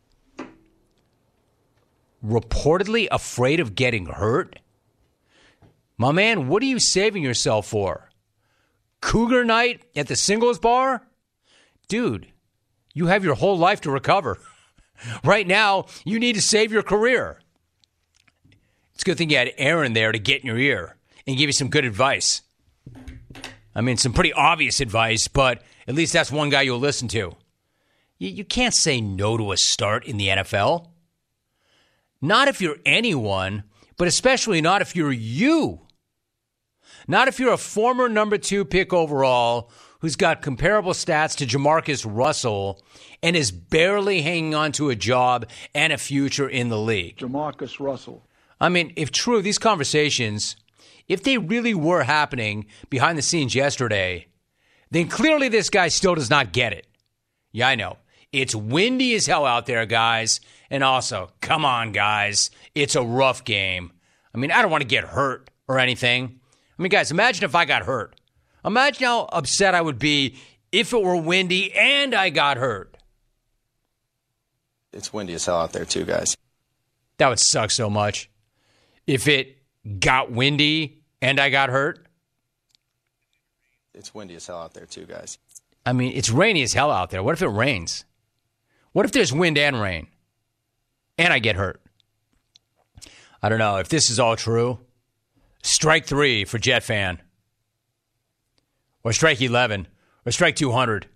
Reportedly 2.25 3.07
afraid 3.11 3.61
of 3.61 3.75
getting 3.75 4.07
hurt? 4.07 4.59
My 5.97 6.12
man, 6.12 6.49
what 6.49 6.62
are 6.62 6.66
you 6.66 6.79
saving 6.79 7.23
yourself 7.23 7.66
for? 7.66 8.09
Cougar 9.01 9.45
night 9.45 9.83
at 9.95 10.09
the 10.09 10.16
singles 10.16 10.59
bar? 10.59 11.07
Dude, 11.89 12.33
you 12.95 13.07
have 13.07 13.25
your 13.25 13.35
whole 13.35 13.57
life 13.57 13.81
to 13.83 13.91
recover. 13.91 14.39
Right 15.24 15.46
now, 15.46 15.86
you 16.05 16.18
need 16.18 16.34
to 16.34 16.42
save 16.42 16.72
your 16.72 16.82
career. 16.82 17.38
It's 18.94 19.03
a 19.03 19.05
good 19.05 19.18
thing 19.18 19.30
you 19.30 19.36
had 19.36 19.53
Aaron 19.57 19.92
there 19.92 20.12
to 20.12 20.18
get 20.18 20.40
in 20.40 20.46
your 20.46 20.59
ear 20.59 20.96
and 21.26 21.36
give 21.36 21.49
you 21.49 21.53
some 21.53 21.68
good 21.68 21.84
advice. 21.84 22.42
I 23.74 23.80
mean, 23.80 23.96
some 23.96 24.12
pretty 24.12 24.32
obvious 24.32 24.80
advice, 24.80 25.28
but 25.28 25.62
at 25.86 25.94
least 25.94 26.12
that's 26.12 26.32
one 26.32 26.51
guy 26.51 26.62
you'll 26.62 26.80
listen 26.80 27.07
to. 27.09 27.36
You, 28.18 28.28
you 28.28 28.44
can't 28.44 28.74
say 28.74 29.01
no 29.01 29.36
to 29.36 29.53
a 29.53 29.57
start 29.57 30.05
in 30.05 30.16
the 30.16 30.28
NFL. 30.28 30.88
Not 32.20 32.49
if 32.49 32.61
you're 32.61 32.78
anyone, 32.84 33.62
but 33.96 34.09
especially 34.09 34.61
not 34.61 34.82
if 34.82 34.96
you're 34.96 35.12
you. 35.12 35.82
Not 37.07 37.28
if 37.28 37.38
you're 37.38 37.53
a 37.53 37.59
former 37.59 38.09
number 38.09 38.36
two 38.36 38.64
pick 38.64 38.92
overall 38.92 39.70
who's 40.01 40.16
got 40.16 40.42
comparable 40.42 40.92
stats 40.92 41.36
to 41.36 41.46
Jamarcus 41.46 42.07
Russell 42.09 42.82
and 43.22 43.36
is 43.36 43.51
barely 43.51 44.22
hanging 44.22 44.55
on 44.55 44.72
to 44.72 44.90
a 44.90 44.96
job 44.96 45.46
and 45.74 45.92
a 45.92 45.99
future 45.99 46.49
in 46.49 46.68
the 46.68 46.78
league. 46.78 47.18
Jamarcus 47.18 47.80
Russell. 47.80 48.24
I 48.61 48.68
mean, 48.68 48.92
if 48.96 49.11
true, 49.11 49.42
these 49.42 49.59
conversations, 49.59 50.57
if 51.09 51.22
they 51.22 51.38
really 51.38 51.74
were 51.74 52.05
happening 52.05 52.66
behind 52.90 53.18
the 53.18 53.22
scenes 53.22 53.55
yesterday, 53.55 54.26
then 54.90 55.09
clearly 55.09 55.49
this 55.49 55.70
guy 55.70 55.88
still 55.88 56.14
does 56.14 56.30
not 56.30 56.53
get 56.53 56.72
it. 56.72 56.86
Yeah, 57.53 57.68
I 57.68 57.74
know. 57.74 57.99
It's 58.32 58.55
windy 58.55 59.14
as 59.14 59.26
hell 59.26 59.46
out 59.46 59.66
there, 59.66 59.86
guys. 59.86 60.40
And 60.70 60.84
also, 60.84 61.30
come 61.40 61.64
on, 61.64 61.92
guys. 61.92 62.51
It's 62.74 62.94
a 62.94 63.03
rough 63.03 63.44
game. 63.44 63.92
I 64.34 64.38
mean, 64.38 64.51
I 64.53 64.61
don't 64.61 64.70
want 64.70 64.82
to 64.82 64.88
get 64.88 65.05
hurt 65.05 65.51
or 65.66 65.78
anything. 65.78 66.40
I 66.78 66.82
mean, 66.82 66.90
guys, 66.90 67.11
imagine 67.11 67.44
if 67.44 67.55
I 67.55 67.64
got 67.64 67.84
hurt. 67.84 68.18
Imagine 68.65 69.07
how 69.07 69.23
upset 69.33 69.75
I 69.75 69.81
would 69.81 69.99
be 69.99 70.37
if 70.73 70.93
it 70.93 71.03
were 71.03 71.17
windy 71.17 71.73
and 71.75 72.15
I 72.15 72.31
got 72.31 72.57
hurt. 72.57 72.97
It's 74.93 75.13
windy 75.13 75.35
as 75.35 75.47
hell 75.47 75.61
out 75.61 75.73
there, 75.73 75.85
too, 75.85 76.05
guys. 76.05 76.37
That 77.19 77.29
would 77.29 77.41
suck 77.41 77.71
so 77.71 77.91
much. 77.91 78.31
If 79.07 79.29
it 79.29 79.59
got 80.01 80.31
windy 80.31 81.03
and 81.21 81.39
I 81.41 81.51
got 81.51 81.71
hurt. 81.71 82.07
It's 83.95 84.15
windy 84.15 84.35
as 84.35 84.47
hell 84.47 84.59
out 84.59 84.75
there, 84.75 84.87
too, 84.87 85.05
guys. 85.05 85.39
I 85.85 85.93
mean, 85.93 86.13
it's 86.15 86.31
rainy 86.31 86.63
as 86.63 86.75
hell 86.75 86.91
out 86.91 87.11
there. 87.11 87.23
What 87.23 87.33
if 87.33 87.43
it 87.43 87.49
rains? 87.49 88.05
What 88.93 89.05
if 89.05 89.13
there's 89.13 89.33
wind 89.33 89.57
and 89.59 89.81
rain 89.81 90.09
and 91.17 91.33
I 91.33 91.39
get 91.39 91.57
hurt? 91.57 91.81
I 93.43 93.49
don't 93.49 93.59
know. 93.59 93.77
If 93.77 93.89
this 93.89 94.11
is 94.11 94.19
all 94.19 94.37
true, 94.37 94.81
strike 95.63 96.05
three 96.07 96.45
for 96.45 96.59
Jet 96.59 96.83
Fan 96.83 97.21
or 99.05 99.12
strike 99.12 99.40
11 99.40 99.86
or 100.26 100.32
strike 100.32 100.57
200. 100.57 101.07
I 101.07 101.09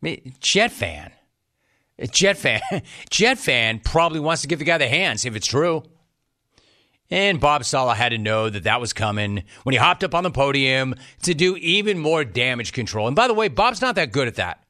mean, 0.00 0.34
Jet 0.40 0.72
fan. 0.72 1.12
Jet 2.10 2.36
fan. 2.36 2.60
Jet 3.10 3.38
fan 3.38 3.80
probably 3.80 4.20
wants 4.20 4.42
to 4.42 4.48
give 4.48 4.58
the 4.58 4.64
guy 4.64 4.78
the 4.78 4.88
hands 4.88 5.24
if 5.24 5.36
it's 5.36 5.46
true. 5.46 5.82
And 7.10 7.38
Bob 7.38 7.64
Saleh 7.64 7.96
had 7.96 8.10
to 8.10 8.18
know 8.18 8.48
that 8.50 8.64
that 8.64 8.80
was 8.80 8.92
coming 8.92 9.44
when 9.62 9.72
he 9.72 9.78
hopped 9.78 10.02
up 10.02 10.14
on 10.14 10.24
the 10.24 10.30
podium 10.30 10.94
to 11.22 11.34
do 11.34 11.56
even 11.56 11.98
more 11.98 12.24
damage 12.24 12.72
control. 12.72 13.06
And 13.06 13.14
by 13.14 13.28
the 13.28 13.34
way, 13.34 13.48
Bob's 13.48 13.80
not 13.80 13.94
that 13.96 14.10
good 14.10 14.26
at 14.26 14.36
that. 14.36 14.64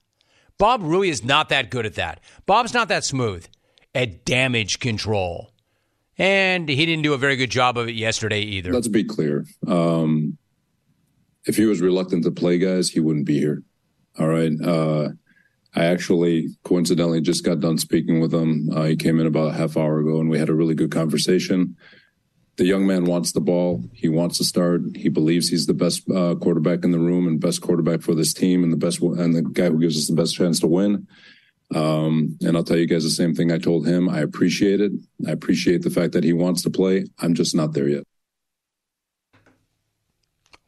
Bob 0.59 0.83
really 0.83 1.09
is 1.09 1.25
not 1.25 1.49
that 1.49 1.71
good 1.71 1.87
at 1.87 1.95
that. 1.95 2.21
Bob's 2.47 2.75
not 2.75 2.89
that 2.89 3.05
smooth 3.05 3.47
at 3.95 4.25
damage 4.25 4.79
control. 4.79 5.53
And 6.17 6.69
he 6.69 6.87
didn't 6.87 7.03
do 7.03 7.13
a 7.13 7.19
very 7.19 7.37
good 7.37 7.51
job 7.51 7.77
of 7.77 7.89
it 7.89 7.95
yesterday 7.95 8.41
either. 8.41 8.73
Let's 8.73 8.89
be 8.89 9.05
clear. 9.05 9.47
Um, 9.67 10.39
if 11.47 11.57
he 11.57 11.67
was 11.67 11.81
reluctant 11.81 12.25
to 12.25 12.31
play 12.31 12.59
guys, 12.59 12.91
he 12.91 13.01
wouldn't 13.01 13.27
be 13.27 13.39
here. 13.39 13.63
All 14.19 14.29
right. 14.29 14.53
Uh, 14.61 15.11
I 15.75 15.87
actually 15.87 16.49
coincidentally 16.63 17.21
just 17.21 17.45
got 17.45 17.61
done 17.61 17.79
speaking 17.79 18.21
with 18.21 18.33
him. 18.33 18.71
Uh, 18.73 18.85
he 18.85 18.97
came 18.97 19.19
in 19.19 19.27
about 19.27 19.49
a 19.49 19.57
half 19.57 19.77
hour 19.77 19.99
ago 19.99 20.21
and 20.21 20.31
we 20.31 20.39
had 20.39 20.49
a 20.49 20.55
really 20.55 20.75
good 20.75 20.93
conversation. 20.93 21.77
The 22.57 22.65
young 22.65 22.87
man 22.87 23.07
wants 23.07 23.33
the 23.33 23.41
ball. 23.41 23.83
He 23.93 24.09
wants 24.09 24.39
to 24.39 24.45
start. 24.45 24.83
He 24.95 25.09
believes 25.09 25.49
he's 25.49 25.67
the 25.67 25.75
best 25.75 26.09
uh, 26.09 26.37
quarterback 26.37 26.85
in 26.85 26.93
the 26.93 27.01
room 27.01 27.27
and 27.27 27.41
best 27.41 27.61
quarterback 27.61 28.03
for 28.03 28.15
this 28.15 28.33
team 28.33 28.63
and 28.63 28.73
the 28.73 28.77
best 28.77 29.01
and 29.01 29.35
the 29.35 29.43
guy 29.43 29.69
who 29.69 29.81
gives 29.81 29.99
us 29.99 30.07
the 30.07 30.15
best 30.15 30.37
chance 30.37 30.61
to 30.61 30.69
win. 30.69 31.09
Um, 31.75 32.39
and 32.43 32.57
I'll 32.57 32.63
tell 32.63 32.77
you 32.77 32.87
guys 32.87 33.03
the 33.03 33.11
same 33.11 33.35
thing 33.35 33.51
I 33.51 33.59
told 33.59 33.89
him. 33.89 34.09
I 34.09 34.21
appreciate 34.21 34.81
it. 34.81 34.93
I 35.27 35.33
appreciate 35.33 35.83
the 35.83 35.91
fact 35.91 36.13
that 36.13 36.23
he 36.23 36.33
wants 36.33 36.63
to 36.63 36.71
play. 36.71 37.07
I'm 37.19 37.35
just 37.35 37.57
not 37.57 37.73
there 37.73 37.89
yet. 37.89 38.05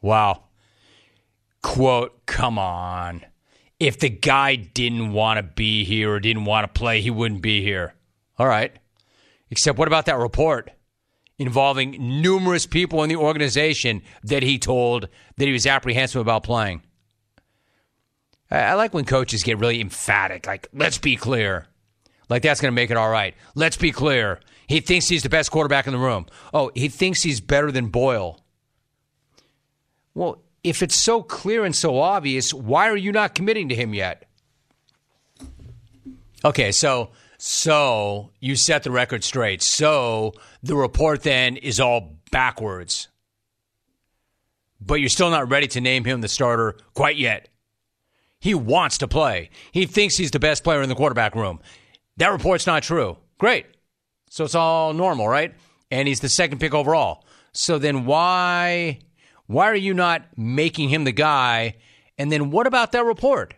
Wow 0.01 0.45
quote, 1.66 2.24
come 2.26 2.60
on. 2.60 3.26
If 3.80 3.98
the 3.98 4.08
guy 4.08 4.54
didn't 4.54 5.12
want 5.12 5.38
to 5.38 5.42
be 5.42 5.84
here 5.84 6.12
or 6.12 6.20
didn't 6.20 6.44
want 6.44 6.64
to 6.64 6.78
play, 6.78 7.00
he 7.00 7.10
wouldn't 7.10 7.42
be 7.42 7.60
here. 7.60 7.94
All 8.38 8.46
right. 8.46 8.72
Except 9.50 9.76
what 9.76 9.88
about 9.88 10.06
that 10.06 10.16
report 10.16 10.70
involving 11.38 12.22
numerous 12.22 12.66
people 12.66 13.02
in 13.02 13.08
the 13.08 13.16
organization 13.16 14.02
that 14.22 14.44
he 14.44 14.60
told 14.60 15.08
that 15.38 15.46
he 15.46 15.52
was 15.52 15.66
apprehensive 15.66 16.20
about 16.20 16.44
playing? 16.44 16.82
I, 18.48 18.74
like 18.74 18.94
when 18.94 19.04
coaches 19.04 19.42
get 19.42 19.58
really 19.58 19.80
emphatic, 19.80 20.46
like, 20.46 20.68
let's 20.72 20.98
be 20.98 21.16
clear. 21.16 21.66
Like 22.28 22.42
that's 22.42 22.60
going 22.60 22.70
to 22.70 22.76
make 22.76 22.92
it 22.92 22.96
all 22.96 23.10
right. 23.10 23.34
Let's 23.56 23.76
be 23.76 23.90
clear. 23.90 24.38
He 24.68 24.78
thinks 24.78 25.08
he's 25.08 25.24
the 25.24 25.28
best 25.28 25.50
quarterback 25.50 25.88
in 25.88 25.92
the 25.92 25.98
room. 25.98 26.26
Oh, 26.54 26.70
he 26.76 26.88
thinks 26.88 27.24
he's 27.24 27.40
better 27.40 27.72
than 27.72 27.88
Boyle. 27.88 28.40
Well, 30.14 30.45
if 30.66 30.82
it's 30.82 30.96
so 30.96 31.22
clear 31.22 31.64
and 31.64 31.74
so 31.74 32.00
obvious, 32.00 32.52
why 32.52 32.88
are 32.88 32.96
you 32.96 33.12
not 33.12 33.36
committing 33.36 33.68
to 33.68 33.74
him 33.76 33.94
yet? 33.94 34.28
Okay, 36.44 36.72
so 36.72 37.10
so 37.38 38.32
you 38.40 38.56
set 38.56 38.82
the 38.82 38.90
record 38.90 39.22
straight. 39.22 39.62
So 39.62 40.32
the 40.64 40.74
report 40.74 41.22
then 41.22 41.56
is 41.56 41.78
all 41.78 42.18
backwards. 42.32 43.06
But 44.80 44.96
you're 44.96 45.08
still 45.08 45.30
not 45.30 45.48
ready 45.48 45.68
to 45.68 45.80
name 45.80 46.04
him 46.04 46.20
the 46.20 46.28
starter 46.28 46.76
quite 46.94 47.16
yet. 47.16 47.48
He 48.40 48.54
wants 48.54 48.98
to 48.98 49.08
play. 49.08 49.50
He 49.70 49.86
thinks 49.86 50.16
he's 50.16 50.32
the 50.32 50.40
best 50.40 50.64
player 50.64 50.82
in 50.82 50.88
the 50.88 50.96
quarterback 50.96 51.36
room. 51.36 51.60
That 52.16 52.32
report's 52.32 52.66
not 52.66 52.82
true. 52.82 53.18
Great. 53.38 53.66
So 54.30 54.44
it's 54.44 54.56
all 54.56 54.92
normal, 54.92 55.28
right? 55.28 55.54
And 55.92 56.08
he's 56.08 56.20
the 56.20 56.28
second 56.28 56.58
pick 56.58 56.74
overall. 56.74 57.24
So 57.52 57.78
then 57.78 58.04
why 58.04 58.98
why 59.47 59.66
are 59.66 59.76
you 59.76 59.94
not 59.94 60.26
making 60.36 60.88
him 60.88 61.05
the 61.05 61.12
guy? 61.12 61.76
And 62.18 62.32
then 62.32 62.51
what 62.51 62.66
about 62.66 62.92
that 62.92 63.05
report? 63.05 63.55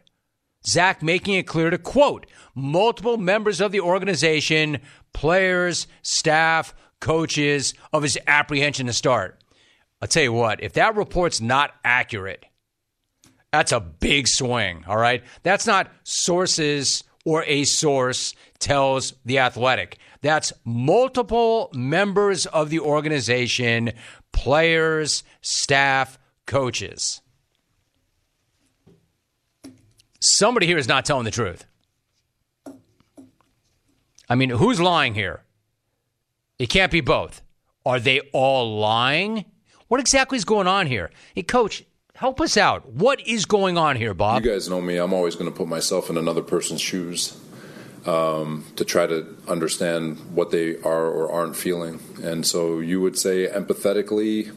Zach 0.66 1.02
making 1.02 1.34
it 1.34 1.46
clear 1.46 1.70
to 1.70 1.78
quote 1.78 2.26
multiple 2.54 3.16
members 3.16 3.60
of 3.60 3.72
the 3.72 3.80
organization, 3.80 4.80
players, 5.12 5.86
staff, 6.02 6.74
coaches 7.00 7.74
of 7.92 8.02
his 8.02 8.18
apprehension 8.26 8.86
to 8.86 8.92
start. 8.92 9.40
I'll 10.02 10.08
tell 10.08 10.22
you 10.22 10.32
what, 10.32 10.62
if 10.62 10.74
that 10.74 10.96
report's 10.96 11.40
not 11.40 11.72
accurate, 11.84 12.44
that's 13.52 13.72
a 13.72 13.80
big 13.80 14.28
swing, 14.28 14.84
all 14.86 14.96
right? 14.96 15.24
That's 15.42 15.66
not 15.66 15.90
sources 16.02 17.04
or 17.24 17.44
a 17.44 17.64
source 17.64 18.34
tells 18.58 19.14
the 19.24 19.38
athletic. 19.38 19.98
That's 20.20 20.52
multiple 20.64 21.70
members 21.72 22.46
of 22.46 22.70
the 22.70 22.80
organization 22.80 23.92
players, 24.38 25.24
staff, 25.42 26.16
coaches. 26.46 27.20
Somebody 30.20 30.66
here 30.66 30.78
is 30.78 30.86
not 30.86 31.04
telling 31.04 31.24
the 31.24 31.32
truth. 31.32 31.66
I 34.28 34.36
mean, 34.36 34.50
who's 34.50 34.80
lying 34.80 35.14
here? 35.14 35.42
It 36.56 36.70
can't 36.70 36.92
be 36.92 37.00
both. 37.00 37.42
Are 37.84 37.98
they 37.98 38.20
all 38.32 38.78
lying? 38.78 39.44
What 39.88 39.98
exactly 39.98 40.36
is 40.36 40.44
going 40.44 40.68
on 40.68 40.86
here? 40.86 41.10
Hey, 41.34 41.42
coach, 41.42 41.84
help 42.14 42.40
us 42.40 42.56
out. 42.56 42.88
What 42.92 43.20
is 43.26 43.44
going 43.44 43.76
on 43.76 43.96
here, 43.96 44.14
Bob? 44.14 44.44
You 44.44 44.52
guys 44.52 44.68
know 44.68 44.80
me. 44.80 44.98
I'm 44.98 45.12
always 45.12 45.34
going 45.34 45.50
to 45.50 45.56
put 45.56 45.66
myself 45.66 46.10
in 46.10 46.16
another 46.16 46.42
person's 46.42 46.80
shoes 46.80 47.40
um, 48.06 48.64
to 48.76 48.84
try 48.84 49.06
to 49.06 49.36
understand 49.46 50.18
what 50.34 50.50
they 50.50 50.76
are 50.78 51.06
or 51.06 51.30
aren't 51.30 51.56
feeling. 51.56 52.00
And 52.22 52.46
so 52.46 52.80
you 52.80 53.00
would 53.00 53.18
say 53.18 53.46
empathetically, 53.46 54.54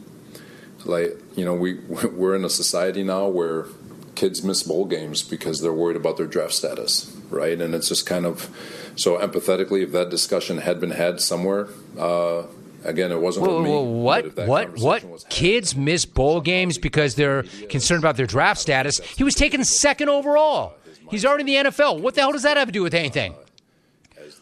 like 0.84 1.16
you 1.36 1.44
know, 1.44 1.54
we 1.54 1.74
we're 2.12 2.34
in 2.34 2.44
a 2.44 2.50
society 2.50 3.02
now 3.02 3.28
where 3.28 3.66
kids 4.14 4.42
miss 4.42 4.62
bowl 4.62 4.84
games 4.84 5.22
because 5.22 5.60
they're 5.60 5.72
worried 5.72 5.96
about 5.96 6.16
their 6.16 6.26
draft 6.26 6.52
status, 6.52 7.14
right? 7.30 7.60
And 7.60 7.74
it's 7.74 7.88
just 7.88 8.06
kind 8.06 8.26
of 8.26 8.50
so 8.94 9.18
empathetically, 9.18 9.82
if 9.82 9.92
that 9.92 10.10
discussion 10.10 10.58
had 10.58 10.80
been 10.80 10.90
had 10.90 11.20
somewhere. 11.20 11.68
Uh, 11.98 12.44
Again, 12.84 13.12
it 13.12 13.20
wasn't 13.20 13.46
whoa, 13.46 13.56
with 13.58 13.64
me. 13.64 13.70
whoa, 13.70 13.82
what? 13.82 14.36
What? 14.36 14.78
What? 14.78 15.24
Kids 15.28 15.76
miss 15.76 16.04
bowl 16.04 16.40
games 16.40 16.78
because 16.78 17.14
they're 17.14 17.44
concerned 17.68 18.00
about 18.02 18.16
their 18.16 18.26
draft 18.26 18.60
status. 18.60 18.98
He 18.98 19.24
was 19.24 19.34
taken 19.34 19.64
second 19.64 20.08
overall. 20.08 20.74
He's 21.12 21.26
already 21.26 21.42
in 21.54 21.64
the 21.64 21.70
NFL. 21.70 22.00
What 22.00 22.14
the 22.14 22.22
hell 22.22 22.32
does 22.32 22.42
that 22.42 22.56
have 22.56 22.68
to 22.68 22.72
do 22.72 22.82
with 22.82 22.94
anything? 22.94 23.34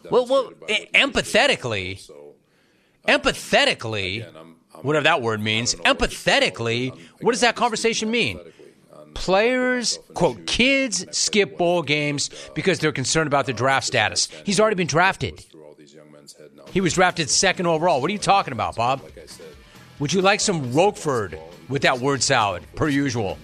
Well, 0.09 0.25
well, 0.25 0.51
empathetically, 0.95 2.09
empathetically, 3.07 4.25
whatever 4.81 5.03
that 5.03 5.21
word 5.21 5.41
means, 5.41 5.75
empathetically, 5.75 6.97
what 7.19 7.33
does 7.33 7.41
that 7.41 7.57
conversation 7.57 8.09
mean? 8.09 8.39
Players, 9.13 9.99
quote, 10.13 10.47
kids 10.47 11.05
skip 11.11 11.57
bowl 11.57 11.81
games 11.83 12.29
because 12.55 12.79
they're 12.79 12.93
concerned 12.93 13.27
about 13.27 13.45
their 13.47 13.53
draft 13.53 13.85
status. 13.85 14.29
He's 14.45 14.61
already 14.61 14.77
been 14.77 14.87
drafted. 14.87 15.45
He 16.71 16.79
was 16.79 16.93
drafted 16.93 17.29
second 17.29 17.67
overall. 17.67 17.99
What 17.99 18.09
are 18.09 18.13
you 18.13 18.17
talking 18.17 18.53
about, 18.53 18.77
Bob? 18.77 19.01
Would 19.99 20.13
you 20.13 20.21
like 20.21 20.39
some 20.39 20.71
Roquefort 20.71 21.37
with 21.67 21.81
that 21.81 21.99
word 21.99 22.23
salad, 22.23 22.63
per 22.75 22.87
usual? 22.87 23.37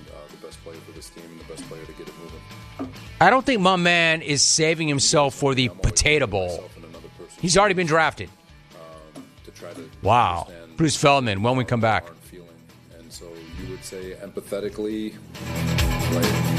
I 3.20 3.32
don't 3.32 3.44
think 3.44 3.62
my 3.62 3.78
man 3.78 4.22
is 4.22 4.44
saving 4.44 4.88
himself 4.88 5.34
for 5.34 5.56
the 5.56 5.70
Potato 5.70 6.28
Bowl. 6.28 6.70
He's 7.40 7.58
already 7.58 7.74
been 7.74 7.88
drafted. 7.88 8.30
Wow. 10.04 10.48
Bruce 10.76 10.96
Feldman, 10.96 11.42
when 11.42 11.58
we 11.58 11.66
come 11.66 11.82
back. 11.82 12.06
And 13.00 13.12
so 13.12 13.26
you 13.62 13.72
would 13.72 13.84
say 13.84 14.16
empathetically, 14.22 15.16
like, 16.14 16.58